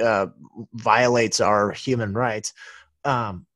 uh, 0.02 0.26
violates 0.74 1.40
our 1.40 1.72
human 1.72 2.14
rights. 2.14 2.52
Um, 3.04 3.46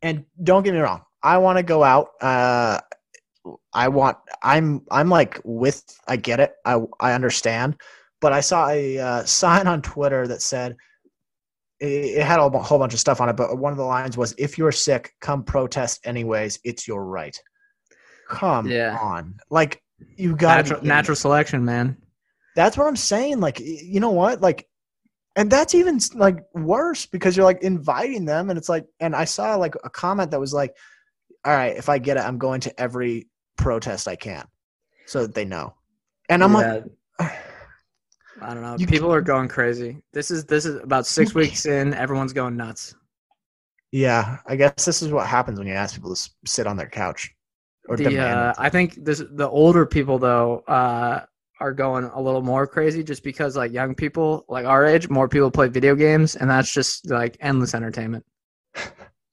and 0.00 0.24
don't 0.42 0.62
get 0.62 0.74
me 0.74 0.80
wrong, 0.80 1.02
I 1.22 1.38
want 1.38 1.58
to 1.58 1.62
go 1.62 1.84
out. 1.84 2.10
Uh, 2.20 2.80
I 3.72 3.88
want. 3.88 4.18
I'm. 4.42 4.82
I'm 4.90 5.08
like 5.08 5.40
with. 5.44 5.82
I 6.06 6.16
get 6.16 6.40
it. 6.40 6.54
I. 6.64 6.80
I 7.00 7.12
understand. 7.12 7.76
But 8.20 8.32
I 8.32 8.40
saw 8.40 8.68
a 8.68 8.98
uh, 8.98 9.24
sign 9.24 9.66
on 9.66 9.82
Twitter 9.82 10.26
that 10.28 10.42
said 10.42 10.76
it, 11.82 12.18
it 12.18 12.22
had 12.24 12.38
a 12.38 12.48
whole 12.48 12.78
bunch 12.78 12.94
of 12.94 13.00
stuff 13.00 13.20
on 13.20 13.28
it. 13.28 13.36
But 13.36 13.58
one 13.58 13.72
of 13.72 13.78
the 13.78 13.84
lines 13.84 14.16
was, 14.16 14.34
"If 14.38 14.56
you're 14.56 14.72
sick, 14.72 15.12
come 15.20 15.42
protest 15.42 16.00
anyways. 16.04 16.60
It's 16.64 16.86
your 16.86 17.04
right." 17.04 17.36
Come 18.28 18.70
Yeah. 18.70 18.96
on, 19.00 19.36
like 19.50 19.82
you 20.16 20.34
got 20.36 20.56
Natural 20.56 20.82
natural 20.82 21.16
selection, 21.16 21.64
man. 21.64 21.96
that's 22.54 22.76
what 22.76 22.86
I'm 22.86 22.96
saying. 22.96 23.40
Like, 23.40 23.60
you 23.60 24.00
know 24.00 24.10
what? 24.10 24.40
Like, 24.40 24.68
and 25.36 25.50
that's 25.50 25.74
even 25.74 25.98
like 26.14 26.38
worse 26.54 27.06
because 27.06 27.36
you're 27.36 27.44
like 27.44 27.62
inviting 27.62 28.24
them, 28.24 28.48
and 28.48 28.58
it's 28.58 28.68
like, 28.68 28.86
and 29.00 29.14
I 29.14 29.24
saw 29.24 29.56
like 29.56 29.74
a 29.84 29.90
comment 29.90 30.30
that 30.30 30.40
was 30.40 30.54
like, 30.54 30.74
"All 31.44 31.52
right, 31.52 31.76
if 31.76 31.88
I 31.88 31.98
get 31.98 32.16
it, 32.16 32.24
I'm 32.24 32.38
going 32.38 32.60
to 32.62 32.80
every 32.80 33.28
protest 33.56 34.08
I 34.08 34.16
can, 34.16 34.46
so 35.06 35.22
that 35.22 35.34
they 35.34 35.44
know." 35.44 35.74
And 36.28 36.42
I'm 36.44 36.52
Yeah. 36.54 36.80
I 38.42 38.54
don't 38.54 38.62
know. 38.62 38.76
You 38.78 38.86
People 38.86 39.12
are 39.12 39.20
going 39.20 39.48
crazy. 39.48 39.98
This 40.12 40.30
is 40.30 40.44
this 40.44 40.64
is 40.66 40.76
about 40.82 41.06
six 41.06 41.34
weeks 41.40 41.66
in. 41.66 41.94
Everyone's 41.94 42.32
going 42.32 42.56
nuts. 42.56 42.94
yeah, 43.92 44.38
I 44.46 44.56
guess 44.56 44.84
this 44.84 45.02
is 45.02 45.10
what 45.12 45.26
happens 45.26 45.58
when 45.58 45.68
you 45.68 45.74
ask 45.74 45.94
people 45.94 46.14
to 46.14 46.30
sit 46.46 46.66
on 46.66 46.76
their 46.76 46.88
couch 46.88 47.30
or 47.88 47.96
The 47.96 48.04
demand. 48.04 48.38
uh. 48.38 48.54
I 48.58 48.68
think 48.68 49.04
this 49.04 49.22
the 49.32 49.48
older 49.48 49.84
people 49.86 50.18
though 50.18 50.60
uh, 50.68 51.24
are 51.60 51.72
going 51.72 52.04
a 52.04 52.20
little 52.20 52.42
more 52.42 52.66
crazy 52.66 53.04
just 53.04 53.22
because 53.22 53.56
like 53.56 53.72
young 53.72 53.94
people 53.94 54.44
like 54.48 54.66
our 54.66 54.84
age, 54.86 55.08
more 55.08 55.28
people 55.28 55.50
play 55.50 55.68
video 55.68 55.94
games, 55.94 56.36
and 56.36 56.48
that's 56.50 56.72
just 56.72 57.08
like 57.10 57.36
endless 57.40 57.74
entertainment. 57.74 58.24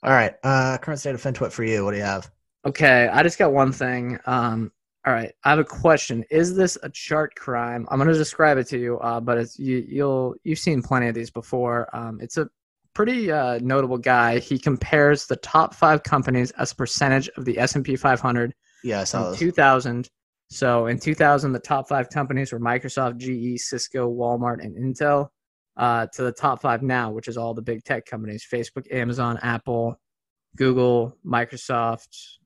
All 0.03 0.11
right, 0.11 0.33
uh, 0.43 0.77
current 0.77 0.99
state 0.99 1.15
of 1.15 1.21
FinTwit 1.21 1.51
for 1.51 1.63
you. 1.63 1.83
What 1.83 1.91
do 1.91 1.97
you 1.97 2.03
have? 2.03 2.31
Okay, 2.65 3.07
I 3.07 3.23
just 3.23 3.37
got 3.39 3.51
one 3.53 3.71
thing. 3.71 4.17
Um, 4.25 4.71
all 5.09 5.15
right, 5.15 5.33
I 5.43 5.49
have 5.49 5.57
a 5.57 5.63
question. 5.63 6.23
Is 6.29 6.55
this 6.55 6.77
a 6.83 6.89
chart 6.91 7.33
crime? 7.33 7.87
I'm 7.89 7.97
going 7.97 8.09
to 8.09 8.13
describe 8.13 8.59
it 8.59 8.67
to 8.67 8.77
you, 8.77 8.99
uh, 8.99 9.19
but 9.19 9.39
it's 9.39 9.57
you, 9.57 9.83
you'll 9.87 10.35
you've 10.43 10.59
seen 10.59 10.83
plenty 10.83 11.07
of 11.07 11.15
these 11.15 11.31
before. 11.31 11.89
Um, 11.95 12.19
it's 12.21 12.37
a 12.37 12.47
pretty 12.93 13.31
uh, 13.31 13.57
notable 13.59 13.97
guy. 13.97 14.37
He 14.37 14.59
compares 14.59 15.25
the 15.25 15.37
top 15.37 15.73
five 15.73 16.03
companies 16.03 16.51
as 16.51 16.73
a 16.73 16.75
percentage 16.75 17.27
of 17.37 17.45
the 17.45 17.57
S&P 17.57 17.95
500 17.95 18.53
Yeah, 18.83 19.01
I 19.01 19.03
saw 19.05 19.31
in 19.31 19.35
2000. 19.35 20.07
So 20.51 20.85
in 20.85 20.99
2000, 20.99 21.53
the 21.53 21.59
top 21.59 21.89
five 21.89 22.11
companies 22.11 22.53
were 22.53 22.59
Microsoft, 22.59 23.17
GE, 23.17 23.59
Cisco, 23.59 24.13
Walmart, 24.13 24.63
and 24.63 24.77
Intel. 24.77 25.29
Uh, 25.75 26.05
to 26.13 26.21
the 26.21 26.31
top 26.31 26.61
five 26.61 26.83
now, 26.83 27.09
which 27.09 27.27
is 27.27 27.35
all 27.35 27.55
the 27.55 27.63
big 27.63 27.83
tech 27.83 28.05
companies: 28.05 28.45
Facebook, 28.47 28.85
Amazon, 28.93 29.39
Apple, 29.41 29.99
Google, 30.55 31.17
Microsoft. 31.25 32.37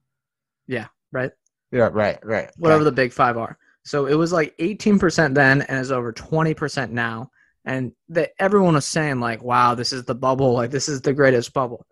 Yeah, 0.66 0.88
right. 1.12 1.32
Yeah, 1.74 1.90
right, 1.92 2.20
right. 2.24 2.50
Whatever 2.58 2.84
the 2.84 2.92
big 2.92 3.12
five 3.12 3.36
are. 3.38 3.58
So 3.84 4.06
it 4.06 4.14
was 4.14 4.32
like 4.32 4.56
18% 4.60 5.34
then, 5.34 5.64
and 5.64 5.80
is 5.80 5.92
over 5.92 6.14
20% 6.14 6.92
now. 6.92 7.32
And 7.66 7.92
that 8.10 8.32
everyone 8.40 8.76
was 8.76 8.86
saying 8.86 9.20
like, 9.20 9.42
"Wow, 9.42 9.74
this 9.74 9.92
is 9.92 10.04
the 10.06 10.14
bubble. 10.16 10.54
Like 10.54 10.70
this 10.72 10.88
is 10.88 11.02
the 11.02 11.14
greatest 11.14 11.52
bubble." 11.54 11.86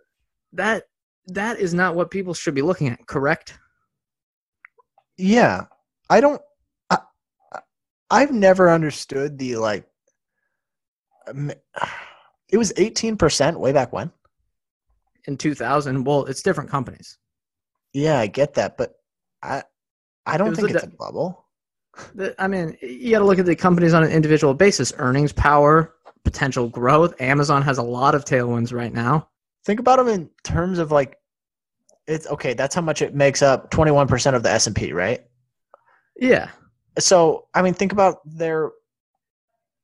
That 0.54 0.84
that 1.28 1.60
is 1.60 1.74
not 1.74 1.96
what 1.96 2.12
people 2.12 2.34
should 2.34 2.54
be 2.56 2.62
looking 2.62 2.90
at. 2.90 3.06
Correct? 3.08 3.58
yeah 5.18 5.66
i 6.10 6.20
don't 6.22 6.42
I, 6.90 6.98
I- 7.54 7.60
i've 8.10 8.32
never 8.32 8.72
understood 8.72 9.38
the 9.38 9.58
like 9.58 9.86
um, 11.28 11.52
it 12.50 12.58
was 12.58 12.74
18% 12.74 13.56
way 13.58 13.72
back 13.72 13.94
when 13.94 14.12
In 15.28 15.38
2000, 15.38 16.04
well, 16.06 16.26
it's 16.26 16.42
different 16.42 16.70
companies. 16.72 17.18
yeah 17.94 18.18
i 18.20 18.26
get 18.28 18.54
that 18.56 18.78
but 18.78 18.96
i 19.44 19.64
i 20.26 20.38
don't 20.38 20.50
was 20.50 20.58
think 20.60 20.70
the 20.70 20.76
it's 20.76 20.86
de- 20.86 20.92
a 20.94 20.98
bubble 20.98 21.46
The- 22.16 22.36
I 22.42 22.48
mean, 22.48 22.78
you 22.82 23.12
got 23.12 23.20
to 23.20 23.26
look 23.26 23.38
at 23.40 23.46
the 23.46 23.56
companies 23.56 23.94
on 23.94 24.02
an 24.04 24.12
individual 24.12 24.54
basis. 24.54 24.94
Earnings 24.98 25.34
power, 25.34 25.94
potential 26.24 26.70
growth. 26.70 27.20
Amazon 27.20 27.62
has 27.64 27.78
a 27.80 27.84
lot 27.84 28.16
of 28.16 28.24
tailwinds 28.24 28.72
right 28.74 28.94
now. 28.94 29.28
think 29.66 29.80
about 29.82 29.98
them 29.98 30.08
in 30.08 30.30
terms 30.44 30.80
of 30.80 30.90
like 30.92 31.18
it's 32.08 32.28
okay 32.28 32.54
that's 32.54 32.74
how 32.74 32.82
much 32.82 33.02
it 33.02 33.14
makes 33.14 33.42
up 33.42 33.70
21% 33.72 34.34
of 34.34 34.42
the 34.42 34.50
s&p 34.50 34.92
right 34.94 35.22
Yeah, 36.18 36.50
so 36.98 37.48
i 37.54 37.62
mean 37.62 37.74
think 37.74 37.92
about 37.92 38.20
their 38.26 38.72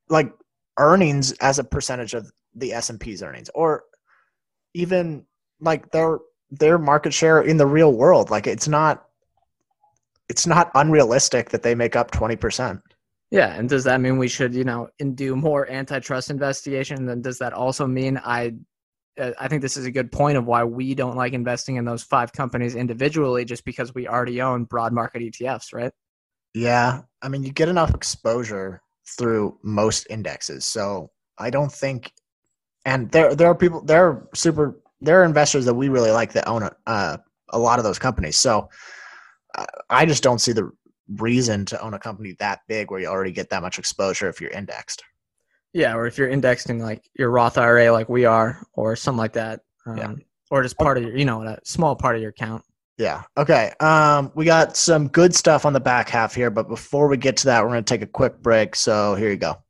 like 0.09 0.31
earnings 0.79 1.31
as 1.41 1.59
a 1.59 1.63
percentage 1.63 2.13
of 2.13 2.31
the 2.55 2.71
S&P's 2.73 3.21
earnings 3.21 3.49
or 3.53 3.83
even 4.73 5.25
like 5.59 5.91
their 5.91 6.19
their 6.51 6.77
market 6.79 7.13
share 7.13 7.41
in 7.41 7.57
the 7.57 7.65
real 7.67 7.93
world 7.93 8.29
like 8.29 8.47
it's 8.47 8.67
not 8.67 9.06
it's 10.29 10.47
not 10.47 10.71
unrealistic 10.75 11.49
that 11.49 11.63
they 11.63 11.75
make 11.75 11.95
up 11.95 12.11
20%. 12.11 12.81
Yeah, 13.29 13.53
and 13.53 13.67
does 13.67 13.83
that 13.83 13.99
mean 13.99 14.17
we 14.17 14.29
should, 14.29 14.53
you 14.53 14.63
know, 14.63 14.89
do 15.15 15.35
more 15.35 15.69
antitrust 15.69 16.29
investigation? 16.29 17.09
And 17.09 17.23
does 17.23 17.37
that 17.39 17.53
also 17.53 17.85
mean 17.85 18.19
I 18.23 18.53
I 19.39 19.47
think 19.47 19.61
this 19.61 19.77
is 19.77 19.85
a 19.85 19.91
good 19.91 20.11
point 20.11 20.37
of 20.37 20.45
why 20.45 20.63
we 20.63 20.93
don't 20.93 21.17
like 21.17 21.33
investing 21.33 21.77
in 21.77 21.85
those 21.85 22.03
five 22.03 22.31
companies 22.31 22.75
individually 22.75 23.45
just 23.45 23.65
because 23.65 23.93
we 23.95 24.07
already 24.07 24.41
own 24.41 24.65
broad 24.65 24.93
market 24.93 25.21
ETFs, 25.21 25.73
right? 25.73 25.91
Yeah. 26.53 27.01
I 27.21 27.29
mean, 27.29 27.43
you 27.43 27.51
get 27.51 27.69
enough 27.69 27.93
exposure 27.95 28.81
through 29.17 29.57
most 29.63 30.07
indexes. 30.09 30.65
So 30.65 31.09
I 31.37 31.49
don't 31.49 31.71
think, 31.71 32.11
and 32.85 33.11
there 33.11 33.33
there 33.35 33.47
are 33.47 33.55
people, 33.55 33.81
there 33.81 34.07
are 34.07 34.29
super, 34.35 34.79
there 35.01 35.21
are 35.21 35.25
investors 35.25 35.65
that 35.65 35.73
we 35.73 35.89
really 35.89 36.11
like 36.11 36.33
that 36.33 36.47
own 36.47 36.63
a, 36.63 36.71
uh, 36.85 37.17
a 37.49 37.59
lot 37.59 37.79
of 37.79 37.85
those 37.85 37.99
companies. 37.99 38.37
So 38.37 38.69
I 39.89 40.05
just 40.05 40.23
don't 40.23 40.39
see 40.39 40.51
the 40.51 40.71
reason 41.15 41.65
to 41.65 41.81
own 41.81 41.93
a 41.93 41.99
company 41.99 42.35
that 42.39 42.61
big 42.67 42.91
where 42.91 42.99
you 42.99 43.07
already 43.07 43.31
get 43.31 43.49
that 43.49 43.61
much 43.61 43.79
exposure 43.79 44.29
if 44.29 44.41
you're 44.41 44.51
indexed. 44.51 45.03
Yeah, 45.73 45.95
or 45.95 46.07
if 46.07 46.17
you're 46.17 46.29
indexed 46.29 46.69
in 46.69 46.79
like 46.79 47.09
your 47.17 47.29
Roth 47.29 47.57
IRA, 47.57 47.91
like 47.91 48.09
we 48.09 48.25
are, 48.25 48.65
or 48.73 48.95
something 48.95 49.19
like 49.19 49.33
that. 49.33 49.61
Um, 49.85 49.97
yeah. 49.97 50.13
Or 50.49 50.63
just 50.63 50.77
part 50.77 50.97
of 50.97 51.03
your, 51.03 51.17
you 51.17 51.25
know, 51.25 51.43
a 51.43 51.57
small 51.63 51.95
part 51.95 52.15
of 52.15 52.21
your 52.21 52.31
account. 52.31 52.63
Yeah. 52.97 53.23
Okay. 53.37 53.73
Um, 53.79 54.31
we 54.33 54.45
got 54.45 54.75
some 54.75 55.07
good 55.07 55.35
stuff 55.35 55.65
on 55.65 55.73
the 55.73 55.79
back 55.79 56.09
half 56.09 56.33
here, 56.33 56.49
but 56.49 56.67
before 56.67 57.07
we 57.07 57.17
get 57.17 57.37
to 57.37 57.45
that, 57.45 57.63
we're 57.63 57.69
going 57.69 57.83
to 57.83 57.93
take 57.93 58.01
a 58.01 58.07
quick 58.07 58.41
break. 58.41 58.75
So 58.75 59.13
here 59.15 59.29
you 59.29 59.37
go. 59.37 59.61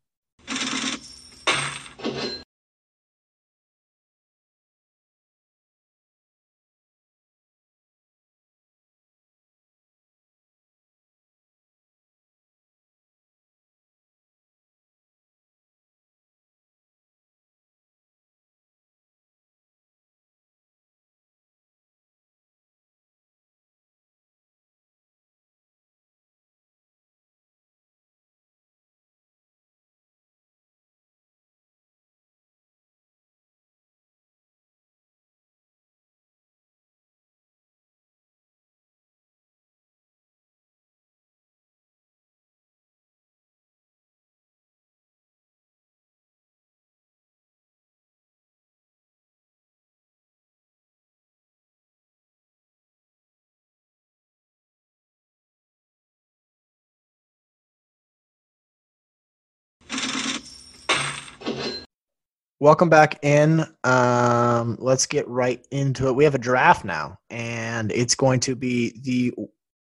Welcome 62.60 62.90
back 62.90 63.24
in. 63.24 63.66
Um, 63.84 64.78
let's 64.80 65.06
get 65.06 65.28
right 65.28 65.64
into 65.70 66.08
it. 66.08 66.16
We 66.16 66.24
have 66.24 66.34
a 66.34 66.40
draft 66.40 66.84
now, 66.84 67.20
and 67.30 67.92
it's 67.92 68.16
going 68.16 68.40
to 68.42 68.56
be 68.56 69.00
the 69.04 69.32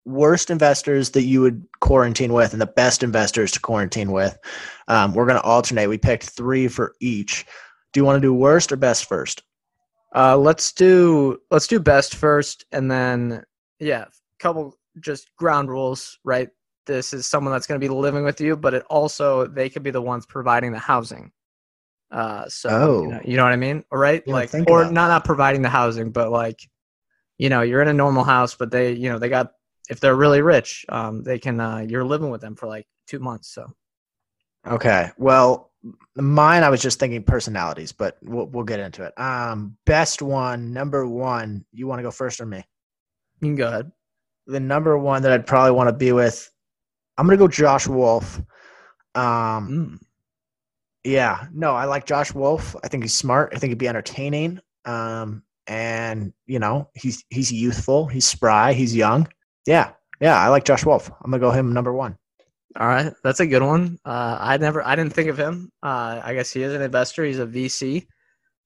worst 0.04 0.50
investors 0.50 1.11
that 1.12 1.22
you 1.22 1.40
would 1.40 1.66
quarantine 1.81 2.35
with 2.35 2.52
and 2.52 2.61
the 2.61 2.66
best 2.66 3.02
investors 3.02 3.52
to 3.52 3.61
quarantine 3.61 4.12
with. 4.12 4.37
Um, 4.87 5.14
we're 5.14 5.24
going 5.24 5.40
to 5.40 5.46
alternate. 5.46 5.87
We 5.87 5.96
picked 5.96 6.24
three 6.24 6.68
for 6.68 6.94
each. 7.00 7.46
Do 7.94 8.00
you 8.00 8.04
want 8.04 8.18
to 8.18 8.20
do 8.20 8.35
worst 8.35 8.70
or 8.70 8.76
best 8.76 9.07
first? 9.07 9.42
Uh, 10.14 10.37
let's 10.37 10.70
do 10.70 11.38
let's 11.50 11.68
do 11.68 11.81
best 11.81 12.16
first, 12.16 12.66
and 12.72 12.90
then 12.90 13.44
yeah, 13.81 14.04
couple 14.40 14.76
just 15.00 15.35
ground 15.37 15.70
rules. 15.70 16.18
Right, 16.22 16.50
this 16.85 17.14
is 17.14 17.26
someone 17.26 17.54
that's 17.54 17.66
going 17.66 17.81
to 17.81 17.87
be 17.87 17.92
living 17.92 18.24
with 18.24 18.42
you, 18.42 18.59
but 18.59 18.74
it 18.74 18.85
also 18.90 19.46
they 19.46 19.70
could 19.70 19.83
be 19.83 19.90
the 19.90 20.02
ones 20.02 20.26
providing 20.26 20.72
the 20.72 20.78
housing. 20.78 21.33
Uh, 22.10 22.48
so 22.48 22.68
oh. 22.70 23.02
you, 23.02 23.08
know, 23.08 23.20
you, 23.24 23.36
know, 23.36 23.44
what 23.44 23.52
I 23.52 23.56
mean, 23.56 23.84
right? 23.92 24.22
Yeah, 24.26 24.32
like, 24.32 24.54
or 24.68 24.84
not 24.84 25.08
not 25.08 25.24
providing 25.24 25.62
the 25.62 25.68
housing, 25.68 26.10
but 26.10 26.30
like, 26.30 26.58
you 27.36 27.48
know, 27.48 27.62
you're 27.62 27.82
in 27.82 27.88
a 27.88 27.92
normal 27.92 28.24
house, 28.24 28.54
but 28.54 28.70
they, 28.70 28.92
you 28.92 29.10
know, 29.10 29.18
they 29.18 29.28
got 29.28 29.52
if 29.88 30.00
they're 30.00 30.16
really 30.16 30.42
rich, 30.42 30.84
um, 30.88 31.22
they 31.22 31.38
can. 31.38 31.60
Uh, 31.60 31.78
you're 31.78 32.04
living 32.04 32.30
with 32.30 32.40
them 32.40 32.54
for 32.54 32.66
like 32.66 32.86
two 33.06 33.18
months. 33.18 33.52
So, 33.52 33.72
okay, 34.66 35.10
well, 35.16 35.72
mine 36.16 36.62
I 36.62 36.70
was 36.70 36.80
just 36.80 36.98
thinking 36.98 37.22
personalities, 37.22 37.92
but 37.92 38.18
we'll 38.22 38.46
we'll 38.46 38.64
get 38.64 38.80
into 38.80 39.04
it. 39.04 39.18
Um, 39.18 39.76
best 39.86 40.22
one, 40.22 40.72
number 40.72 41.06
one. 41.06 41.64
You 41.72 41.86
want 41.86 41.98
to 42.00 42.02
go 42.02 42.10
first 42.10 42.40
or 42.40 42.46
me? 42.46 42.64
You 43.40 43.48
can 43.48 43.56
go 43.56 43.68
ahead. 43.68 43.92
The 44.46 44.60
number 44.60 44.96
one 44.96 45.22
that 45.22 45.32
I'd 45.32 45.46
probably 45.46 45.72
want 45.72 45.88
to 45.88 45.94
be 45.94 46.12
with, 46.12 46.50
I'm 47.16 47.26
gonna 47.26 47.36
go 47.36 47.48
Josh 47.48 47.86
Wolfe. 47.86 48.40
Um, 49.14 49.98
mm. 49.98 49.98
Yeah, 51.08 51.46
no, 51.54 51.74
I 51.74 51.86
like 51.86 52.04
Josh 52.04 52.34
Wolfe. 52.34 52.76
I 52.84 52.88
think 52.88 53.02
he's 53.02 53.14
smart. 53.14 53.52
I 53.54 53.58
think 53.58 53.70
he'd 53.70 53.78
be 53.78 53.88
entertaining. 53.88 54.60
Um, 54.84 55.42
and 55.66 56.34
you 56.46 56.58
know, 56.58 56.90
he's 56.94 57.24
he's 57.30 57.50
youthful, 57.50 58.06
he's 58.06 58.26
spry, 58.26 58.74
he's 58.74 58.94
young. 58.94 59.26
Yeah, 59.64 59.92
yeah, 60.20 60.38
I 60.38 60.48
like 60.48 60.66
Josh 60.66 60.84
Wolfe. 60.84 61.10
I'm 61.22 61.30
gonna 61.30 61.40
go 61.40 61.50
him 61.50 61.72
number 61.72 61.94
one. 61.94 62.18
All 62.78 62.86
right, 62.86 63.14
that's 63.24 63.40
a 63.40 63.46
good 63.46 63.62
one. 63.62 63.98
Uh, 64.04 64.36
I 64.38 64.58
never, 64.58 64.86
I 64.86 64.96
didn't 64.96 65.14
think 65.14 65.30
of 65.30 65.38
him. 65.38 65.72
Uh, 65.82 66.20
I 66.22 66.34
guess 66.34 66.52
he 66.52 66.62
is 66.62 66.74
an 66.74 66.82
investor. 66.82 67.24
He's 67.24 67.38
a 67.38 67.46
VC. 67.46 68.06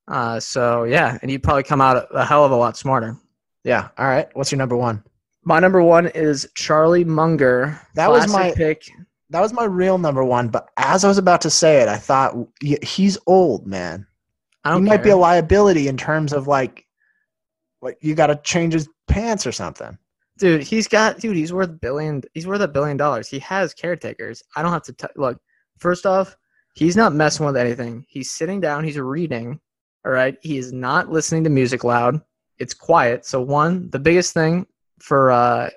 Uh, 0.09 0.41
so 0.41 0.83
yeah, 0.83 1.19
and 1.23 1.31
he'd 1.31 1.45
probably 1.45 1.63
come 1.63 1.81
out 1.81 2.09
a 2.11 2.25
hell 2.25 2.45
of 2.45 2.51
a 2.51 2.57
lot 2.57 2.77
smarter. 2.77 3.17
Yeah. 3.63 3.89
All 3.97 4.07
right. 4.07 4.29
What's 4.33 4.51
your 4.51 4.59
number 4.59 4.77
one? 4.77 5.05
My 5.45 5.61
number 5.61 5.81
one 5.81 6.09
is 6.09 6.49
Charlie 6.57 7.05
Munger. 7.05 7.81
That 7.95 8.11
was 8.11 8.33
my 8.33 8.51
pick 8.51 8.91
that 9.33 9.41
was 9.41 9.53
my 9.53 9.65
real 9.65 9.99
number 9.99 10.23
one. 10.23 10.49
But 10.49 10.69
as 10.77 11.05
I 11.05 11.09
was 11.09 11.19
about 11.19 11.41
to 11.43 11.51
say 11.51 11.81
it, 11.81 11.89
I 11.89 11.97
thought 11.97 12.37
he's 12.61 13.19
old, 13.27 13.67
man. 13.67 14.07
he 14.65 14.81
might 14.81 15.03
be 15.03 15.11
a 15.11 15.17
liability 15.17 15.89
in 15.89 15.97
terms 15.97 16.33
of 16.33 16.47
like, 16.47 16.87
like 17.81 17.97
you 18.01 18.15
got 18.15 18.27
to 18.27 18.37
change 18.45 18.75
his 18.75 18.89
pants 19.09 19.47
or 19.47 19.53
something. 19.53 19.99
Dude, 20.39 20.63
he's 20.63 20.87
got 20.87 21.19
dude. 21.19 21.37
He's 21.37 21.53
worth 21.53 21.81
billion. 21.81 22.23
He's 22.35 22.47
worth 22.47 22.61
a 22.61 22.69
billion 22.69 22.97
dollars. 22.97 23.29
He 23.29 23.39
has 23.41 23.75
caretakers. 23.75 24.43
I 24.55 24.63
don't 24.63 24.73
have 24.73 24.83
to 24.85 24.93
t- 24.93 25.07
look. 25.17 25.41
First 25.79 26.05
off, 26.05 26.37
he's 26.75 26.97
not 26.97 27.15
messing 27.15 27.47
with 27.47 27.57
anything. 27.57 28.05
He's 28.09 28.31
sitting 28.31 28.61
down. 28.61 28.85
He's 28.85 28.99
reading. 28.99 29.61
All 30.05 30.13
right. 30.13 30.37
He 30.43 30.59
is 30.59 30.73
not 30.73 31.11
listening 31.11 31.45
to 31.45 31.51
music 31.51 31.85
loud. 31.85 32.21
It's 32.59 32.75
quiet. 32.75 33.25
So 33.25 33.41
one, 33.41 33.89
the 33.91 33.99
biggest 33.99 34.35
thing 34.35 34.67
for 35.01 35.31
uh, 35.31 35.71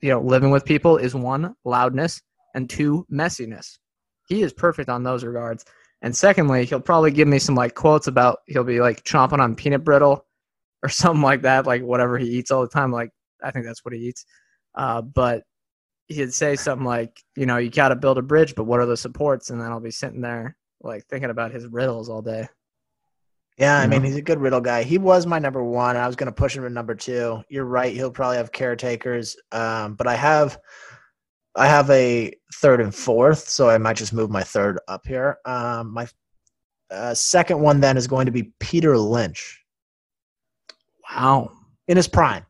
you 0.00 0.10
know 0.10 0.20
living 0.20 0.50
with 0.50 0.64
people 0.64 0.96
is 0.96 1.14
one 1.14 1.54
loudness 1.64 2.20
and 2.54 2.68
two, 2.68 3.06
messiness. 3.12 3.78
He 4.28 4.42
is 4.42 4.52
perfect 4.52 4.88
on 4.88 5.02
those 5.02 5.24
regards. 5.24 5.64
And 6.02 6.16
secondly, 6.16 6.64
he'll 6.64 6.80
probably 6.80 7.10
give 7.10 7.28
me 7.28 7.38
some 7.38 7.54
like 7.54 7.74
quotes 7.74 8.06
about 8.06 8.38
he'll 8.46 8.64
be 8.64 8.80
like 8.80 9.04
chomping 9.04 9.40
on 9.40 9.54
peanut 9.54 9.84
brittle 9.84 10.24
or 10.82 10.88
something 10.88 11.22
like 11.22 11.42
that, 11.42 11.66
like 11.66 11.82
whatever 11.82 12.18
he 12.18 12.28
eats 12.28 12.50
all 12.50 12.62
the 12.62 12.68
time. 12.68 12.92
Like 12.92 13.10
I 13.42 13.50
think 13.50 13.66
that's 13.66 13.84
what 13.84 13.94
he 13.94 14.00
eats. 14.00 14.24
Uh, 14.74 15.02
but 15.02 15.42
he'd 16.06 16.32
say 16.32 16.56
something 16.56 16.86
like, 16.86 17.20
you 17.36 17.46
know, 17.46 17.56
you 17.56 17.70
got 17.70 17.88
to 17.88 17.96
build 17.96 18.18
a 18.18 18.22
bridge, 18.22 18.54
but 18.54 18.64
what 18.64 18.80
are 18.80 18.86
the 18.86 18.96
supports? 18.96 19.50
And 19.50 19.60
then 19.60 19.70
I'll 19.70 19.80
be 19.80 19.90
sitting 19.90 20.20
there 20.20 20.56
like 20.82 21.04
thinking 21.06 21.30
about 21.30 21.52
his 21.52 21.66
riddles 21.66 22.08
all 22.08 22.22
day. 22.22 22.48
Yeah, 23.58 23.78
I 23.78 23.86
mean, 23.86 24.02
he's 24.02 24.16
a 24.16 24.22
good 24.22 24.40
riddle 24.40 24.62
guy. 24.62 24.84
He 24.84 24.96
was 24.96 25.26
my 25.26 25.38
number 25.38 25.62
one. 25.62 25.94
I 25.94 26.06
was 26.06 26.16
going 26.16 26.28
to 26.28 26.32
push 26.32 26.56
him 26.56 26.62
to 26.62 26.70
number 26.70 26.94
two. 26.94 27.42
You're 27.50 27.66
right. 27.66 27.92
He'll 27.92 28.10
probably 28.10 28.38
have 28.38 28.52
caretakers. 28.52 29.36
Um, 29.52 29.96
but 29.96 30.06
I 30.06 30.14
have 30.14 30.58
I 31.56 31.66
have 31.66 31.90
a 31.90 32.32
third 32.54 32.80
and 32.80 32.94
fourth, 32.94 33.48
so 33.48 33.68
I 33.68 33.78
might 33.78 33.96
just 33.96 34.12
move 34.12 34.30
my 34.30 34.42
third 34.42 34.78
up 34.88 35.06
here. 35.06 35.38
Um, 35.44 35.92
my 35.92 36.06
uh, 36.90 37.14
second 37.14 37.60
one 37.60 37.80
then 37.80 37.96
is 37.96 38.06
going 38.06 38.26
to 38.26 38.32
be 38.32 38.52
Peter 38.60 38.96
Lynch. 38.96 39.64
Wow, 41.12 41.50
in 41.88 41.96
his 41.96 42.08
prime. 42.08 42.46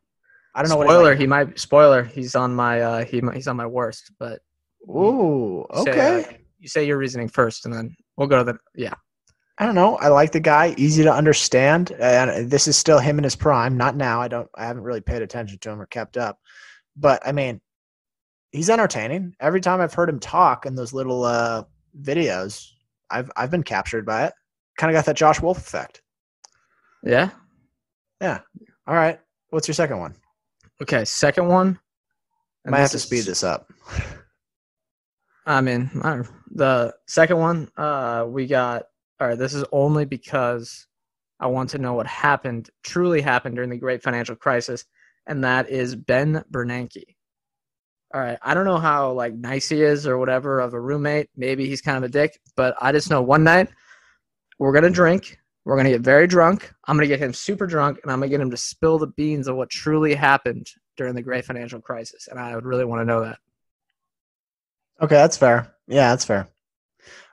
I 0.55 0.63
don't 0.63 0.71
know. 0.71 0.85
Spoiler: 0.85 1.15
He 1.15 1.27
might. 1.27 1.59
Spoiler: 1.59 2.03
He's 2.03 2.35
on 2.35 2.55
my. 2.55 2.81
Uh, 2.81 3.05
he 3.05 3.23
he's 3.35 3.49
on 3.49 3.57
my 3.57 3.67
worst. 3.67 4.13
But 4.19 4.41
ooh, 4.89 5.65
okay. 5.73 5.93
Say, 5.93 6.25
uh, 6.25 6.33
you 6.59 6.69
say 6.69 6.87
your 6.87 6.99
reasoning 6.99 7.29
first, 7.29 7.65
and 7.65 7.75
then 7.75 7.97
we'll 8.17 8.29
go 8.29 8.39
to 8.39 8.53
the. 8.53 8.59
Yeah. 8.75 8.95
I 9.59 9.67
don't 9.67 9.75
know. 9.75 9.97
I 9.97 10.09
like 10.09 10.33
the 10.33 10.41
guy. 10.41 10.75
Easy 10.79 11.03
to 11.03 11.13
understand. 11.13 11.93
And 11.93 12.51
this 12.51 12.67
is 12.67 12.79
still 12.79 12.99
him 12.99 13.19
in 13.19 13.25
his 13.25 13.37
prime. 13.37 13.77
Not 13.77 13.95
now. 13.95 14.23
I 14.23 14.29
don't. 14.29 14.49
I 14.55 14.65
haven't 14.65 14.85
really 14.85 15.03
paid 15.03 15.21
attention 15.21 15.59
to 15.59 15.71
him 15.71 15.81
or 15.81 15.87
kept 15.87 16.17
up. 16.17 16.39
But 16.97 17.27
I 17.27 17.33
mean, 17.33 17.61
he's 18.53 18.71
entertaining. 18.71 19.35
Every 19.41 19.61
time 19.61 19.81
I've 19.81 19.95
heard 19.95 20.09
him 20.09 20.21
talk 20.21 20.67
in 20.67 20.75
those 20.75 20.93
little 20.93 21.25
uh, 21.25 21.65
videos, 22.01 22.69
I've 23.11 23.31
I've 23.37 23.51
been 23.51 23.63
captured 23.63 24.07
by 24.07 24.27
it. 24.27 24.35
Kind 24.79 24.91
of 24.91 24.99
got 24.99 25.07
that 25.07 25.17
Josh 25.17 25.41
Wolfe 25.41 25.59
effect. 25.59 26.03
Yeah. 27.03 27.31
Yeah. 28.21 28.41
All 28.87 28.95
right. 28.95 29.19
What's 29.51 29.69
your 29.69 29.75
second 29.75 29.99
one? 29.99 30.15
Okay. 30.83 31.05
Second 31.05 31.49
one. 31.49 31.79
and 32.65 32.73
Might 32.73 32.81
have 32.81 32.91
to 32.93 32.99
speed 32.99 33.25
this 33.25 33.43
up. 33.43 33.71
I 35.47 35.61
mean, 35.61 35.91
I 36.03 36.17
don't- 36.17 36.29
the 36.53 36.95
second 37.07 37.39
one, 37.39 37.71
uh, 37.77 38.27
we 38.29 38.47
got. 38.47 38.85
All 39.21 39.29
right, 39.29 39.39
this 39.39 39.53
is 39.55 39.65
only 39.71 40.05
because 40.07 40.87
I 41.39 41.47
want 41.47 41.71
to 41.71 41.79
know 41.79 41.93
what 41.95 42.07
happened, 42.07 42.71
truly 42.83 43.21
happened 43.21 43.55
during 43.55 43.71
the 43.71 43.77
Great 43.77 44.03
Financial 44.03 44.35
Crisis, 44.35 44.85
and 45.27 45.45
that 45.45 45.69
is 45.69 45.95
Ben 45.95 46.43
Bernanke. 46.51 47.17
All 48.13 48.21
right, 48.21 48.39
I 48.43 48.55
don't 48.55 48.65
know 48.65 48.79
how 48.79 49.13
like 49.13 49.35
nice 49.35 49.69
he 49.69 49.83
is 49.83 50.07
or 50.07 50.19
whatever 50.19 50.59
of 50.61 50.75
a 50.75 50.81
roommate. 50.81 51.29
Maybe 51.37 51.67
he's 51.67 51.81
kind 51.81 51.97
of 51.97 52.03
a 52.03 52.09
dick, 52.09 52.41
but 52.57 52.75
I 52.81 52.91
just 52.91 53.09
know 53.09 53.23
one 53.23 53.45
night 53.45 53.69
we're 54.59 54.73
gonna 54.73 54.91
drink, 54.91 55.39
we're 55.65 55.77
gonna 55.77 55.91
get 55.91 56.01
very 56.01 56.27
drunk. 56.27 56.73
I'm 56.87 56.97
gonna 56.97 57.07
get 57.07 57.21
him 57.21 57.33
super 57.33 57.67
drunk, 57.67 58.01
and 58.03 58.11
I'm 58.11 58.19
gonna 58.19 58.29
get 58.29 58.41
him 58.41 58.51
to 58.51 58.57
spill 58.57 58.99
the 58.99 59.07
beans 59.07 59.47
of 59.47 59.55
what 59.55 59.71
truly 59.71 60.15
happened 60.15 60.69
during 60.97 61.15
the 61.15 61.23
Great 61.23 61.45
Financial 61.45 61.81
Crisis, 61.81 62.27
and 62.29 62.39
I 62.39 62.55
would 62.55 62.65
really 62.65 62.85
want 62.85 63.01
to 63.01 63.05
know 63.05 63.23
that. 63.23 63.39
Okay, 65.01 65.15
that's 65.15 65.37
fair. 65.37 65.73
Yeah, 65.87 66.11
that's 66.11 66.25
fair. 66.25 66.49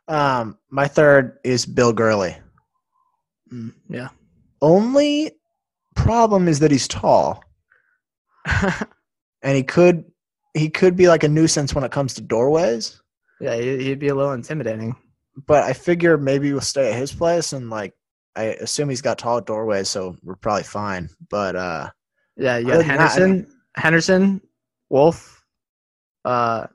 Um, 0.07 0.57
my 0.69 0.87
third 0.87 1.39
is 1.43 1.65
Bill 1.65 1.91
Gurley. 1.91 2.37
Mm, 3.51 3.73
yeah. 3.89 4.09
Only 4.61 5.31
problem 5.95 6.47
is 6.47 6.59
that 6.59 6.71
he's 6.71 6.87
tall, 6.87 7.43
and 8.45 9.57
he 9.57 9.63
could 9.63 10.05
he 10.57 10.69
could 10.69 10.95
be 10.95 11.07
like 11.07 11.23
a 11.23 11.27
nuisance 11.29 11.73
when 11.73 11.83
it 11.83 11.91
comes 11.91 12.13
to 12.15 12.21
doorways. 12.21 13.01
Yeah, 13.39 13.55
he- 13.55 13.83
he'd 13.83 13.99
be 13.99 14.07
a 14.09 14.15
little 14.15 14.33
intimidating. 14.33 14.95
But 15.45 15.63
I 15.63 15.73
figure 15.73 16.17
maybe 16.17 16.51
we'll 16.51 16.61
stay 16.61 16.91
at 16.91 16.97
his 16.97 17.11
place, 17.13 17.53
and 17.53 17.69
like 17.69 17.93
I 18.35 18.45
assume 18.45 18.89
he's 18.89 19.01
got 19.01 19.17
tall 19.19 19.41
doorways, 19.41 19.89
so 19.89 20.15
we're 20.23 20.35
probably 20.35 20.63
fine. 20.63 21.09
But 21.29 21.55
uh, 21.55 21.89
Yeah, 22.35 22.57
you 22.57 22.67
got 22.67 22.77
than 22.79 22.87
that, 22.87 22.99
I 22.99 23.03
Henderson, 23.13 23.47
Henderson, 23.75 24.41
Wolfe, 24.89 25.43
uh, 26.25 26.67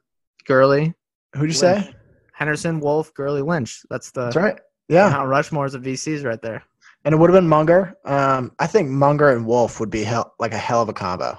Gurley, 0.47 0.95
who'd 1.35 1.53
you 1.55 1.61
Lynch. 1.61 1.85
say? 1.87 1.95
Henderson, 2.33 2.81
Wolfe, 2.81 3.13
Gurley, 3.15 3.43
Lynch. 3.43 3.83
That's 3.91 4.11
the 4.13 4.25
That's 4.25 4.37
right. 4.37 4.59
Yeah, 4.89 5.09
Mount 5.11 5.29
Rushmore's 5.29 5.75
of 5.75 5.83
VCs 5.83 6.25
right 6.25 6.41
there. 6.43 6.63
and 7.05 7.15
it 7.15 7.19
would 7.19 7.31
have 7.31 7.37
been 7.41 7.49
Munger. 7.49 7.97
Um, 8.05 8.53
I 8.59 8.67
think 8.67 8.89
Munger 8.91 9.31
and 9.31 9.47
Wolfe 9.47 9.81
would 9.81 9.91
be 9.91 10.05
hell, 10.05 10.35
like 10.39 10.53
a 10.53 10.59
hell 10.59 10.83
of 10.83 10.89
a 10.89 10.93
combo. 10.93 11.39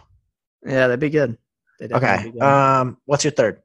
Yeah, 0.66 0.88
that'd 0.88 1.00
be 1.00 1.10
good. 1.10 1.38
Okay. 1.82 2.32
Um, 2.40 2.98
what's 3.06 3.24
your 3.24 3.32
third? 3.32 3.62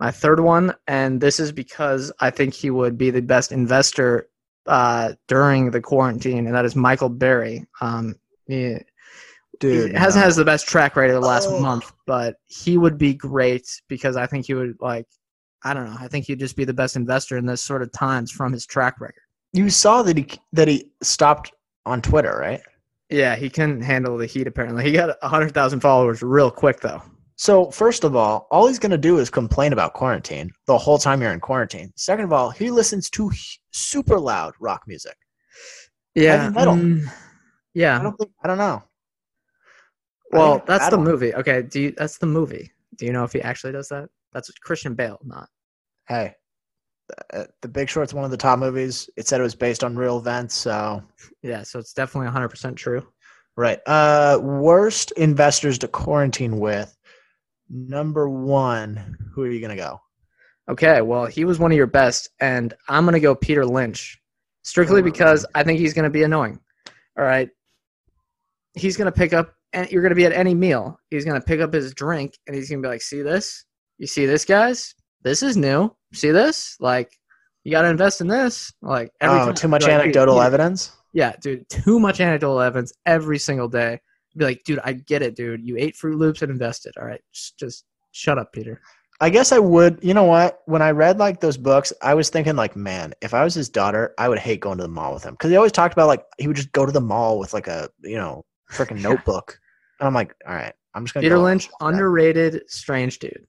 My 0.00 0.10
third 0.10 0.40
one, 0.40 0.74
and 0.86 1.20
this 1.20 1.40
is 1.40 1.50
because 1.50 2.12
I 2.20 2.30
think 2.30 2.54
he 2.54 2.70
would 2.70 2.96
be 2.96 3.10
the 3.10 3.20
best 3.22 3.50
investor 3.52 4.28
uh, 4.66 5.14
during 5.26 5.70
the 5.72 5.80
quarantine, 5.80 6.46
and 6.46 6.54
that 6.54 6.64
is 6.64 6.76
Michael 6.76 7.08
Burry. 7.08 7.66
Um, 7.80 8.14
he, 8.46 8.76
Dude, 9.58 9.90
he 9.90 9.96
hasn't 9.96 10.24
has 10.24 10.36
the 10.36 10.44
best 10.44 10.68
track 10.68 10.94
record 10.94 11.14
the 11.14 11.20
last 11.20 11.48
Oh. 11.50 11.58
month, 11.60 11.90
but 12.06 12.36
he 12.46 12.78
would 12.78 12.96
be 12.96 13.12
great 13.12 13.66
because 13.88 14.16
I 14.16 14.26
think 14.26 14.46
he 14.46 14.54
would 14.54 14.76
like. 14.80 15.06
I 15.64 15.74
don't 15.74 15.86
know. 15.86 15.96
I 15.98 16.06
think 16.06 16.26
he'd 16.26 16.38
just 16.38 16.54
be 16.54 16.64
the 16.64 16.72
best 16.72 16.94
investor 16.94 17.36
in 17.36 17.44
this 17.44 17.60
sort 17.62 17.82
of 17.82 17.90
times 17.90 18.30
from 18.30 18.52
his 18.52 18.64
track 18.66 19.00
record. 19.00 19.22
you 19.52 19.68
saw 19.68 20.02
that 20.04 20.16
he 20.16 20.28
that 20.52 20.68
he 20.68 20.92
stopped 21.02 21.50
on 21.86 22.00
Twitter, 22.02 22.36
right? 22.38 22.60
Yeah, 23.10 23.34
he 23.34 23.50
couldn't 23.50 23.80
handle 23.82 24.16
the 24.16 24.26
heat. 24.26 24.46
Apparently, 24.46 24.84
he 24.84 24.92
got 24.92 25.16
hundred 25.24 25.54
thousand 25.54 25.80
followers 25.80 26.22
real 26.22 26.52
quick 26.52 26.78
though. 26.80 27.02
So 27.40 27.70
first 27.70 28.02
of 28.02 28.16
all, 28.16 28.48
all 28.50 28.66
he's 28.66 28.80
gonna 28.80 28.98
do 28.98 29.18
is 29.18 29.30
complain 29.30 29.72
about 29.72 29.94
quarantine 29.94 30.50
the 30.66 30.76
whole 30.76 30.98
time 30.98 31.22
you're 31.22 31.32
in 31.32 31.38
quarantine. 31.38 31.92
Second 31.96 32.24
of 32.24 32.32
all, 32.32 32.50
he 32.50 32.70
listens 32.70 33.08
to 33.10 33.30
super 33.70 34.18
loud 34.18 34.54
rock 34.60 34.82
music. 34.88 35.16
Yeah, 36.16 36.42
Heavy 36.42 36.54
metal. 36.56 36.74
I 36.74 37.10
yeah. 37.74 38.02
don't 38.02 38.16
think 38.18 38.32
I 38.42 38.48
don't 38.48 38.58
know. 38.58 38.82
I 40.34 40.36
Well, 40.36 40.62
that's 40.66 40.86
I 40.86 40.90
the 40.90 40.98
movie. 40.98 41.32
Okay, 41.32 41.62
do 41.62 41.80
you, 41.80 41.92
that's 41.96 42.18
the 42.18 42.26
movie. 42.26 42.72
Do 42.96 43.06
you 43.06 43.12
know 43.12 43.22
if 43.22 43.32
he 43.32 43.40
actually 43.40 43.72
does 43.72 43.88
that? 43.90 44.08
That's 44.32 44.50
Christian 44.58 44.94
Bale, 44.94 45.20
not. 45.24 45.48
Hey, 46.08 46.34
uh, 47.32 47.44
The 47.62 47.68
Big 47.68 47.88
Short's 47.88 48.12
one 48.12 48.24
of 48.24 48.32
the 48.32 48.36
top 48.36 48.58
movies. 48.58 49.08
It 49.16 49.28
said 49.28 49.40
it 49.40 49.44
was 49.44 49.54
based 49.54 49.84
on 49.84 49.94
real 49.96 50.18
events, 50.18 50.54
so 50.56 51.02
Yeah, 51.42 51.62
so 51.62 51.78
it's 51.78 51.92
definitely 51.92 52.30
100% 52.32 52.74
true. 52.76 53.06
right. 53.56 53.78
Uh, 53.86 54.38
worst 54.42 55.12
investors 55.12 55.78
to 55.78 55.88
quarantine 55.88 56.58
with. 56.58 56.96
Number 57.70 58.28
one, 58.28 59.16
who 59.34 59.42
are 59.42 59.50
you 59.50 59.60
gonna 59.60 59.76
go? 59.76 60.00
Okay, 60.70 61.00
well, 61.00 61.24
he 61.26 61.44
was 61.44 61.58
one 61.58 61.70
of 61.72 61.76
your 61.78 61.86
best, 61.86 62.28
and 62.40 62.74
I'm 62.90 63.04
going 63.06 63.14
to 63.14 63.20
go 63.20 63.34
Peter 63.34 63.64
Lynch, 63.64 64.20
strictly 64.64 65.00
Oh, 65.00 65.02
because 65.04 65.46
I 65.54 65.62
think 65.62 65.78
he's 65.78 65.94
going 65.94 66.04
to 66.04 66.10
be 66.10 66.24
annoying. 66.24 66.60
All 67.18 67.24
right. 67.24 67.48
He's 68.74 68.94
going 68.94 69.10
to 69.10 69.18
pick 69.18 69.32
up, 69.32 69.54
and 69.72 69.90
you're 69.90 70.02
going 70.02 70.10
to 70.10 70.14
be 70.14 70.26
at 70.26 70.32
any 70.32 70.54
meal. 70.54 71.00
He's 71.08 71.24
going 71.24 71.40
to 71.40 71.46
pick 71.46 71.60
up 71.60 71.72
his 71.72 71.94
drink, 71.94 72.36
and 72.46 72.54
he's 72.54 72.68
going 72.68 72.82
to 72.82 72.86
be 72.86 72.90
like, 72.90 73.00
see 73.00 73.22
this? 73.22 73.64
You 73.96 74.06
see 74.06 74.26
this, 74.26 74.44
guys? 74.44 74.94
This 75.22 75.42
is 75.42 75.56
new. 75.56 75.90
See 76.12 76.32
this? 76.32 76.76
Like, 76.80 77.18
you 77.64 77.72
got 77.72 77.82
to 77.82 77.88
invest 77.88 78.20
in 78.20 78.26
this. 78.28 78.70
Like, 78.82 79.10
every 79.22 79.40
Oh, 79.40 79.46
time- 79.46 79.54
too 79.54 79.68
much 79.68 79.84
like, 79.84 79.92
anecdotal 79.92 80.42
evidence. 80.42 80.92
Yeah, 81.14 81.32
dude, 81.40 81.66
too 81.70 81.98
much 81.98 82.20
anecdotal 82.20 82.60
evidence 82.60 82.92
every 83.06 83.38
single 83.38 83.68
day. 83.68 84.02
Be 84.38 84.44
like, 84.44 84.62
dude, 84.64 84.80
I 84.84 84.92
get 84.92 85.22
it, 85.22 85.36
dude. 85.36 85.64
You 85.64 85.76
ate 85.76 85.96
Froot 85.96 86.18
Loops 86.18 86.42
and 86.42 86.50
invested. 86.50 86.94
All 86.98 87.06
right, 87.06 87.20
just, 87.32 87.58
just 87.58 87.84
shut 88.12 88.38
up, 88.38 88.52
Peter. 88.52 88.80
I 89.20 89.30
guess 89.30 89.50
I 89.50 89.58
would. 89.58 89.98
You 90.00 90.14
know 90.14 90.24
what? 90.24 90.60
When 90.66 90.80
I 90.80 90.90
read 90.92 91.18
like 91.18 91.40
those 91.40 91.56
books, 91.56 91.92
I 92.02 92.14
was 92.14 92.30
thinking 92.30 92.54
like, 92.54 92.76
man, 92.76 93.14
if 93.20 93.34
I 93.34 93.42
was 93.42 93.54
his 93.54 93.68
daughter, 93.68 94.14
I 94.16 94.28
would 94.28 94.38
hate 94.38 94.60
going 94.60 94.78
to 94.78 94.84
the 94.84 94.88
mall 94.88 95.12
with 95.12 95.24
him 95.24 95.34
because 95.34 95.50
he 95.50 95.56
always 95.56 95.72
talked 95.72 95.92
about 95.92 96.06
like 96.06 96.24
he 96.38 96.46
would 96.46 96.56
just 96.56 96.72
go 96.72 96.86
to 96.86 96.92
the 96.92 97.00
mall 97.00 97.38
with 97.38 97.52
like 97.52 97.66
a 97.66 97.88
you 98.02 98.16
know 98.16 98.44
freaking 98.70 98.96
Yeah. 99.02 99.02
notebook. 99.10 99.58
And 99.98 100.06
I'm 100.06 100.14
like, 100.14 100.34
all 100.46 100.54
right, 100.54 100.72
I'm 100.94 101.04
just 101.04 101.14
gonna. 101.14 101.24
Peter 101.24 101.34
go 101.36 101.42
Lynch, 101.42 101.68
underrated, 101.80 102.62
strange 102.68 103.18
dude. 103.18 103.44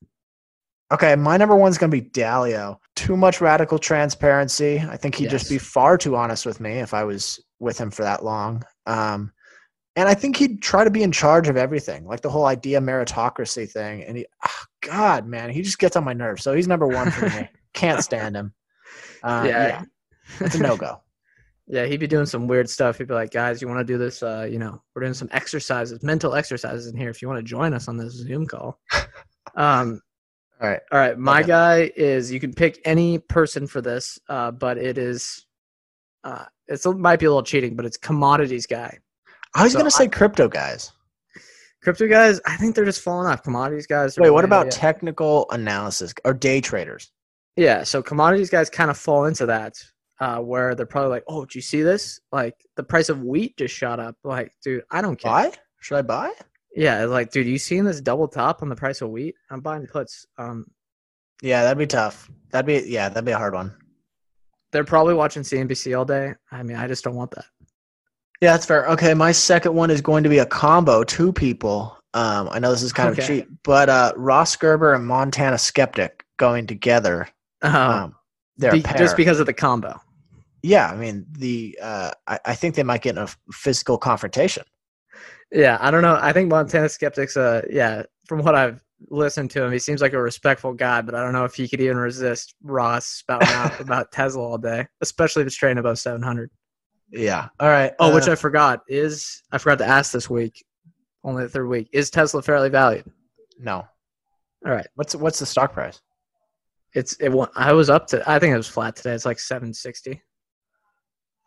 Okay, 0.92 1.16
my 1.16 1.38
number 1.38 1.56
one's 1.56 1.78
gonna 1.78 1.92
be 1.92 2.02
Dalio. 2.02 2.78
Too 2.96 3.16
much 3.16 3.40
radical 3.42 3.78
transparency. 3.78 4.80
I 4.80 4.98
think 4.98 5.14
he'd 5.16 5.30
just 5.30 5.50
be 5.50 5.60
far 5.60 6.00
too 6.00 6.16
honest 6.16 6.48
with 6.48 6.60
me 6.60 6.80
if 6.80 6.96
I 6.96 7.04
was 7.04 7.40
with 7.60 7.78
him 7.78 7.92
for 7.92 8.02
that 8.02 8.26
long. 8.26 8.64
Um, 8.88 9.32
and 10.00 10.08
I 10.08 10.14
think 10.14 10.38
he'd 10.38 10.62
try 10.62 10.86
to 10.86 10.90
be 10.90 11.04
in 11.04 11.12
charge 11.12 11.50
of 11.50 11.58
everything, 11.58 12.06
like 12.06 12.22
the 12.22 12.30
whole 12.30 12.46
idea 12.46 12.80
meritocracy 12.80 13.70
thing. 13.70 14.04
And 14.06 14.16
he, 14.16 14.26
ah, 14.44 14.66
God, 14.80 15.28
man, 15.28 15.50
he 15.50 15.62
just 15.62 15.78
gets 15.78 15.98
on 15.98 16.06
my 16.06 16.14
nerves. 16.14 16.42
So 16.42 16.54
he's 16.54 16.70
number 16.70 16.88
one 16.88 17.12
for 17.12 17.30
me. 17.30 17.50
Can't 17.74 18.02
stand 18.02 18.36
him. 18.38 18.54
Uh, 19.24 19.44
yeah. 19.46 19.84
it's 20.40 20.56
a 20.56 20.60
no 20.60 20.78
go. 20.78 21.02
Yeah, 21.72 21.86
he'd 21.86 22.00
be 22.00 22.08
doing 22.08 22.26
some 22.26 22.48
weird 22.48 22.68
stuff. 22.68 22.98
He'd 22.98 23.08
be 23.10 23.14
like, 23.14 23.30
guys, 23.30 23.62
you 23.62 23.68
want 23.68 23.80
to 23.80 23.84
do 23.84 24.00
this? 24.00 24.24
Uh, 24.24 24.48
you 24.50 24.58
know, 24.58 24.82
we're 24.96 25.02
doing 25.04 25.14
some 25.14 25.30
exercises, 25.32 26.02
mental 26.02 26.34
exercises 26.34 26.88
in 26.88 26.98
here. 26.98 27.12
If 27.12 27.22
you 27.22 27.28
want 27.28 27.38
to 27.38 27.44
join 27.44 27.76
us 27.76 27.88
on 27.88 27.96
this 27.96 28.14
Zoom 28.14 28.48
call. 28.48 28.80
Um, 29.56 30.02
All 30.62 30.68
right. 30.68 30.80
all 30.92 30.98
right, 31.00 31.16
my 31.18 31.40
Okay. 31.42 31.48
guy 31.48 31.92
is 31.96 32.32
you 32.32 32.40
can 32.40 32.54
pick 32.54 32.80
any 32.86 33.20
person 33.20 33.68
for 33.68 33.82
this, 33.82 34.18
uh, 34.30 34.50
but 34.50 34.78
it 34.80 34.98
is, 34.98 35.46
uh, 36.24 36.46
it's 36.68 36.86
it 36.88 36.98
might 36.98 37.20
be 37.20 37.26
a 37.28 37.30
little 37.30 37.44
cheating, 37.44 37.76
but 37.76 37.86
it's 37.86 37.98
commodities 37.98 38.66
guy. 38.66 38.98
I 39.56 39.64
was 39.64 39.74
So 39.74 39.80
gonna 39.80 39.92
say 39.92 40.08
crypto 40.08 40.48
guys. 40.48 40.92
Crypto 41.82 42.08
guys, 42.08 42.42
I 42.46 42.58
think 42.58 42.76
they're 42.76 42.86
just 42.86 43.02
falling 43.02 43.28
off. 43.28 43.42
Commodities 43.44 43.88
guys. 43.88 44.18
Wait, 44.18 44.30
what 44.32 44.44
about 44.46 44.66
yeah. 44.66 44.72
technical 44.72 45.48
analysis 45.52 46.14
or 46.26 46.34
day 46.34 46.60
traders? 46.62 47.12
Yeah, 47.56 47.84
so 47.84 48.02
commodities 48.04 48.50
guys 48.50 48.70
kind 48.70 48.90
of 48.90 48.98
fall 48.98 49.26
into 49.26 49.46
that, 49.48 49.74
uh, 50.20 50.40
where 50.40 50.76
they're 50.76 50.86
probably 50.86 51.10
like, 51.10 51.24
"Oh, 51.28 51.46
did 51.46 51.56
you 51.56 51.62
see 51.62 51.82
this? 51.82 52.20
Like 52.32 52.56
the 52.76 52.84
price 52.84 53.10
of 53.10 53.24
wheat 53.24 53.58
just 53.58 53.74
shot 53.74 54.00
up. 54.00 54.16
Like, 54.24 54.52
dude, 54.64 54.84
I 54.92 55.02
don't 55.02 55.18
care. 55.18 55.32
Buy? 55.32 55.52
Should 55.80 55.98
I 55.98 56.02
buy? 56.02 56.32
Yeah, 56.76 57.06
like, 57.06 57.32
dude, 57.32 57.48
you 57.48 57.58
seen 57.58 57.86
this 57.86 58.00
double 58.02 58.28
top 58.28 58.62
on 58.62 58.70
the 58.70 58.76
price 58.76 59.02
of 59.02 59.10
wheat? 59.10 59.36
I'm 59.50 59.62
buying 59.62 59.88
puts. 59.88 60.26
Um, 60.38 60.68
Yeah, 61.42 61.64
that'd 61.64 61.78
be 61.78 61.88
tough. 61.88 62.30
That'd 62.52 62.66
be 62.68 62.90
yeah, 62.90 63.10
that'd 63.10 63.26
be 63.26 63.32
a 63.32 63.38
hard 63.38 63.54
one. 63.54 63.74
they're 64.72 64.84
probably 64.84 65.14
watching 65.16 65.44
CNBC 65.44 65.98
all 65.98 66.06
day. 66.06 66.36
I 66.52 66.62
mean, 66.64 66.78
I 66.78 66.88
just 66.88 67.04
don't 67.04 67.16
want 67.16 67.32
that. 67.32 67.46
Yeah, 68.42 68.52
that's 68.54 68.66
fair. 68.66 68.86
Okay, 68.88 69.14
my 69.14 69.32
second 69.32 69.74
one 69.76 69.90
is 69.92 70.02
going 70.02 70.24
to 70.24 70.30
be 70.30 70.38
a 70.38 70.46
combo, 70.46 71.04
two 71.04 71.34
people. 71.34 71.98
Um, 72.14 72.50
I 72.52 72.60
know 72.60 72.72
this 72.72 72.82
is 72.84 72.94
kind 72.94 73.10
Okay. 73.12 73.22
of 73.22 73.28
cheap, 73.28 73.50
but 73.64 73.90
uh, 73.90 74.14
Ross 74.16 74.56
Gerber 74.56 74.94
and 74.94 75.06
Montana 75.06 75.58
Skeptic 75.58 76.24
going 76.38 76.66
together. 76.66 77.28
Um, 77.62 77.74
Um, 77.76 78.16
they're 78.58 78.72
be- 78.72 78.84
just 78.98 79.18
because 79.18 79.40
of 79.40 79.46
the 79.46 79.54
combo. 79.54 80.00
yeah, 80.64 80.90
I 80.90 80.96
mean 80.96 81.26
the 81.32 81.78
uh, 81.82 82.12
I, 82.28 82.40
I 82.46 82.56
think 82.56 82.76
they 82.76 82.84
might 82.84 83.02
get 83.02 83.16
in 83.18 83.24
a 83.24 83.28
physical 83.52 83.98
confrontation. 83.98 84.64
Yeah, 85.52 85.78
I 85.82 85.92
don't 85.92 86.02
know. 86.02 86.18
I 86.22 86.32
think 86.34 86.50
Montana 86.50 86.90
Skeptics. 86.90 87.36
Uh, 87.38 87.62
yeah, 87.70 88.04
from 88.26 88.40
what 88.44 88.56
I've 88.56 88.82
listened 89.10 89.52
to 89.52 89.64
him, 89.64 89.72
he 89.72 89.80
seems 89.80 90.02
like 90.02 90.14
a 90.14 90.22
respectful 90.22 90.74
guy, 90.74 91.02
but 91.02 91.16
I 91.16 91.24
don't 91.24 91.34
know 91.34 91.46
if 91.46 91.56
he 91.56 91.68
could 91.68 91.80
even 91.82 91.98
resist 91.98 92.56
Ross 92.64 93.06
spouting 93.06 93.54
out 93.54 93.74
about 93.80 94.12
Tesla 94.12 94.42
all 94.44 94.58
day, 94.58 94.88
especially 95.02 95.42
if 95.42 95.48
it's 95.48 95.56
trading 95.56 95.78
above 95.80 96.00
700. 96.00 96.50
Yeah. 97.12 97.50
All 97.60 97.70
right. 97.70 97.94
Oh, 98.00 98.14
which 98.14 98.28
uh, 98.28 98.34
I 98.34 98.36
forgot 98.36 98.82
is 98.88 99.42
I 99.52 99.58
forgot 99.58 99.80
to 99.80 99.86
ask 99.86 100.12
this 100.12 100.30
week, 100.30 100.64
only 101.24 101.44
the 101.44 101.50
third 101.50 101.68
week. 101.68 101.90
Is 101.92 102.10
Tesla 102.10 102.42
fairly 102.42 102.70
valued? 102.70 103.06
no. 103.60 103.86
All 104.66 104.74
right, 104.74 104.88
What's 104.96 105.16
what's 105.16 105.40
the 105.40 105.46
stock 105.46 105.72
price? 105.72 106.02
It's 106.94 107.16
it. 107.22 107.32
I 107.56 107.72
was 107.72 107.90
up 107.90 108.08
to. 108.08 108.30
I 108.30 108.40
think 108.40 108.54
it 108.54 108.58
was 108.58 108.68
flat 108.68 108.96
today. 108.96 109.14
It's 109.14 109.26
like 109.26 109.40
seven 109.40 109.74
sixty. 109.74 110.22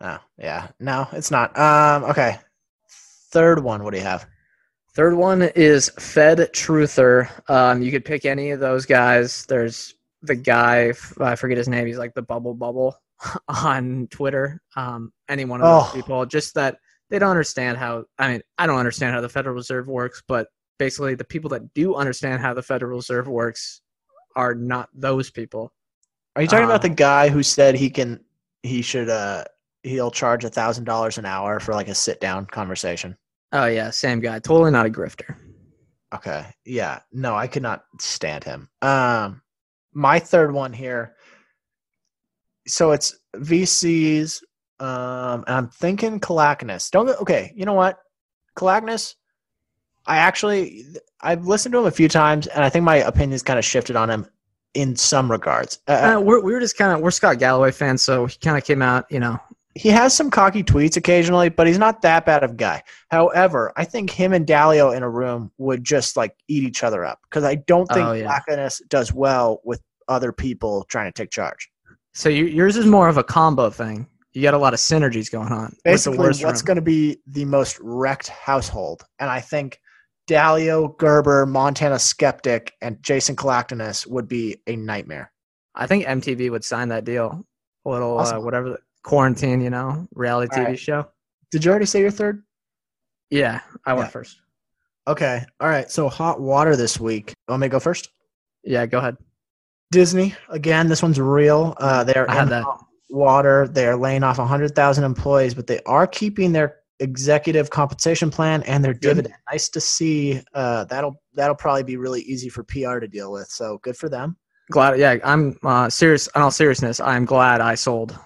Oh, 0.00 0.18
yeah. 0.38 0.68
No, 0.80 1.06
it's 1.12 1.30
not. 1.30 1.56
Um, 1.58 2.04
okay. 2.04 2.38
Third 3.30 3.62
one, 3.62 3.84
what 3.84 3.92
do 3.92 3.98
you 3.98 4.04
have? 4.04 4.26
Third 4.94 5.14
one 5.14 5.42
is 5.42 5.90
Fed 5.98 6.38
Truther. 6.52 7.28
Um, 7.48 7.82
you 7.82 7.90
could 7.90 8.04
pick 8.04 8.24
any 8.24 8.50
of 8.50 8.60
those 8.60 8.84
guys. 8.84 9.46
There's 9.46 9.94
the 10.22 10.34
guy 10.34 10.92
I 11.20 11.36
forget 11.36 11.56
his 11.56 11.68
name. 11.68 11.86
He's 11.86 11.98
like 11.98 12.14
the 12.14 12.22
bubble 12.22 12.54
bubble 12.54 12.96
on 13.48 14.08
Twitter. 14.10 14.60
Um, 14.76 15.12
any 15.28 15.44
one 15.44 15.60
of 15.60 15.66
those 15.66 15.90
Oh. 15.90 15.94
people. 15.94 16.26
Just 16.26 16.54
that 16.54 16.78
they 17.10 17.18
don't 17.18 17.30
understand 17.30 17.78
how. 17.78 18.04
I 18.18 18.32
mean, 18.32 18.42
I 18.58 18.66
don't 18.66 18.78
understand 18.78 19.14
how 19.14 19.20
the 19.20 19.28
Federal 19.28 19.54
Reserve 19.54 19.86
works, 19.88 20.22
but 20.26 20.48
basically, 20.78 21.14
the 21.14 21.24
people 21.24 21.50
that 21.50 21.72
do 21.74 21.94
understand 21.94 22.40
how 22.42 22.54
the 22.54 22.62
Federal 22.62 22.96
Reserve 22.96 23.28
works 23.28 23.80
are 24.36 24.54
not 24.54 24.88
those 24.94 25.30
people. 25.30 25.72
Are 26.36 26.42
you 26.42 26.48
talking 26.48 26.64
Uh, 26.64 26.68
about 26.68 26.82
the 26.82 26.88
guy 26.88 27.28
who 27.28 27.42
said 27.42 27.74
he 27.74 27.90
can 27.90 28.20
he 28.62 28.80
should 28.80 29.10
uh 29.10 29.44
he'll 29.82 30.10
charge 30.10 30.44
a 30.44 30.48
thousand 30.48 30.84
dollars 30.84 31.18
an 31.18 31.26
hour 31.26 31.60
for 31.60 31.74
like 31.74 31.88
a 31.88 31.94
sit 31.94 32.20
down 32.20 32.46
conversation? 32.46 33.16
Oh 33.52 33.66
yeah, 33.66 33.90
same 33.90 34.20
guy. 34.20 34.38
Totally 34.38 34.70
not 34.70 34.86
a 34.86 34.88
grifter. 34.90 35.36
Okay. 36.14 36.46
Yeah. 36.64 37.00
No, 37.12 37.34
I 37.34 37.46
could 37.46 37.62
not 37.62 37.84
stand 38.00 38.44
him. 38.44 38.70
Um 38.80 39.42
my 39.92 40.18
third 40.18 40.54
one 40.54 40.72
here. 40.72 41.16
So 42.66 42.92
it's 42.92 43.18
VCs. 43.36 44.42
Um 44.80 45.44
and 45.46 45.56
I'm 45.56 45.68
thinking 45.68 46.20
Calacanis. 46.20 46.90
Don't 46.90 47.06
go 47.06 47.14
okay, 47.20 47.52
you 47.56 47.64
know 47.64 47.74
what? 47.74 47.98
Calacanis, 48.56 49.14
I 50.06 50.16
actually 50.18 50.84
I've 51.20 51.46
listened 51.46 51.72
to 51.74 51.78
him 51.80 51.86
a 51.86 51.90
few 51.90 52.08
times 52.08 52.46
and 52.48 52.64
I 52.64 52.68
think 52.68 52.84
my 52.84 52.96
opinion's 52.96 53.42
kind 53.42 53.58
of 53.58 53.64
shifted 53.64 53.96
on 53.96 54.10
him 54.10 54.26
in 54.74 54.96
some 54.96 55.30
regards. 55.30 55.78
Uh, 55.86 56.16
Uh, 56.16 56.20
we're 56.20 56.42
we're 56.42 56.60
just 56.60 56.76
kind 56.76 56.92
of 56.92 57.00
we're 57.00 57.10
Scott 57.10 57.38
Galloway 57.38 57.70
fans, 57.70 58.02
so 58.02 58.26
he 58.26 58.36
kind 58.38 58.56
of 58.56 58.64
came 58.64 58.82
out, 58.82 59.04
you 59.10 59.20
know. 59.20 59.38
he 59.74 59.88
has 59.90 60.14
some 60.14 60.30
cocky 60.30 60.62
tweets 60.62 60.96
occasionally, 60.96 61.48
but 61.48 61.66
he's 61.66 61.78
not 61.78 62.02
that 62.02 62.26
bad 62.26 62.42
of 62.42 62.52
a 62.52 62.54
guy. 62.54 62.82
However, 63.10 63.72
I 63.76 63.84
think 63.84 64.10
him 64.10 64.32
and 64.32 64.46
Dalio 64.46 64.94
in 64.96 65.02
a 65.02 65.08
room 65.08 65.50
would 65.58 65.84
just 65.84 66.16
like 66.16 66.34
eat 66.48 66.64
each 66.64 66.82
other 66.82 67.04
up 67.04 67.20
because 67.24 67.44
I 67.44 67.54
don't 67.54 67.86
think 67.86 68.06
Oh, 68.06 68.12
yeah. 68.12 68.40
Does 68.88 69.12
well 69.12 69.60
with 69.64 69.80
other 70.08 70.32
people 70.32 70.84
trying 70.90 71.10
to 71.10 71.12
take 71.22 71.30
charge. 71.30 71.70
So 72.14 72.28
you, 72.28 72.44
yours 72.44 72.76
is 72.76 72.86
more 72.86 73.08
of 73.08 73.16
a 73.16 73.24
combo 73.24 73.70
thing. 73.70 74.06
You 74.32 74.42
got 74.42 74.54
a 74.54 74.58
lot 74.58 74.74
of 74.74 74.80
synergies 74.80 75.30
going 75.30 75.52
on. 75.52 75.76
Basically, 75.84 76.18
what's 76.18 76.62
going 76.62 76.76
to 76.76 76.82
be 76.82 77.18
the 77.26 77.44
most 77.44 77.78
wrecked 77.80 78.28
household? 78.28 79.04
And 79.18 79.30
I 79.30 79.40
think 79.40 79.78
Dalio, 80.28 80.96
Gerber, 80.98 81.44
Montana 81.46 81.98
Skeptic, 81.98 82.72
and 82.80 83.02
Jason 83.02 83.36
Calacanis 83.36 84.06
would 84.06 84.28
be 84.28 84.56
a 84.66 84.76
nightmare. 84.76 85.32
I 85.74 85.86
think 85.86 86.06
MTV 86.06 86.50
would 86.50 86.64
sign 86.64 86.88
that 86.88 87.04
deal. 87.04 87.46
A 87.84 87.90
little 87.90 88.18
uh, 88.18 88.38
whatever 88.40 88.70
the 88.70 88.78
quarantine, 89.02 89.60
you 89.60 89.70
know, 89.70 90.06
reality 90.14 90.48
All 90.54 90.64
TV 90.64 90.68
right. 90.68 90.78
show. 90.78 91.08
Did 91.50 91.64
you 91.64 91.70
already 91.70 91.86
say 91.86 92.00
your 92.00 92.10
third? 92.10 92.42
Yeah, 93.30 93.60
I 93.84 93.94
went 93.94 94.06
Yeah. 94.06 94.10
first. 94.10 94.40
Okay. 95.08 95.44
All 95.60 95.68
right. 95.68 95.90
So 95.90 96.08
hot 96.08 96.40
water 96.40 96.76
this 96.76 97.00
week. 97.00 97.34
Want 97.48 97.60
me 97.60 97.66
to 97.66 97.70
go 97.70 97.80
first? 97.80 98.10
Yeah, 98.62 98.86
go 98.86 98.98
ahead. 98.98 99.16
Disney 99.92 100.34
again. 100.48 100.88
This 100.88 101.02
one's 101.02 101.20
real. 101.20 101.74
Uh, 101.78 102.02
they're 102.02 102.24
in 102.24 102.48
that. 102.48 102.64
hot 102.64 102.84
water. 103.12 103.68
They're 103.68 103.96
laying 103.96 104.24
off 104.24 104.38
100,000 104.38 105.04
employees, 105.04 105.54
but 105.54 105.68
they 105.68 105.80
are 105.86 106.06
keeping 106.06 106.50
their 106.52 106.78
executive 106.98 107.70
compensation 107.70 108.30
plan 108.30 108.62
and 108.64 108.84
their 108.84 108.94
dividend. 108.94 109.34
Nice 109.50 109.68
to 109.68 109.80
see. 109.80 110.42
Uh, 110.54 110.84
that'll 110.84 111.14
that'll 111.34 111.54
probably 111.54 111.84
be 111.84 111.96
really 111.96 112.22
easy 112.22 112.48
for 112.48 112.64
PR 112.64 112.98
to 112.98 113.06
deal 113.06 113.30
with. 113.30 113.48
So 113.48 113.78
good 113.82 113.96
for 113.96 114.08
them. 114.08 114.36
Glad. 114.70 114.98
Yeah, 114.98 115.16
I'm 115.24 115.56
uh, 115.62 115.90
serious. 115.90 116.28
In 116.34 116.42
all 116.42 116.50
seriousness, 116.50 116.98
I'm 117.00 117.24
glad 117.24 117.60
I 117.60 117.74
sold. 117.74 118.18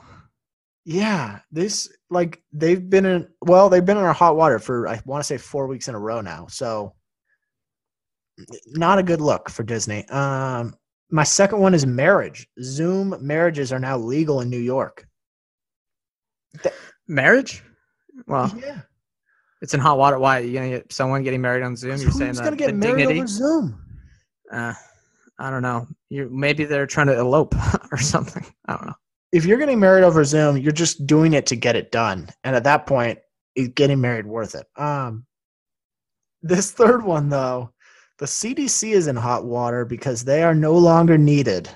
Yeah, 0.85 1.41
this 1.51 1.89
like 2.11 2.43
they've 2.53 2.89
been 2.89 3.05
in. 3.05 3.29
Well, 3.43 3.69
they've 3.69 3.85
been 3.85 3.97
in 3.97 4.05
our 4.05 4.13
hot 4.13 4.37
water 4.37 4.59
for 4.59 4.87
I 4.89 5.01
want 5.05 5.21
to 5.21 5.27
say 5.27 5.39
four 5.39 5.67
weeks 5.67 5.89
in 5.89 5.95
a 5.95 5.99
row 5.99 6.21
now. 6.21 6.47
So 6.49 6.95
not 8.69 8.99
a 8.99 9.03
good 9.03 9.21
look 9.21 9.49
for 9.49 9.63
Disney. 9.63 10.07
Um, 10.09 10.75
my 11.11 11.25
second 11.25 11.61
one 11.61 11.75
is 11.75 11.87
marriage. 11.87 12.49
Zoom 12.63 13.17
marriages 13.21 13.73
are 13.73 13.79
now 13.79 13.97
legal 13.97 14.41
in 14.41 14.51
New 14.51 14.59
York. 14.59 15.07
Marriage? 17.09 17.63
Well, 18.27 18.53
yeah. 18.59 18.81
it's 19.63 19.75
in 19.75 19.81
hot 19.81 19.99
water. 19.99 20.19
Why? 20.19 20.41
are 20.41 20.43
You 20.43 20.55
gonna 20.55 20.71
get 20.71 20.93
someone 20.93 21.23
getting 21.23 21.41
married 21.41 21.63
on 21.63 21.77
Zoom? 21.77 22.01
You're 22.01 22.11
saying 22.11 22.35
gonna 22.35 22.57
get 22.57 22.75
married 22.75 22.99
dignity? 22.99 23.21
over 23.21 23.27
Zoom? 23.27 23.81
Uh, 24.53 24.75
I 25.39 25.51
don't 25.51 25.63
know. 25.63 25.87
You 26.09 26.29
maybe 26.33 26.65
they're 26.65 26.87
trying 26.87 27.09
to 27.09 27.19
elope 27.19 27.55
or 27.93 27.99
something. 27.99 28.45
I 28.67 28.77
don't 28.77 28.87
know. 28.87 28.95
If 29.33 29.45
you're 29.45 29.59
getting 29.59 29.79
married 29.79 30.05
over 30.05 30.25
Zoom, 30.25 30.57
you're 30.57 30.73
just 30.73 31.07
doing 31.07 31.35
it 31.35 31.47
to 31.47 31.57
get 31.57 31.77
it 31.77 31.93
done, 31.93 32.29
and 32.43 32.57
at 32.57 32.65
that 32.65 32.87
point, 32.87 33.19
is 33.55 33.69
getting 33.69 34.01
married 34.01 34.27
worth 34.27 34.55
it? 34.55 34.67
Um, 34.81 35.27
this 36.43 36.73
third 36.73 37.05
one 37.05 37.29
though, 37.29 37.73
the 38.19 38.27
CDC 38.27 38.93
is 38.93 39.07
in 39.07 39.17
hot 39.17 39.45
water 39.45 39.85
because 39.85 40.25
they 40.25 40.43
are 40.43 40.55
no 40.55 40.75
longer 40.75 41.19
needed. 41.19 41.69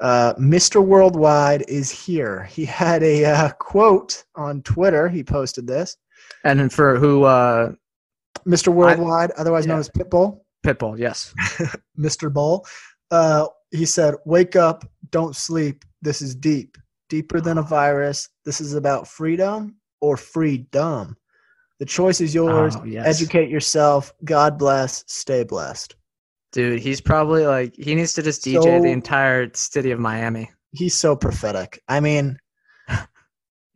Uh, 0.00 0.34
Mr. 0.34 0.82
Worldwide 0.84 1.64
is 1.68 1.90
here. 1.90 2.44
He 2.44 2.64
had 2.64 3.02
a 3.02 3.24
uh, 3.24 3.50
quote 3.52 4.24
on 4.34 4.62
Twitter. 4.62 5.08
He 5.08 5.22
posted 5.22 5.66
this. 5.66 5.96
And 6.44 6.58
then 6.58 6.70
for 6.70 6.98
who? 6.98 7.24
Uh, 7.24 7.72
Mr. 8.46 8.72
Worldwide, 8.72 9.30
otherwise 9.32 9.66
known 9.66 9.78
as 9.78 9.90
Pitbull, 9.90 10.40
Pitbull. 10.64 10.98
Yes. 10.98 11.34
Mr. 11.98 12.32
Bull. 12.32 12.66
Uh, 13.10 13.46
he 13.70 13.84
said, 13.84 14.14
"Wake 14.24 14.56
up, 14.56 14.84
don't 15.10 15.36
sleep. 15.36 15.84
This 16.00 16.22
is 16.22 16.34
deep, 16.34 16.78
deeper 17.10 17.40
than 17.40 17.58
a 17.58 17.62
virus. 17.62 18.28
This 18.44 18.60
is 18.60 18.74
about 18.74 19.06
freedom 19.06 19.76
or 20.00 20.16
freedom. 20.16 21.16
The 21.80 21.86
choice 21.86 22.20
is 22.20 22.34
yours. 22.34 22.76
Oh, 22.76 22.84
yes. 22.84 23.06
Educate 23.06 23.50
yourself. 23.50 24.12
God 24.24 24.58
bless. 24.58 25.02
Stay 25.08 25.42
blessed." 25.42 25.96
Dude, 26.52 26.80
he's 26.80 27.00
probably 27.00 27.46
like 27.46 27.74
he 27.76 27.94
needs 27.94 28.12
to 28.14 28.22
just 28.22 28.44
DJ 28.44 28.62
So- 28.62 28.82
the 28.82 28.90
entire 28.90 29.50
city 29.54 29.90
of 29.90 29.98
Miami. 29.98 30.50
He's 30.72 30.94
so 30.94 31.16
prophetic. 31.16 31.82
I 31.88 31.98
mean, 32.00 32.38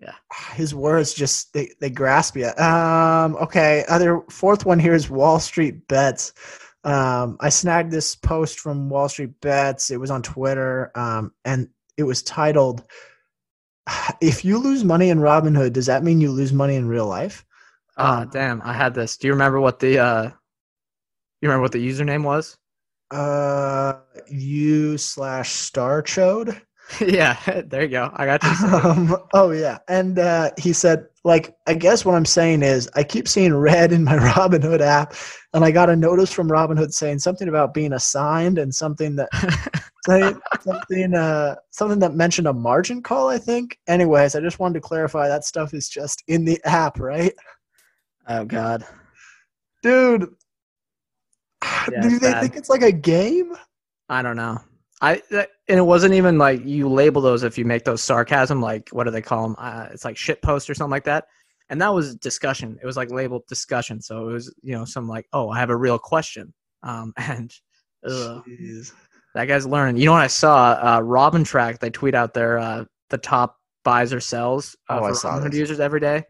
Yeah. 0.05 0.13
his 0.55 0.75
words 0.75 1.15
just 1.15 1.53
they, 1.53 1.71
they 1.81 1.91
grasp 1.91 2.37
you. 2.37 2.49
Um, 2.57 3.37
okay, 3.37 3.85
other 3.89 4.23
fourth 4.31 4.67
one 4.67 4.79
here 4.79 4.95
is 4.95 5.11
Wall 5.11 5.41
Street 5.41 5.87
bets. 5.89 6.33
Um, 6.85 7.39
I 7.41 7.49
snagged 7.49 7.91
this 7.91 8.15
post 8.15 8.61
from 8.61 8.91
Wall 8.91 9.09
Street 9.09 9.41
Bets. 9.41 9.91
It 9.91 9.99
was 9.99 10.11
on 10.11 10.21
Twitter, 10.23 10.91
um, 10.95 11.33
and 11.47 11.69
it 11.97 12.03
was 12.03 12.23
titled, 12.23 12.83
"If 14.21 14.45
you 14.45 14.59
lose 14.59 14.85
money 14.85 15.09
in 15.09 15.19
Robinhood, 15.21 15.73
does 15.73 15.87
that 15.87 16.05
mean 16.05 16.21
you 16.21 16.31
lose 16.31 16.53
money 16.53 16.75
in 16.77 16.87
real 16.87 17.07
life?" 17.07 17.45
Ah, 17.97 18.23
Um, 18.23 18.29
damn! 18.29 18.63
I 18.63 18.73
had 18.73 18.95
this. 18.95 19.17
Do 19.17 19.27
you 19.27 19.33
remember 19.33 19.61
what 19.61 19.81
the 19.81 19.99
uh, 19.99 20.31
you 21.41 21.49
remember 21.49 21.63
what 21.63 21.73
the 21.73 21.87
username 21.87 22.25
was? 22.25 22.57
Uh, 23.11 23.95
you 24.29 24.99
slash 24.99 25.51
star 25.51 26.03
chode. 26.03 26.61
yeah, 27.01 27.39
there 27.67 27.83
you 27.83 27.89
go. 27.89 28.11
I 28.15 28.27
got 28.27 28.43
you. 28.43 28.57
Um, 28.69 29.17
oh 29.33 29.51
yeah, 29.53 29.79
and 29.89 30.19
uh, 30.19 30.51
he 30.59 30.73
said, 30.73 31.07
like, 31.25 31.55
I 31.67 31.75
guess 31.75 32.05
what 32.05 32.15
I'm 32.15 32.25
saying 32.27 32.63
is, 32.63 32.89
I 32.95 33.05
keep 33.05 33.29
seeing 33.29 33.55
red 33.55 33.93
in 33.93 34.05
my 34.05 34.17
Robinhood 34.19 34.81
app, 34.81 35.15
and 35.53 35.65
I 35.65 35.71
got 35.71 35.91
a 35.91 35.97
notice 35.97 36.33
from 36.33 36.49
Robinhood 36.49 36.93
saying 36.93 37.21
something 37.21 37.49
about 37.49 37.75
being 37.75 37.93
assigned 37.93 38.59
and 38.59 38.75
something 38.75 39.17
that 39.17 39.29
something 40.61 41.15
uh 41.15 41.55
something 41.71 41.99
that 42.01 42.15
mentioned 42.15 42.47
a 42.49 42.53
margin 42.53 43.03
call. 43.03 43.29
I 43.29 43.39
think. 43.39 43.79
Anyways, 43.87 44.35
I 44.35 44.41
just 44.41 44.59
wanted 44.59 44.75
to 44.75 44.81
clarify 44.81 45.29
that 45.29 45.45
stuff 45.45 45.73
is 45.75 45.89
just 45.89 46.23
in 46.29 46.45
the 46.45 46.61
app, 46.65 46.99
right, 46.99 47.33
oh 48.29 48.45
God. 48.45 48.85
dude? 49.83 50.29
Yeah, 51.91 52.01
Do 52.03 52.19
they 52.19 52.33
bad. 52.33 52.41
think 52.43 52.57
it's 52.57 52.69
like 52.69 52.83
a 52.83 52.93
game? 52.93 53.53
I 54.09 54.23
don't 54.23 54.37
know. 54.37 54.59
I 55.01 55.23
that, 55.31 55.51
and 55.69 55.79
it 55.79 55.83
wasn't 55.83 56.15
even 56.15 56.39
like 56.39 56.65
you 56.65 56.89
label 56.89 57.21
those 57.21 57.43
if 57.43 57.59
you 57.59 57.65
make 57.65 57.85
those 57.85 58.03
sarcasm. 58.03 58.61
Like 58.61 58.89
what 58.91 59.05
do 59.05 59.11
they 59.11 59.23
call 59.23 59.43
them? 59.43 59.57
Uh, 59.59 59.89
it's 59.93 60.05
like 60.05 60.17
shit 60.17 60.41
post 60.43 60.69
or 60.71 60.75
something 60.75 60.91
like 60.91 61.05
that. 61.05 61.27
And 61.71 61.81
that 61.81 61.93
was 61.93 62.15
discussion. 62.17 62.79
It 62.83 62.87
was 62.87 62.97
like 62.97 63.11
labeled 63.11 63.43
discussion. 63.49 64.01
So 64.01 64.29
it 64.29 64.33
was 64.33 64.55
you 64.63 64.75
know 64.75 64.85
some 64.85 65.09
like 65.09 65.27
oh 65.33 65.49
I 65.51 65.59
have 65.59 65.71
a 65.71 65.77
real 65.77 65.99
question. 65.99 66.53
Um 66.83 67.13
and 67.19 67.53
ugh, 68.09 68.43
that 69.35 69.47
guy's 69.47 69.67
learning. 69.67 69.97
You 69.97 70.07
know 70.07 70.13
what 70.13 70.23
I 70.23 70.27
saw? 70.29 70.73
Uh, 70.81 71.01
Robintrack 71.01 71.79
they 71.81 71.91
tweet 71.91 72.15
out 72.15 72.35
their 72.35 72.59
uh, 72.59 72.85
the 73.11 73.19
top 73.19 73.57
buys 73.85 74.13
or 74.13 74.21
sells 74.21 74.77
uh, 74.89 75.01
Oh, 75.03 75.09
for 75.09 75.15
saw 75.15 75.33
Robinhood 75.39 75.51
this. 75.51 75.59
users 75.59 75.81
every 75.81 76.01
day. 76.01 76.25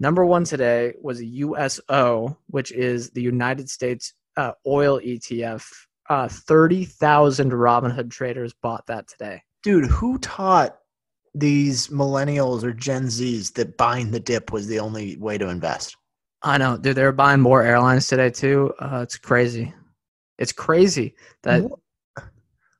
Number 0.00 0.24
one 0.24 0.44
today 0.44 0.94
was 1.00 1.22
USO, 1.22 2.38
which 2.46 2.72
is 2.72 3.10
the 3.10 3.20
United 3.22 3.68
States 3.68 4.14
uh, 4.36 4.52
oil 4.66 4.98
ETF. 4.98 5.64
Uh, 6.08 6.26
Thirty 6.26 6.84
thousand 6.86 7.52
Robinhood 7.52 8.10
traders 8.10 8.54
bought 8.62 8.86
that 8.86 9.06
today. 9.06 9.42
Dude, 9.62 9.86
who 9.86 10.18
taught 10.18 10.78
these 11.34 11.88
millennials 11.88 12.64
or 12.64 12.72
Gen 12.72 13.04
Zs 13.04 13.52
that 13.54 13.76
buying 13.76 14.10
the 14.10 14.18
dip 14.18 14.50
was 14.52 14.66
the 14.66 14.80
only 14.80 15.16
way 15.18 15.38
to 15.38 15.48
invest? 15.48 15.96
I 16.42 16.56
know, 16.56 16.78
dude. 16.78 16.96
They're 16.96 17.12
buying 17.12 17.40
more 17.40 17.62
airlines 17.62 18.06
today 18.08 18.30
too. 18.30 18.72
Uh, 18.80 19.00
it's 19.02 19.18
crazy. 19.18 19.72
It's 20.38 20.52
crazy 20.52 21.14
that 21.42 21.62
What? 21.62 21.78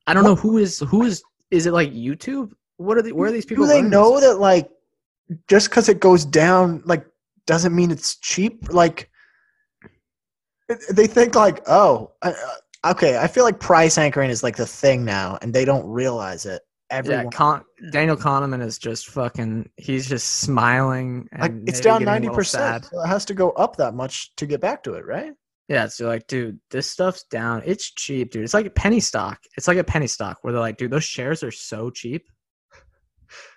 I 0.06 0.14
don't 0.14 0.24
know 0.24 0.34
who 0.34 0.56
is 0.56 0.78
who 0.80 1.02
is 1.02 1.22
is 1.50 1.66
it 1.66 1.72
like 1.72 1.92
YouTube? 1.92 2.52
What 2.78 2.96
are 2.96 3.02
the 3.02 3.12
where 3.12 3.28
are 3.28 3.32
these 3.32 3.44
people? 3.44 3.66
Do 3.66 3.68
they 3.68 3.82
know 3.82 4.18
this? 4.18 4.30
that 4.30 4.40
like 4.40 4.70
just 5.46 5.68
because 5.68 5.88
it 5.88 6.00
goes 6.00 6.24
down 6.24 6.82
like 6.84 7.06
doesn't 7.50 7.74
mean 7.74 7.90
it's 7.90 8.16
cheap? 8.16 8.72
Like 8.72 9.10
they 10.88 11.08
think 11.08 11.34
like 11.34 11.60
oh 11.66 12.12
uh, 12.22 12.32
uh, 12.84 12.90
okay. 12.92 13.18
I 13.18 13.26
feel 13.26 13.42
like 13.42 13.58
price 13.58 13.98
anchoring 13.98 14.30
is 14.30 14.44
like 14.44 14.54
the 14.54 14.66
thing 14.66 15.04
now, 15.04 15.36
and 15.42 15.52
they 15.52 15.64
don't 15.64 15.84
realize 15.84 16.46
it. 16.46 16.62
Everyone, 16.90 17.24
Yeah, 17.24 17.30
Con- 17.30 17.64
Daniel 17.90 18.16
Kahneman 18.16 18.62
is 18.62 18.78
just 18.78 19.08
fucking. 19.08 19.68
He's 19.76 20.08
just 20.08 20.40
smiling. 20.40 21.28
And 21.32 21.42
like 21.42 21.52
it's 21.66 21.80
down 21.80 22.04
ninety 22.04 22.28
percent. 22.28 22.84
So 22.84 23.02
it 23.02 23.08
has 23.08 23.24
to 23.24 23.34
go 23.34 23.50
up 23.50 23.76
that 23.78 23.94
much 23.94 24.32
to 24.36 24.46
get 24.46 24.60
back 24.60 24.84
to 24.84 24.94
it, 24.94 25.04
right? 25.04 25.32
Yeah, 25.68 25.88
so 25.88 26.06
like, 26.06 26.26
dude, 26.28 26.60
this 26.70 26.88
stuff's 26.88 27.24
down. 27.24 27.62
It's 27.64 27.90
cheap, 27.92 28.30
dude. 28.30 28.44
It's 28.44 28.54
like 28.54 28.66
a 28.66 28.70
penny 28.70 29.00
stock. 29.00 29.38
It's 29.56 29.66
like 29.66 29.78
a 29.78 29.84
penny 29.84 30.08
stock 30.08 30.38
where 30.42 30.52
they're 30.52 30.60
like, 30.60 30.76
dude, 30.78 30.90
those 30.90 31.04
shares 31.04 31.42
are 31.42 31.52
so 31.52 31.90
cheap. 31.90 32.26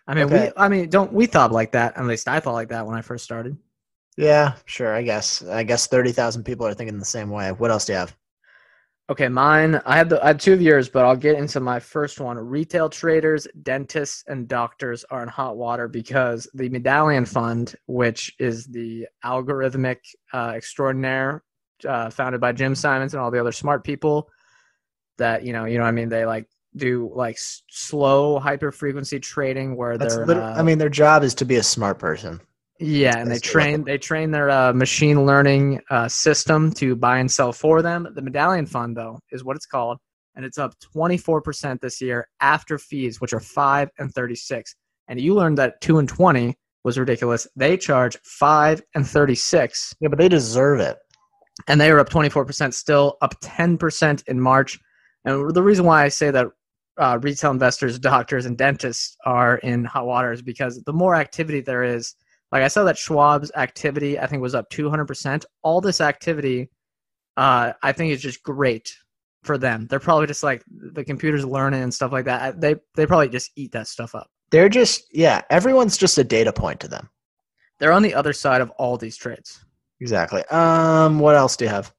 I 0.07 0.13
mean, 0.15 0.25
Okay. 0.25 0.45
we. 0.47 0.51
I 0.57 0.67
mean, 0.67 0.89
don't 0.89 1.13
we 1.13 1.25
thought 1.27 1.51
like 1.51 1.71
that? 1.71 1.95
At 1.97 2.05
least 2.05 2.27
I 2.27 2.39
thought 2.39 2.53
like 2.53 2.69
that 2.69 2.85
when 2.87 2.95
I 2.95 3.01
first 3.01 3.23
started. 3.23 3.55
Yeah, 4.17 4.55
sure. 4.65 4.93
I 4.93 5.01
guess. 5.03 5.43
I 5.43 5.63
guess 5.63 5.87
thirty 5.87 6.11
thousand 6.11 6.43
people 6.43 6.65
are 6.67 6.73
thinking 6.73 6.97
the 6.99 7.05
same 7.05 7.29
way. 7.29 7.51
What 7.51 7.71
else 7.71 7.85
do 7.85 7.93
you 7.93 7.99
have? 7.99 8.15
Okay, 9.09 9.27
mine. 9.27 9.81
I 9.85 9.97
had 9.97 10.09
the 10.09 10.23
I 10.23 10.27
had 10.27 10.39
two 10.39 10.53
of 10.53 10.61
yours, 10.61 10.87
but 10.87 11.03
I'll 11.03 11.15
get 11.15 11.37
into 11.37 11.59
my 11.59 11.79
first 11.79 12.19
one. 12.21 12.37
Retail 12.37 12.89
traders, 12.89 13.47
dentists, 13.61 14.23
and 14.27 14.47
doctors 14.47 15.03
are 15.09 15.21
in 15.23 15.27
hot 15.29 15.57
water 15.57 15.87
because 15.87 16.47
the 16.53 16.69
Medallion 16.69 17.25
Fund, 17.25 17.75
which 17.87 18.33
is 18.39 18.65
the 18.65 19.07
algorithmic 19.25 19.97
uh, 20.31 20.53
extraordinaire 20.55 21.43
uh, 21.87 22.09
founded 22.09 22.39
by 22.39 22.53
Jim 22.53 22.75
Simons 22.75 23.13
and 23.13 23.21
all 23.21 23.29
the 23.29 23.39
other 23.39 23.51
smart 23.51 23.83
people, 23.83 24.29
that 25.17 25.43
you 25.43 25.51
know, 25.51 25.65
you 25.65 25.77
know, 25.77 25.83
what 25.83 25.89
I 25.89 25.93
mean, 25.93 26.09
they 26.09 26.25
like 26.25 26.47
do 26.75 27.11
like 27.13 27.35
s- 27.35 27.63
slow 27.69 28.39
hyper 28.39 28.71
frequency 28.71 29.19
trading 29.19 29.75
where 29.75 29.97
That's 29.97 30.15
they're. 30.15 30.41
uh, 30.41 30.59
I 30.59 30.63
mean, 30.63 30.77
their 30.77 30.89
job 30.89 31.23
is 31.23 31.35
to 31.35 31.45
be 31.45 31.57
a 31.57 31.63
smart 31.63 31.99
person. 31.99 32.39
Yeah, 32.83 33.17
and 33.17 33.31
they 33.31 33.39
train 33.39 33.83
they 33.83 33.97
train 33.97 34.31
their 34.31 34.49
uh, 34.49 34.73
machine 34.73 35.25
learning 35.25 35.81
uh, 35.89 36.07
system 36.07 36.71
to 36.73 36.95
buy 36.95 37.17
and 37.19 37.31
sell 37.31 37.53
for 37.53 37.81
them. 37.81 38.07
The 38.13 38.21
Medallion 38.21 38.65
Fund, 38.65 38.97
though, 38.97 39.19
is 39.31 39.43
what 39.43 39.55
it's 39.55 39.65
called, 39.65 39.97
and 40.35 40.43
it's 40.45 40.57
up 40.57 40.73
24% 40.95 41.79
this 41.81 42.01
year 42.01 42.27
after 42.41 42.77
fees, 42.77 43.21
which 43.21 43.33
are 43.33 43.39
five 43.39 43.89
and 43.97 44.11
36. 44.13 44.75
And 45.07 45.19
you 45.19 45.33
learned 45.35 45.57
that 45.57 45.81
two 45.81 45.97
and 45.99 46.07
20 46.09 46.55
was 46.83 46.97
ridiculous. 46.99 47.47
They 47.55 47.77
charge 47.77 48.17
five 48.23 48.81
and 48.95 49.07
36, 49.07 49.95
Yeah, 49.99 50.09
but 50.09 50.19
they 50.19 50.29
deserve 50.29 50.79
it. 50.79 50.97
and 51.67 51.79
they 51.79 51.91
are 51.91 51.99
up 51.99 52.09
24%, 52.09 52.73
still 52.73 53.17
up 53.21 53.39
10% 53.41 54.23
in 54.27 54.39
March. 54.39 54.79
And 55.25 55.53
the 55.53 55.63
reason 55.63 55.85
why 55.85 56.03
I 56.03 56.09
say 56.09 56.31
that 56.31 56.47
uh, 56.97 57.19
retail 57.21 57.51
investors, 57.51 57.97
doctors, 57.99 58.45
and 58.45 58.57
dentists 58.57 59.15
are 59.25 59.57
in 59.57 59.85
hot 59.85 60.05
water 60.05 60.31
is 60.33 60.41
because 60.41 60.81
the 60.83 60.93
more 60.93 61.15
activity 61.15 61.61
there 61.61 61.83
is, 61.83 62.15
like 62.53 62.61
I 62.61 62.67
saw 62.67 62.83
that 62.83 62.97
Schwab's 62.97 63.51
activity, 63.55 64.19
I 64.19 64.27
think 64.27 64.43
was 64.43 64.53
up 64.53 64.69
200%. 64.69 65.43
All 65.63 65.81
this 65.81 65.99
activity, 65.99 66.69
uh, 67.35 67.73
I 67.81 67.91
think 67.91 68.13
is 68.13 68.21
just 68.21 68.43
great 68.43 68.95
for 69.41 69.57
them. 69.57 69.87
They're 69.89 69.99
probably 69.99 70.27
just 70.27 70.43
like 70.43 70.63
the 70.69 71.03
computers 71.03 71.43
learning 71.43 71.81
and 71.81 71.91
stuff 71.91 72.11
like 72.11 72.25
that. 72.25 72.61
They 72.61 72.75
they 72.95 73.07
probably 73.07 73.29
just 73.29 73.49
eat 73.55 73.71
that 73.71 73.87
stuff 73.87 74.13
up. 74.13 74.29
They're 74.51 74.69
just 74.69 75.05
yeah. 75.11 75.41
Everyone's 75.49 75.97
just 75.97 76.19
a 76.19 76.23
data 76.23 76.53
point 76.53 76.79
to 76.81 76.87
them. 76.87 77.09
They're 77.79 77.91
on 77.91 78.03
the 78.03 78.13
other 78.13 78.33
side 78.33 78.61
of 78.61 78.69
all 78.77 78.97
these 78.97 79.17
trades. 79.17 79.65
Exactly. 79.99 80.43
Um. 80.51 81.17
What 81.17 81.35
else 81.35 81.57
do 81.57 81.65
you 81.65 81.69
have? 81.69 81.91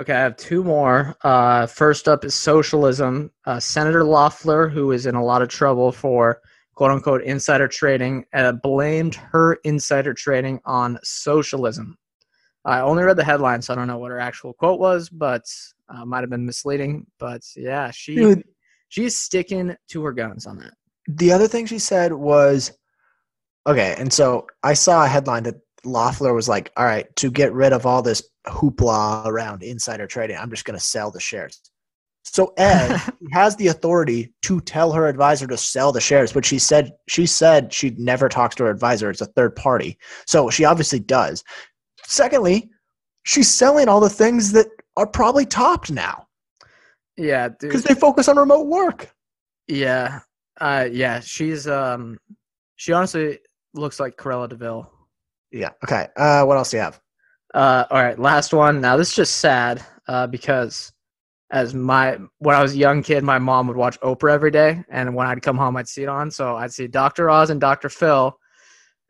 Okay, 0.00 0.12
I 0.12 0.18
have 0.18 0.36
two 0.36 0.64
more. 0.64 1.14
Uh, 1.22 1.66
first 1.66 2.08
up 2.08 2.24
is 2.24 2.34
socialism. 2.34 3.30
Uh, 3.44 3.60
Senator 3.60 4.02
Loeffler, 4.02 4.68
who 4.68 4.90
is 4.90 5.06
in 5.06 5.14
a 5.14 5.24
lot 5.24 5.40
of 5.40 5.48
trouble 5.48 5.92
for 5.92 6.40
quote 6.80 6.92
unquote 6.92 7.22
insider 7.24 7.68
trading, 7.68 8.24
uh, 8.32 8.52
blamed 8.52 9.14
her 9.14 9.58
insider 9.64 10.14
trading 10.14 10.58
on 10.64 10.98
socialism. 11.04 11.94
I 12.64 12.80
only 12.80 13.02
read 13.02 13.18
the 13.18 13.24
headline, 13.24 13.60
so 13.60 13.74
I 13.74 13.76
don't 13.76 13.86
know 13.86 13.98
what 13.98 14.12
her 14.12 14.18
actual 14.18 14.54
quote 14.54 14.80
was, 14.80 15.10
but 15.10 15.42
uh, 15.90 16.06
might 16.06 16.22
have 16.22 16.30
been 16.30 16.46
misleading. 16.46 17.06
But 17.18 17.42
yeah, 17.54 17.90
she 17.90 18.14
Dude. 18.14 18.44
she's 18.88 19.14
sticking 19.14 19.76
to 19.88 20.02
her 20.04 20.12
guns 20.12 20.46
on 20.46 20.56
that. 20.60 20.72
The 21.06 21.32
other 21.32 21.48
thing 21.48 21.66
she 21.66 21.78
said 21.78 22.14
was, 22.14 22.72
okay, 23.66 23.94
and 23.98 24.10
so 24.10 24.46
I 24.62 24.72
saw 24.72 25.04
a 25.04 25.08
headline 25.08 25.42
that 25.42 25.56
Loeffler 25.84 26.32
was 26.32 26.48
like, 26.48 26.72
"All 26.78 26.86
right, 26.86 27.14
to 27.16 27.30
get 27.30 27.52
rid 27.52 27.74
of 27.74 27.84
all 27.84 28.00
this 28.00 28.22
hoopla 28.46 29.26
around 29.26 29.62
insider 29.62 30.06
trading, 30.06 30.38
I'm 30.38 30.48
just 30.48 30.64
going 30.64 30.78
to 30.78 30.84
sell 30.84 31.10
the 31.10 31.20
shares." 31.20 31.60
So 32.32 32.52
Ed 32.56 33.00
has 33.32 33.56
the 33.56 33.68
authority 33.68 34.32
to 34.42 34.60
tell 34.60 34.92
her 34.92 35.06
advisor 35.08 35.46
to 35.48 35.56
sell 35.56 35.92
the 35.92 36.00
shares, 36.00 36.32
but 36.32 36.44
she 36.44 36.58
said 36.58 36.92
she 37.08 37.26
said 37.26 37.72
she 37.72 37.90
never 37.98 38.28
talks 38.28 38.54
to 38.56 38.64
her 38.64 38.70
advisor; 38.70 39.10
it's 39.10 39.20
a 39.20 39.26
third 39.26 39.56
party. 39.56 39.98
So 40.26 40.50
she 40.50 40.64
obviously 40.64 41.00
does. 41.00 41.44
Secondly, 42.04 42.70
she's 43.24 43.52
selling 43.52 43.88
all 43.88 44.00
the 44.00 44.10
things 44.10 44.52
that 44.52 44.66
are 44.96 45.06
probably 45.06 45.46
topped 45.46 45.90
now 45.90 46.26
Yeah, 47.16 47.48
because 47.48 47.84
they 47.84 47.94
focus 47.94 48.28
on 48.28 48.36
remote 48.36 48.66
work. 48.66 49.12
Yeah, 49.66 50.20
uh, 50.60 50.88
yeah. 50.90 51.20
She's 51.20 51.66
um, 51.66 52.18
she 52.76 52.92
honestly 52.92 53.38
looks 53.74 54.00
like 54.00 54.16
Cruella 54.16 54.48
de 54.48 54.56
Vil. 54.56 54.90
Yeah. 55.52 55.70
Okay. 55.84 56.06
Uh, 56.16 56.44
what 56.44 56.56
else 56.56 56.70
do 56.70 56.76
you 56.76 56.82
have? 56.82 57.00
Uh, 57.54 57.84
all 57.90 58.02
right, 58.02 58.18
last 58.18 58.52
one. 58.52 58.80
Now 58.80 58.96
this 58.96 59.10
is 59.10 59.16
just 59.16 59.36
sad 59.36 59.84
uh, 60.06 60.26
because 60.28 60.92
as 61.50 61.74
my 61.74 62.18
when 62.38 62.54
I 62.54 62.62
was 62.62 62.74
a 62.74 62.78
young 62.78 63.02
kid, 63.02 63.24
my 63.24 63.38
mom 63.38 63.66
would 63.66 63.76
watch 63.76 63.98
Oprah 64.00 64.32
every 64.32 64.50
day, 64.50 64.84
and 64.88 65.14
when 65.14 65.26
I'd 65.26 65.42
come 65.42 65.56
home, 65.56 65.76
I'd 65.76 65.88
see 65.88 66.02
it 66.02 66.08
on. 66.08 66.30
So 66.30 66.56
I'd 66.56 66.72
see 66.72 66.86
Dr. 66.86 67.28
Oz 67.28 67.50
and 67.50 67.60
Dr. 67.60 67.88
Phil, 67.88 68.38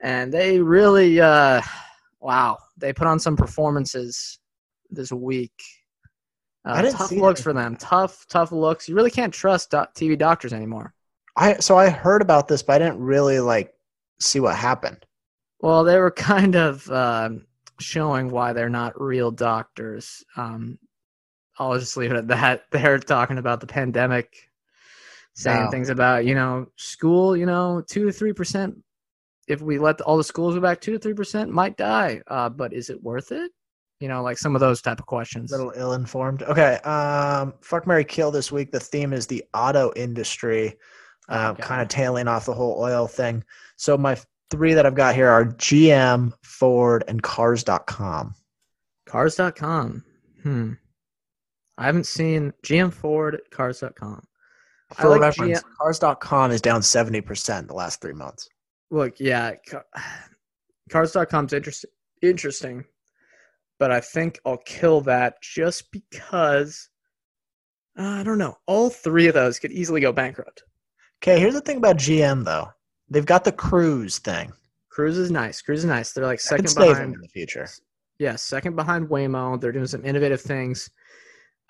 and 0.03 0.33
they 0.33 0.59
really, 0.59 1.21
uh, 1.21 1.61
wow, 2.21 2.59
they 2.79 2.93
put 2.93 3.07
on 3.07 3.19
some 3.19 3.37
performances 3.37 4.39
this 4.91 5.13
week. 5.13 5.53
Uh, 6.65 6.83
tough 6.91 7.13
looks 7.13 7.41
that. 7.41 7.45
for 7.45 7.53
them. 7.53 7.77
Tough, 7.77 8.27
tough 8.29 8.53
looks. 8.53 8.89
You 8.89 8.95
really 8.95 9.11
can't 9.11 9.33
trust 9.33 9.71
doc- 9.71 9.95
TV 9.95 10.17
doctors 10.19 10.53
anymore. 10.53 10.95
I 11.37 11.55
so 11.55 11.77
I 11.77 11.89
heard 11.89 12.23
about 12.23 12.49
this, 12.49 12.63
but 12.63 12.75
I 12.75 12.79
didn't 12.79 13.01
really 13.01 13.41
like 13.41 13.73
see 14.19 14.41
what 14.41 14.57
happened. 14.57 15.05
Well, 15.61 15.85
they 15.85 15.99
were 15.99 16.11
kind 16.33 16.57
of 16.57 16.91
um 16.91 17.47
showing 17.81 18.31
why 18.31 18.53
they're 18.55 18.69
not 18.71 19.01
real 19.01 19.31
doctors. 19.31 20.25
Um, 20.37 20.79
I'll 21.61 21.79
just 21.79 21.97
leave 21.97 22.11
it 22.11 22.17
at 22.17 22.29
that. 22.29 22.65
They're 22.73 22.99
talking 22.99 23.39
about 23.39 23.61
the 23.61 23.67
pandemic, 23.69 24.51
saying 25.35 25.65
Wow. 25.67 25.71
things 25.71 25.91
about 25.91 26.25
you 26.25 26.35
know 26.35 26.67
school. 26.77 27.37
You 27.37 27.47
know, 27.47 27.85
two 27.87 28.07
to 28.07 28.13
three 28.13 28.33
percent. 28.33 28.77
If 29.47 29.61
we 29.61 29.79
let 29.79 30.01
all 30.01 30.17
the 30.17 30.25
schools 30.25 30.55
go 30.55 30.61
back, 30.61 30.81
two 30.81 30.93
to 30.93 30.99
three 30.99 31.15
percent 31.15 31.51
might 31.51 31.77
die. 31.77 32.23
Uh, 32.27 32.49
but 32.49 32.73
is 32.73 32.89
it 32.91 33.03
worth 33.03 33.31
it? 33.31 33.53
You 34.01 34.09
know, 34.09 34.23
like 34.23 34.39
some 34.39 34.55
of 34.57 34.61
those 34.61 34.81
type 34.81 34.99
of 34.99 35.05
questions. 35.07 35.53
A 35.53 35.57
little 35.59 35.75
ill-informed. 35.77 36.43
Okay. 36.45 36.77
Um, 36.77 37.53
fuck 37.61 37.87
Mary 37.87 38.05
Kill 38.05 38.31
this 38.31 38.51
week. 38.51 38.73
The 38.73 38.81
theme 38.81 39.13
is 39.13 39.27
the 39.27 39.45
auto 39.53 39.93
industry, 39.95 40.79
uh, 41.29 41.51
Okay. 41.53 41.63
kind 41.63 41.83
of 41.83 41.89
tailing 41.89 42.27
off 42.27 42.47
the 42.47 42.55
whole 42.55 42.81
oil 42.81 43.07
thing. 43.07 43.45
So 43.77 43.99
my 43.99 44.17
three 44.51 44.73
that 44.73 44.87
I've 44.87 44.95
got 44.95 45.15
here 45.15 45.29
are 45.29 45.45
GM, 45.45 46.33
Ford, 46.43 47.05
and 47.09 47.23
Cars.com. 47.23 48.35
Cars.com. 49.07 50.03
Hmm. 50.45 50.73
I 51.81 51.87
haven't 51.87 52.07
seen 52.07 52.53
GM 52.63 52.93
Ford 52.93 53.41
Cars.com. 53.51 54.23
For 54.95 55.09
like 55.09 55.21
reference, 55.21 55.61
GM 55.61 55.75
Cars.com 55.81 56.51
is 56.51 56.61
down 56.61 56.83
seventy 56.83 57.23
percent 57.23 57.69
the 57.69 57.75
last 57.75 58.03
three 58.03 58.13
months. 58.13 58.49
Look, 58.91 59.19
yeah, 59.19 59.53
ca- 59.67 59.85
cars.com's 60.91 61.53
interesting, 61.53 61.91
interesting, 62.23 62.85
but 63.79 63.91
I 63.91 64.01
think 64.01 64.41
I'll 64.45 64.59
kill 64.59 65.01
that 65.03 65.41
just 65.41 65.91
because 65.91 66.91
uh, 67.99 68.03
I 68.03 68.23
don't 68.25 68.39
know. 68.39 68.59
All 68.67 68.91
three 68.91 69.29
of 69.29 69.35
those 69.35 69.59
could 69.59 69.73
easily 69.73 70.01
go 70.01 70.13
bankrupt. 70.13 70.65
Okay. 71.23 71.41
Here's 71.41 71.55
the 71.55 71.61
thing 71.61 71.79
about 71.79 71.97
GM 71.97 72.45
though. 72.45 72.69
They've 73.09 73.25
got 73.25 73.45
the 73.45 73.53
cruise 73.53 74.19
thing. 74.19 74.53
Cruise 74.91 75.17
is 75.17 75.31
nice. 75.31 75.63
Cruise 75.63 75.81
is 75.81 75.85
nice. 75.87 76.13
They're 76.13 76.27
like 76.27 76.41
second 76.41 76.75
behind. 76.75 77.15
in 77.15 77.21
the 77.21 77.29
future. 77.29 77.69
Yeah, 78.19 78.37
second 78.37 78.77
behind 78.77 79.09
Waymo. 79.09 79.59
They're 79.59 79.73
doing 79.73 79.87
some 79.87 80.05
innovative 80.05 80.43
things. 80.43 80.91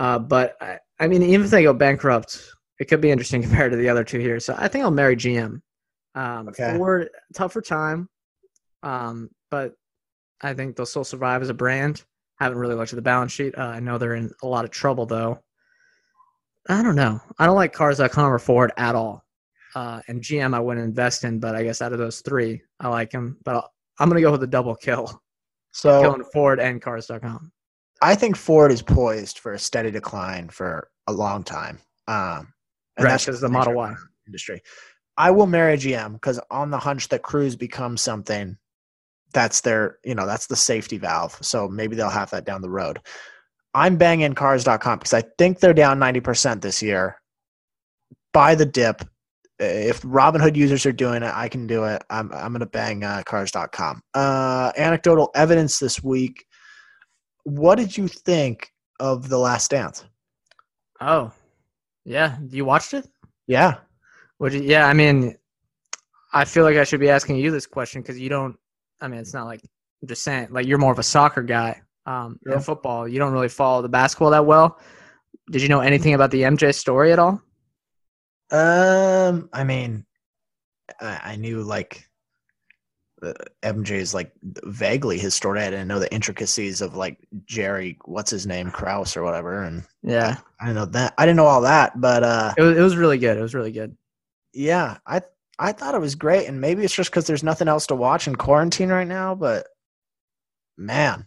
Uh, 0.01 0.19
but 0.19 0.57
I, 0.61 0.79
I 0.99 1.07
mean, 1.07 1.23
even 1.23 1.45
if 1.45 1.51
they 1.51 1.63
go 1.63 1.75
bankrupt, 1.75 2.43
it 2.81 2.87
could 2.87 3.01
be 3.03 3.11
interesting 3.11 3.43
compared 3.47 3.71
to 3.73 3.77
the 3.77 3.89
other 3.89 4.03
two 4.03 4.19
here. 4.19 4.41
So 4.41 4.55
I 4.59 4.67
think 4.67 4.83
I'll 4.83 4.91
marry 4.91 5.15
GM. 5.15 5.61
Um, 6.15 6.49
Okay. 6.49 6.77
Ford, 6.77 7.11
tougher 7.35 7.61
time, 7.61 8.09
um, 8.83 9.31
but 9.51 9.75
I 10.41 10.55
think 10.55 10.75
they'll 10.75 10.87
still 10.87 11.05
survive 11.05 11.43
as 11.43 11.51
a 11.51 11.55
brand. 11.55 12.03
Haven't 12.41 12.59
really 12.59 12.75
looked 12.75 12.93
at 12.93 12.97
the 12.97 13.03
balance 13.03 13.31
sheet. 13.33 13.57
Uh, 13.57 13.63
I 13.67 13.81
know 13.81 13.99
they're 13.99 14.15
in 14.15 14.31
a 14.43 14.49
lot 14.49 14.65
of 14.65 14.71
trouble 14.71 15.05
though. 15.07 15.39
I 16.69 16.83
don't 16.83 16.97
know. 16.97 17.21
I 17.39 17.47
don't 17.47 17.57
like 17.57 17.73
Cars.com 17.73 18.33
or 18.33 18.39
Ford 18.39 18.73
at 18.79 18.95
all. 18.95 19.23
Uh, 19.75 20.01
and 20.09 20.21
GM 20.23 20.55
I 20.55 20.61
wouldn't 20.61 20.85
invest 20.85 21.25
in, 21.25 21.39
but 21.39 21.55
I 21.55 21.63
guess 21.63 21.83
out 21.83 21.93
of 21.93 21.99
those 21.99 22.23
three, 22.23 22.63
I 22.81 22.89
like 22.89 23.11
them. 23.11 23.37
But 23.45 23.57
I'll, 23.57 23.71
I'm 23.99 24.09
gonna 24.09 24.23
go 24.23 24.33
with 24.33 24.41
the 24.41 24.47
double 24.47 24.75
kill, 24.75 25.23
So 25.73 26.01
killing 26.01 26.25
Ford 26.33 26.59
and 26.59 26.81
Cars.com. 26.81 27.53
I 28.03 28.15
think 28.15 28.37
Ford 28.37 28.73
is 28.73 28.83
poised 28.83 29.39
for 29.39 29.53
a 29.53 29.59
steady 29.59 29.91
decline 29.91 30.49
for 30.49 30.89
a 31.07 31.13
long 31.13 31.43
time. 31.43 31.79
Um, 32.09 32.53
And 32.97 33.05
right, 33.05 33.11
that's 33.11 33.27
because 33.27 33.41
the 33.41 33.49
Model 33.49 33.75
Y. 33.75 33.95
industry. 34.27 34.63
I 35.17 35.31
will 35.31 35.47
marry 35.47 35.77
GM 35.77 36.15
because 36.15 36.41
on 36.51 36.71
the 36.71 36.79
hunch 36.79 37.09
that 37.09 37.23
Cruise 37.23 37.57
becomes 37.57 38.01
something, 38.01 38.57
that's 39.33 39.61
their, 39.61 39.99
you 40.05 40.15
know, 40.15 40.27
that's 40.27 40.47
the 40.47 40.57
safety 40.57 40.99
valve. 40.99 41.37
So 41.43 41.69
maybe 41.69 41.95
they'll 41.95 42.09
have 42.09 42.31
that 42.31 42.45
down 42.47 42.63
the 42.63 42.71
road. 42.71 43.01
I'm 43.75 43.97
banging 43.97 44.35
cars.com 44.35 44.99
because 44.99 45.15
I 45.15 45.23
think 45.39 45.61
they're 45.61 45.75
down 45.75 46.01
90% 46.01 46.63
this 46.63 46.83
year. 46.83 47.21
Buy 48.33 48.55
the 48.55 48.67
dip. 48.67 49.03
If 49.59 50.01
Robinhood 50.03 50.57
users 50.57 50.87
are 50.87 50.93
doing 50.93 51.23
it, 51.23 51.33
I 51.35 51.49
can 51.49 51.67
do 51.67 51.85
it. 51.85 52.03
I'm, 52.09 52.33
I'm 52.33 52.53
going 52.53 52.61
to 52.61 52.67
bang 52.67 53.05
uh, 53.05 53.23
cars.com. 53.25 54.03
Uh, 54.15 54.73
anecdotal 54.77 55.31
evidence 55.35 55.79
this 55.79 56.03
week. 56.03 56.47
What 57.51 57.77
did 57.77 57.97
you 57.97 58.07
think 58.07 58.71
of 59.01 59.29
The 59.29 59.39
Last 59.39 59.71
Dance? 59.73 60.05
Oh, 61.01 61.33
yeah. 62.05 62.39
You 62.49 62.65
watched 62.65 62.95
it? 62.95 63.09
Yeah. 63.47 63.79
Would 64.39 64.53
you? 64.55 64.63
Yeah. 64.63 64.87
I 64.87 64.93
mean, 64.93 65.37
I 66.33 66.45
feel 66.45 66.63
like 66.65 66.77
I 66.77 66.85
should 66.85 67.01
be 67.01 67.11
asking 67.11 67.37
you 67.37 67.51
this 67.51 67.67
question 67.67 68.03
because 68.03 68.19
you 68.19 68.29
don't. 68.29 68.57
I 69.01 69.09
mean, 69.09 69.19
it's 69.21 69.35
not 69.35 69.47
like 69.47 69.61
I'm 70.03 70.09
just 70.09 70.23
saying. 70.23 70.49
Like 70.51 70.67
you're 70.67 70.79
more 70.79 70.93
of 70.93 70.99
a 70.99 71.03
soccer 71.03 71.43
guy. 71.43 71.81
Um, 72.07 72.39
Yeah. 72.47 72.55
in 72.55 72.61
football, 72.61 73.09
you 73.09 73.19
don't 73.19 73.33
really 73.33 73.49
follow 73.49 73.83
the 73.83 73.89
basketball 73.89 74.31
that 74.31 74.47
well. 74.47 74.79
Did 75.51 75.63
you 75.63 75.69
know 75.69 75.81
anything 75.81 76.15
about 76.15 76.31
the 76.31 76.43
MJ 76.43 76.73
story 76.75 77.13
at 77.13 77.19
all? 77.19 77.43
Um, 78.51 79.49
I 79.53 79.65
mean, 79.65 80.05
I, 81.01 81.21
I 81.33 81.37
knew 81.37 81.63
like 81.63 82.09
MJ's 83.63 84.15
like 84.15 84.33
vaguely 84.43 85.19
his 85.19 85.35
story. 85.35 85.61
I 85.61 85.71
didn't 85.71 85.89
know 85.89 85.99
the 85.99 86.13
intricacies 86.13 86.81
of 86.81 86.97
like 86.97 87.19
Jerry, 87.45 87.99
what's 88.05 88.31
his 88.31 88.47
name, 88.47 88.71
Krause 88.71 89.17
or 89.17 89.23
whatever, 89.23 89.63
and 89.63 89.85
Yeah, 90.03 90.37
I 90.61 90.65
didn't 90.67 90.77
know 90.77 90.87
that. 90.87 91.15
I 91.19 91.27
didn't 91.27 91.37
know 91.37 91.47
all 91.47 91.61
that, 91.63 92.01
but 92.01 92.23
uh, 92.23 92.55
it 92.57 92.63
was. 92.63 92.79
It 92.79 92.83
was 92.83 92.97
really 92.97 93.19
good. 93.19 93.37
It 93.37 93.43
was 93.43 93.55
really 93.55 93.73
good. 93.73 93.97
yeah, 94.53 94.99
I 95.07 95.23
I 95.59 95.73
thought 95.73 95.95
it 95.95 96.01
was 96.01 96.15
great, 96.15 96.47
and 96.47 96.61
maybe 96.61 96.83
it's 96.85 96.95
just 96.95 97.11
because 97.11 97.27
there's 97.27 97.43
nothing 97.43 97.69
else 97.69 97.87
to 97.89 97.95
watch 97.95 98.27
in 98.27 98.37
quarantine 98.37 98.89
right 98.89 99.07
now. 99.07 99.35
But 99.35 99.67
man, 100.79 101.27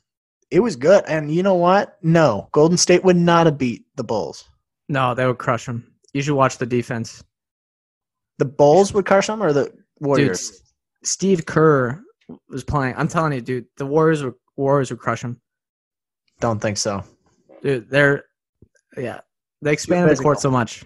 it 0.50 0.60
was 0.60 0.76
good. 0.76 1.04
And 1.08 1.34
you 1.34 1.44
know 1.44 1.56
what? 1.56 1.98
No, 2.02 2.50
Golden 2.52 2.78
State 2.78 3.04
would 3.04 3.16
not 3.18 3.46
have 3.46 3.58
beat 3.58 3.86
the 3.96 4.04
Bulls. 4.04 4.50
No, 4.90 5.14
they 5.14 5.26
would 5.26 5.38
crush 5.38 5.66
them. 5.66 5.94
You 6.14 6.22
should 6.22 6.36
watch 6.36 6.58
the 6.58 6.66
defense. 6.66 7.24
The 8.40 8.46
Bulls 8.46 8.94
would 8.94 9.06
crush 9.06 9.28
them, 9.28 9.42
or 9.44 9.54
the 9.54 9.72
Warriors. 10.00 10.50
S- 10.52 10.63
Steve 11.04 11.46
Kerr 11.46 12.02
was 12.50 12.64
playing. 12.64 12.96
I'm 12.98 13.08
telling 13.08 13.34
you, 13.34 13.42
dude, 13.42 13.66
the 13.78 13.86
Warriors 13.86 14.24
would 14.24 14.36
Warriors 14.56 14.92
would 14.92 15.00
crush 15.00 15.24
him. 15.24 15.42
Don't 16.40 16.62
think 16.62 16.78
so. 16.78 17.04
Dude, 17.62 17.90
they're 17.90 18.26
yeah. 18.98 19.22
They 19.62 19.74
expanded 19.74 20.18
the 20.18 20.22
court 20.22 20.40
so 20.40 20.52
much. 20.52 20.84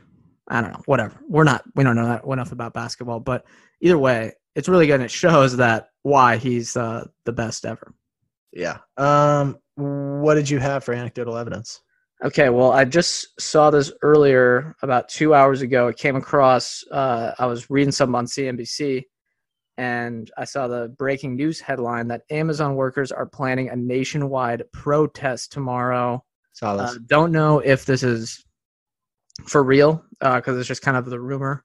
I 0.48 0.62
don't 0.62 0.72
know. 0.72 0.82
Whatever. 0.86 1.20
We're 1.28 1.44
not. 1.44 1.64
We 1.76 1.84
don't 1.84 1.96
know 1.96 2.08
that 2.08 2.24
enough 2.26 2.52
about 2.52 2.74
basketball, 2.74 3.20
but 3.20 3.46
either 3.82 3.98
way, 3.98 4.34
it's 4.56 4.70
really 4.70 4.88
good. 4.88 4.96
and 4.96 5.04
It 5.04 5.12
shows 5.12 5.58
that 5.58 5.90
why 6.04 6.38
he's 6.38 6.78
uh, 6.78 7.06
the 7.26 7.34
best 7.34 7.66
ever. 7.66 7.94
Yeah. 8.54 8.78
Um, 8.98 9.58
what 9.76 10.36
did 10.36 10.50
you 10.50 10.60
have 10.60 10.84
for 10.84 10.94
anecdotal 10.94 11.38
evidence? 11.38 11.82
Okay, 12.24 12.50
well, 12.50 12.72
I 12.72 12.84
just 12.84 13.40
saw 13.40 13.70
this 13.70 13.92
earlier 14.02 14.76
about 14.82 15.08
two 15.10 15.36
hours 15.36 15.62
ago. 15.62 15.88
It 15.88 15.98
came 15.98 16.16
across. 16.16 16.84
Uh, 16.92 17.34
I 17.38 17.46
was 17.46 17.70
reading 17.70 17.92
something 17.92 18.16
on 18.16 18.26
CNBC, 18.26 19.04
and 19.78 20.32
I 20.38 20.46
saw 20.46 20.68
the 20.68 20.94
breaking 20.98 21.36
news 21.36 21.60
headline 21.60 22.08
that 22.08 22.24
Amazon 22.32 22.76
workers 22.76 23.12
are 23.12 23.26
planning 23.26 23.70
a 23.70 23.76
nationwide 23.76 24.64
protest 24.74 25.52
tomorrow. 25.52 26.24
Saw 26.54 26.76
Uh, 26.96 27.00
don't 27.06 27.32
know 27.32 27.60
if 27.60 27.86
this 27.86 28.02
is 28.02 28.44
for 29.46 29.64
real 29.64 30.04
because 30.20 30.58
it's 30.58 30.68
just 30.68 30.82
kind 30.82 30.98
of 30.98 31.06
the 31.06 31.20
rumor 31.20 31.64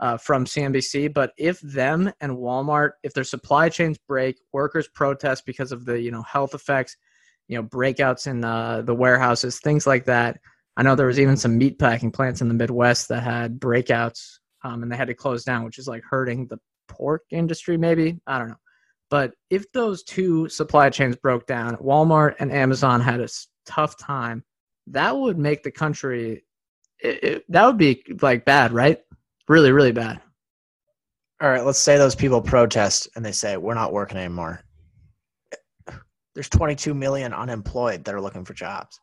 uh, 0.00 0.18
from 0.18 0.44
CNBC. 0.44 1.12
But 1.14 1.32
if 1.38 1.60
them 1.60 2.12
and 2.20 2.32
Walmart, 2.32 2.90
if 3.02 3.14
their 3.14 3.24
supply 3.24 3.68
chains 3.70 3.98
break, 4.06 4.36
workers 4.52 4.88
protest 4.88 5.46
because 5.46 5.72
of 5.72 5.86
the 5.86 5.98
you 5.98 6.10
know 6.10 6.22
health 6.22 6.54
effects, 6.54 6.96
you 7.48 7.56
know 7.56 7.66
breakouts 7.66 8.26
in 8.26 8.44
uh, 8.44 8.82
the 8.82 8.94
warehouses, 8.94 9.58
things 9.60 9.86
like 9.86 10.04
that. 10.04 10.38
I 10.76 10.82
know 10.82 10.96
there 10.96 11.06
was 11.06 11.20
even 11.20 11.36
some 11.36 11.56
meat 11.56 11.78
packing 11.78 12.10
plants 12.10 12.40
in 12.40 12.48
the 12.48 12.54
Midwest 12.54 13.08
that 13.08 13.22
had 13.22 13.60
breakouts, 13.60 14.38
um, 14.64 14.82
and 14.82 14.90
they 14.90 14.96
had 14.96 15.08
to 15.08 15.14
close 15.14 15.44
down, 15.44 15.64
which 15.64 15.78
is 15.78 15.86
like 15.86 16.02
hurting 16.02 16.48
the 16.48 16.58
pork 16.88 17.22
industry. 17.30 17.76
Maybe 17.76 18.20
I 18.26 18.38
don't 18.38 18.48
know. 18.48 18.56
But 19.10 19.34
if 19.50 19.70
those 19.72 20.02
two 20.02 20.48
supply 20.48 20.90
chains 20.90 21.16
broke 21.16 21.46
down, 21.46 21.76
Walmart 21.76 22.34
and 22.40 22.50
Amazon 22.50 23.00
had 23.00 23.20
a 23.20 23.28
tough 23.66 23.96
time, 23.98 24.42
that 24.88 25.16
would 25.16 25.38
make 25.38 25.62
the 25.62 25.70
country. 25.70 26.44
It, 26.98 27.24
it, 27.24 27.44
that 27.50 27.66
would 27.66 27.78
be 27.78 28.02
like 28.22 28.44
bad, 28.44 28.72
right? 28.72 29.00
Really, 29.48 29.72
really 29.72 29.92
bad. 29.92 30.20
All 31.40 31.50
right, 31.50 31.64
let's 31.64 31.78
say 31.78 31.98
those 31.98 32.14
people 32.14 32.40
protest 32.40 33.08
and 33.16 33.24
they 33.24 33.32
say 33.32 33.56
we're 33.56 33.74
not 33.74 33.92
working 33.92 34.16
anymore. 34.16 34.62
There's 36.34 36.48
22 36.48 36.94
million 36.94 37.32
unemployed 37.32 38.04
that 38.04 38.14
are 38.14 38.20
looking 38.20 38.44
for 38.44 38.54
jobs. 38.54 38.98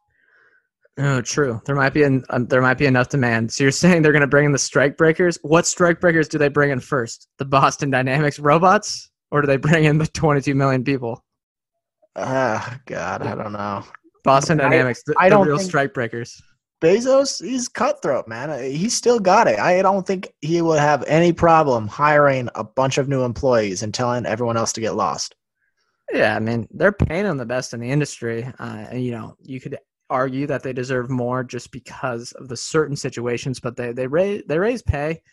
Oh, 1.03 1.19
true. 1.19 1.59
There 1.65 1.75
might 1.75 1.93
be 1.93 2.03
an, 2.03 2.23
um, 2.29 2.45
there 2.45 2.61
might 2.61 2.77
be 2.77 2.85
enough 2.85 3.09
demand. 3.09 3.51
So 3.51 3.63
you're 3.63 3.71
saying 3.71 4.03
they're 4.03 4.11
going 4.11 4.21
to 4.21 4.27
bring 4.27 4.45
in 4.45 4.51
the 4.51 4.59
strike 4.59 4.97
breakers? 4.97 5.39
What 5.41 5.65
strike 5.65 5.99
breakers 5.99 6.27
do 6.27 6.37
they 6.37 6.47
bring 6.47 6.69
in 6.69 6.79
first? 6.79 7.27
The 7.39 7.45
Boston 7.45 7.89
Dynamics 7.89 8.37
robots, 8.37 9.09
or 9.31 9.41
do 9.41 9.47
they 9.47 9.57
bring 9.57 9.85
in 9.85 9.97
the 9.97 10.05
22 10.05 10.53
million 10.53 10.83
people? 10.83 11.23
Ah, 12.15 12.79
God, 12.85 13.23
I 13.23 13.35
don't 13.35 13.53
know. 13.53 13.83
Boston 14.23 14.59
I- 14.59 14.63
Dynamics, 14.69 15.01
the, 15.05 15.15
I 15.17 15.29
don't 15.29 15.47
real 15.47 15.57
think- 15.57 15.69
strike 15.69 15.93
breakers. 15.93 16.39
Bezos, 16.81 17.43
he's 17.43 17.67
cutthroat, 17.67 18.27
man. 18.27 18.63
He's 18.71 18.95
still 18.95 19.19
got 19.19 19.47
it. 19.47 19.59
I 19.59 19.83
don't 19.83 20.05
think 20.05 20.33
he 20.41 20.63
would 20.63 20.79
have 20.79 21.03
any 21.05 21.31
problem 21.31 21.87
hiring 21.87 22.49
a 22.55 22.63
bunch 22.63 22.97
of 22.97 23.07
new 23.07 23.23
employees 23.23 23.83
and 23.83 23.93
telling 23.93 24.25
everyone 24.25 24.57
else 24.57 24.73
to 24.73 24.81
get 24.81 24.95
lost. 24.95 25.35
Yeah, 26.11 26.35
I 26.35 26.39
mean 26.39 26.67
they're 26.71 26.91
paying 26.91 27.23
them 27.25 27.37
the 27.37 27.45
best 27.45 27.75
in 27.75 27.79
the 27.81 27.91
industry, 27.91 28.43
uh, 28.59 28.85
and 28.89 29.03
you 29.05 29.11
know 29.11 29.35
you 29.43 29.61
could 29.61 29.77
argue 30.11 30.45
that 30.47 30.61
they 30.61 30.73
deserve 30.73 31.09
more 31.09 31.43
just 31.43 31.71
because 31.71 32.33
of 32.33 32.47
the 32.49 32.57
certain 32.57 32.95
situations, 32.95 33.59
but 33.59 33.75
they 33.75 33.93
they 33.93 34.05
raise 34.05 34.43
they 34.47 34.59
raise 34.59 34.81
pay, 34.83 35.23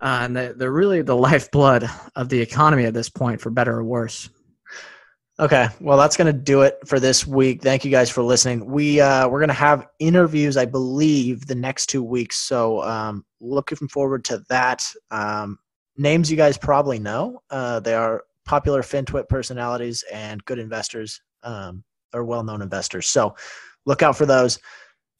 uh, 0.00 0.20
and 0.22 0.36
they, 0.36 0.52
they're 0.56 0.72
really 0.72 1.02
the 1.02 1.16
lifeblood 1.28 1.88
of 2.16 2.28
the 2.28 2.40
economy 2.40 2.86
at 2.86 2.94
this 2.94 3.08
point, 3.08 3.40
for 3.40 3.50
better 3.50 3.76
or 3.76 3.84
worse. 3.84 4.28
Okay, 5.40 5.68
well 5.80 5.96
that's 5.96 6.16
gonna 6.16 6.32
do 6.32 6.62
it 6.62 6.78
for 6.86 6.98
this 6.98 7.24
week. 7.24 7.62
Thank 7.62 7.84
you 7.84 7.92
guys 7.92 8.10
for 8.10 8.22
listening. 8.22 8.66
We 8.66 9.00
uh, 9.00 9.28
we're 9.28 9.40
gonna 9.40 9.52
have 9.52 9.86
interviews, 10.00 10.56
I 10.56 10.64
believe, 10.64 11.46
the 11.46 11.54
next 11.54 11.86
two 11.86 12.02
weeks. 12.02 12.38
So 12.38 12.82
um, 12.82 13.24
looking 13.40 13.86
forward 13.88 14.24
to 14.24 14.42
that. 14.48 14.84
Um, 15.12 15.58
names 15.96 16.30
you 16.30 16.36
guys 16.36 16.56
probably 16.56 16.98
know. 16.98 17.42
Uh, 17.50 17.78
they 17.80 17.94
are 17.94 18.24
popular 18.46 18.82
FinTwit 18.82 19.28
personalities 19.28 20.04
and 20.12 20.44
good 20.44 20.58
investors, 20.58 21.20
um, 21.42 21.84
or 22.14 22.24
well-known 22.24 22.62
investors. 22.62 23.06
So 23.06 23.36
look 23.88 24.02
out 24.02 24.16
for 24.16 24.26
those. 24.26 24.58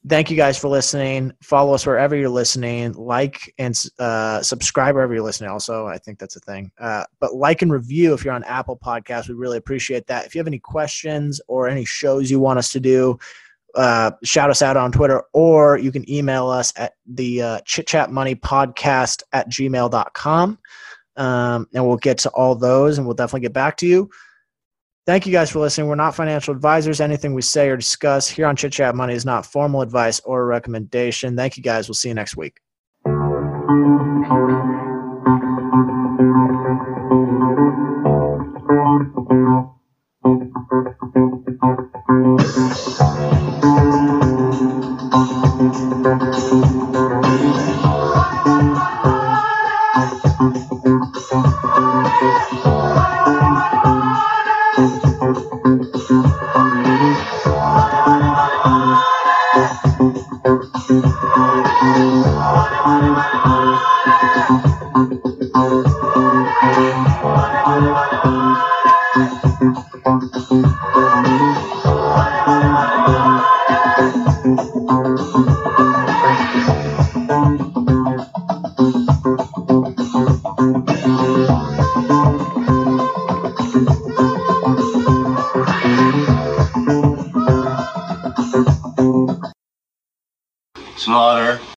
Thank 0.06 0.30
you 0.30 0.36
guys 0.36 0.56
for 0.56 0.68
listening. 0.68 1.32
Follow 1.42 1.74
us 1.74 1.84
wherever 1.84 2.14
you're 2.14 2.28
listening. 2.28 2.92
Like 2.92 3.52
and 3.58 3.76
uh, 3.98 4.42
subscribe 4.42 4.94
wherever 4.94 5.12
you're 5.12 5.24
listening. 5.24 5.50
Also, 5.50 5.86
I 5.86 5.98
think 5.98 6.18
that's 6.18 6.36
a 6.36 6.40
thing. 6.40 6.70
Uh, 6.78 7.04
but 7.18 7.34
like 7.34 7.62
and 7.62 7.72
review 7.72 8.14
if 8.14 8.24
you're 8.24 8.34
on 8.34 8.44
Apple 8.44 8.78
Podcasts. 8.78 9.28
We 9.28 9.34
really 9.34 9.56
appreciate 9.56 10.06
that. 10.06 10.26
If 10.26 10.34
you 10.34 10.38
have 10.38 10.46
any 10.46 10.60
questions 10.60 11.40
or 11.48 11.66
any 11.66 11.84
shows 11.84 12.30
you 12.30 12.38
want 12.38 12.60
us 12.60 12.70
to 12.72 12.80
do, 12.80 13.18
uh, 13.74 14.12
shout 14.22 14.50
us 14.50 14.62
out 14.62 14.76
on 14.76 14.92
Twitter 14.92 15.24
or 15.32 15.78
you 15.78 15.90
can 15.90 16.08
email 16.10 16.48
us 16.48 16.72
at 16.76 16.92
the 17.06 17.42
uh, 17.42 17.60
chit 17.64 17.86
chat 17.86 18.10
money 18.12 18.36
podcast 18.36 19.22
at 19.32 19.50
gmail.com. 19.50 20.58
Um, 21.16 21.66
and 21.74 21.86
we'll 21.86 21.96
get 21.96 22.18
to 22.18 22.30
all 22.30 22.54
those 22.54 22.98
and 22.98 23.06
we'll 23.06 23.16
definitely 23.16 23.40
get 23.40 23.52
back 23.52 23.76
to 23.78 23.86
you. 23.86 24.10
Thank 25.08 25.24
you 25.24 25.32
guys 25.32 25.50
for 25.50 25.60
listening. 25.60 25.88
We're 25.88 25.94
not 25.94 26.14
financial 26.14 26.52
advisors. 26.52 27.00
Anything 27.00 27.32
we 27.32 27.40
say 27.40 27.70
or 27.70 27.78
discuss 27.78 28.28
here 28.28 28.44
on 28.44 28.56
Chit 28.56 28.74
Chat 28.74 28.94
Money 28.94 29.14
is 29.14 29.24
not 29.24 29.46
formal 29.46 29.80
advice 29.80 30.20
or 30.20 30.42
a 30.42 30.44
recommendation. 30.44 31.34
Thank 31.34 31.56
you 31.56 31.62
guys. 31.62 31.88
We'll 31.88 31.94
see 31.94 32.08
you 32.08 32.14
next 32.14 32.36
week. 32.36 32.60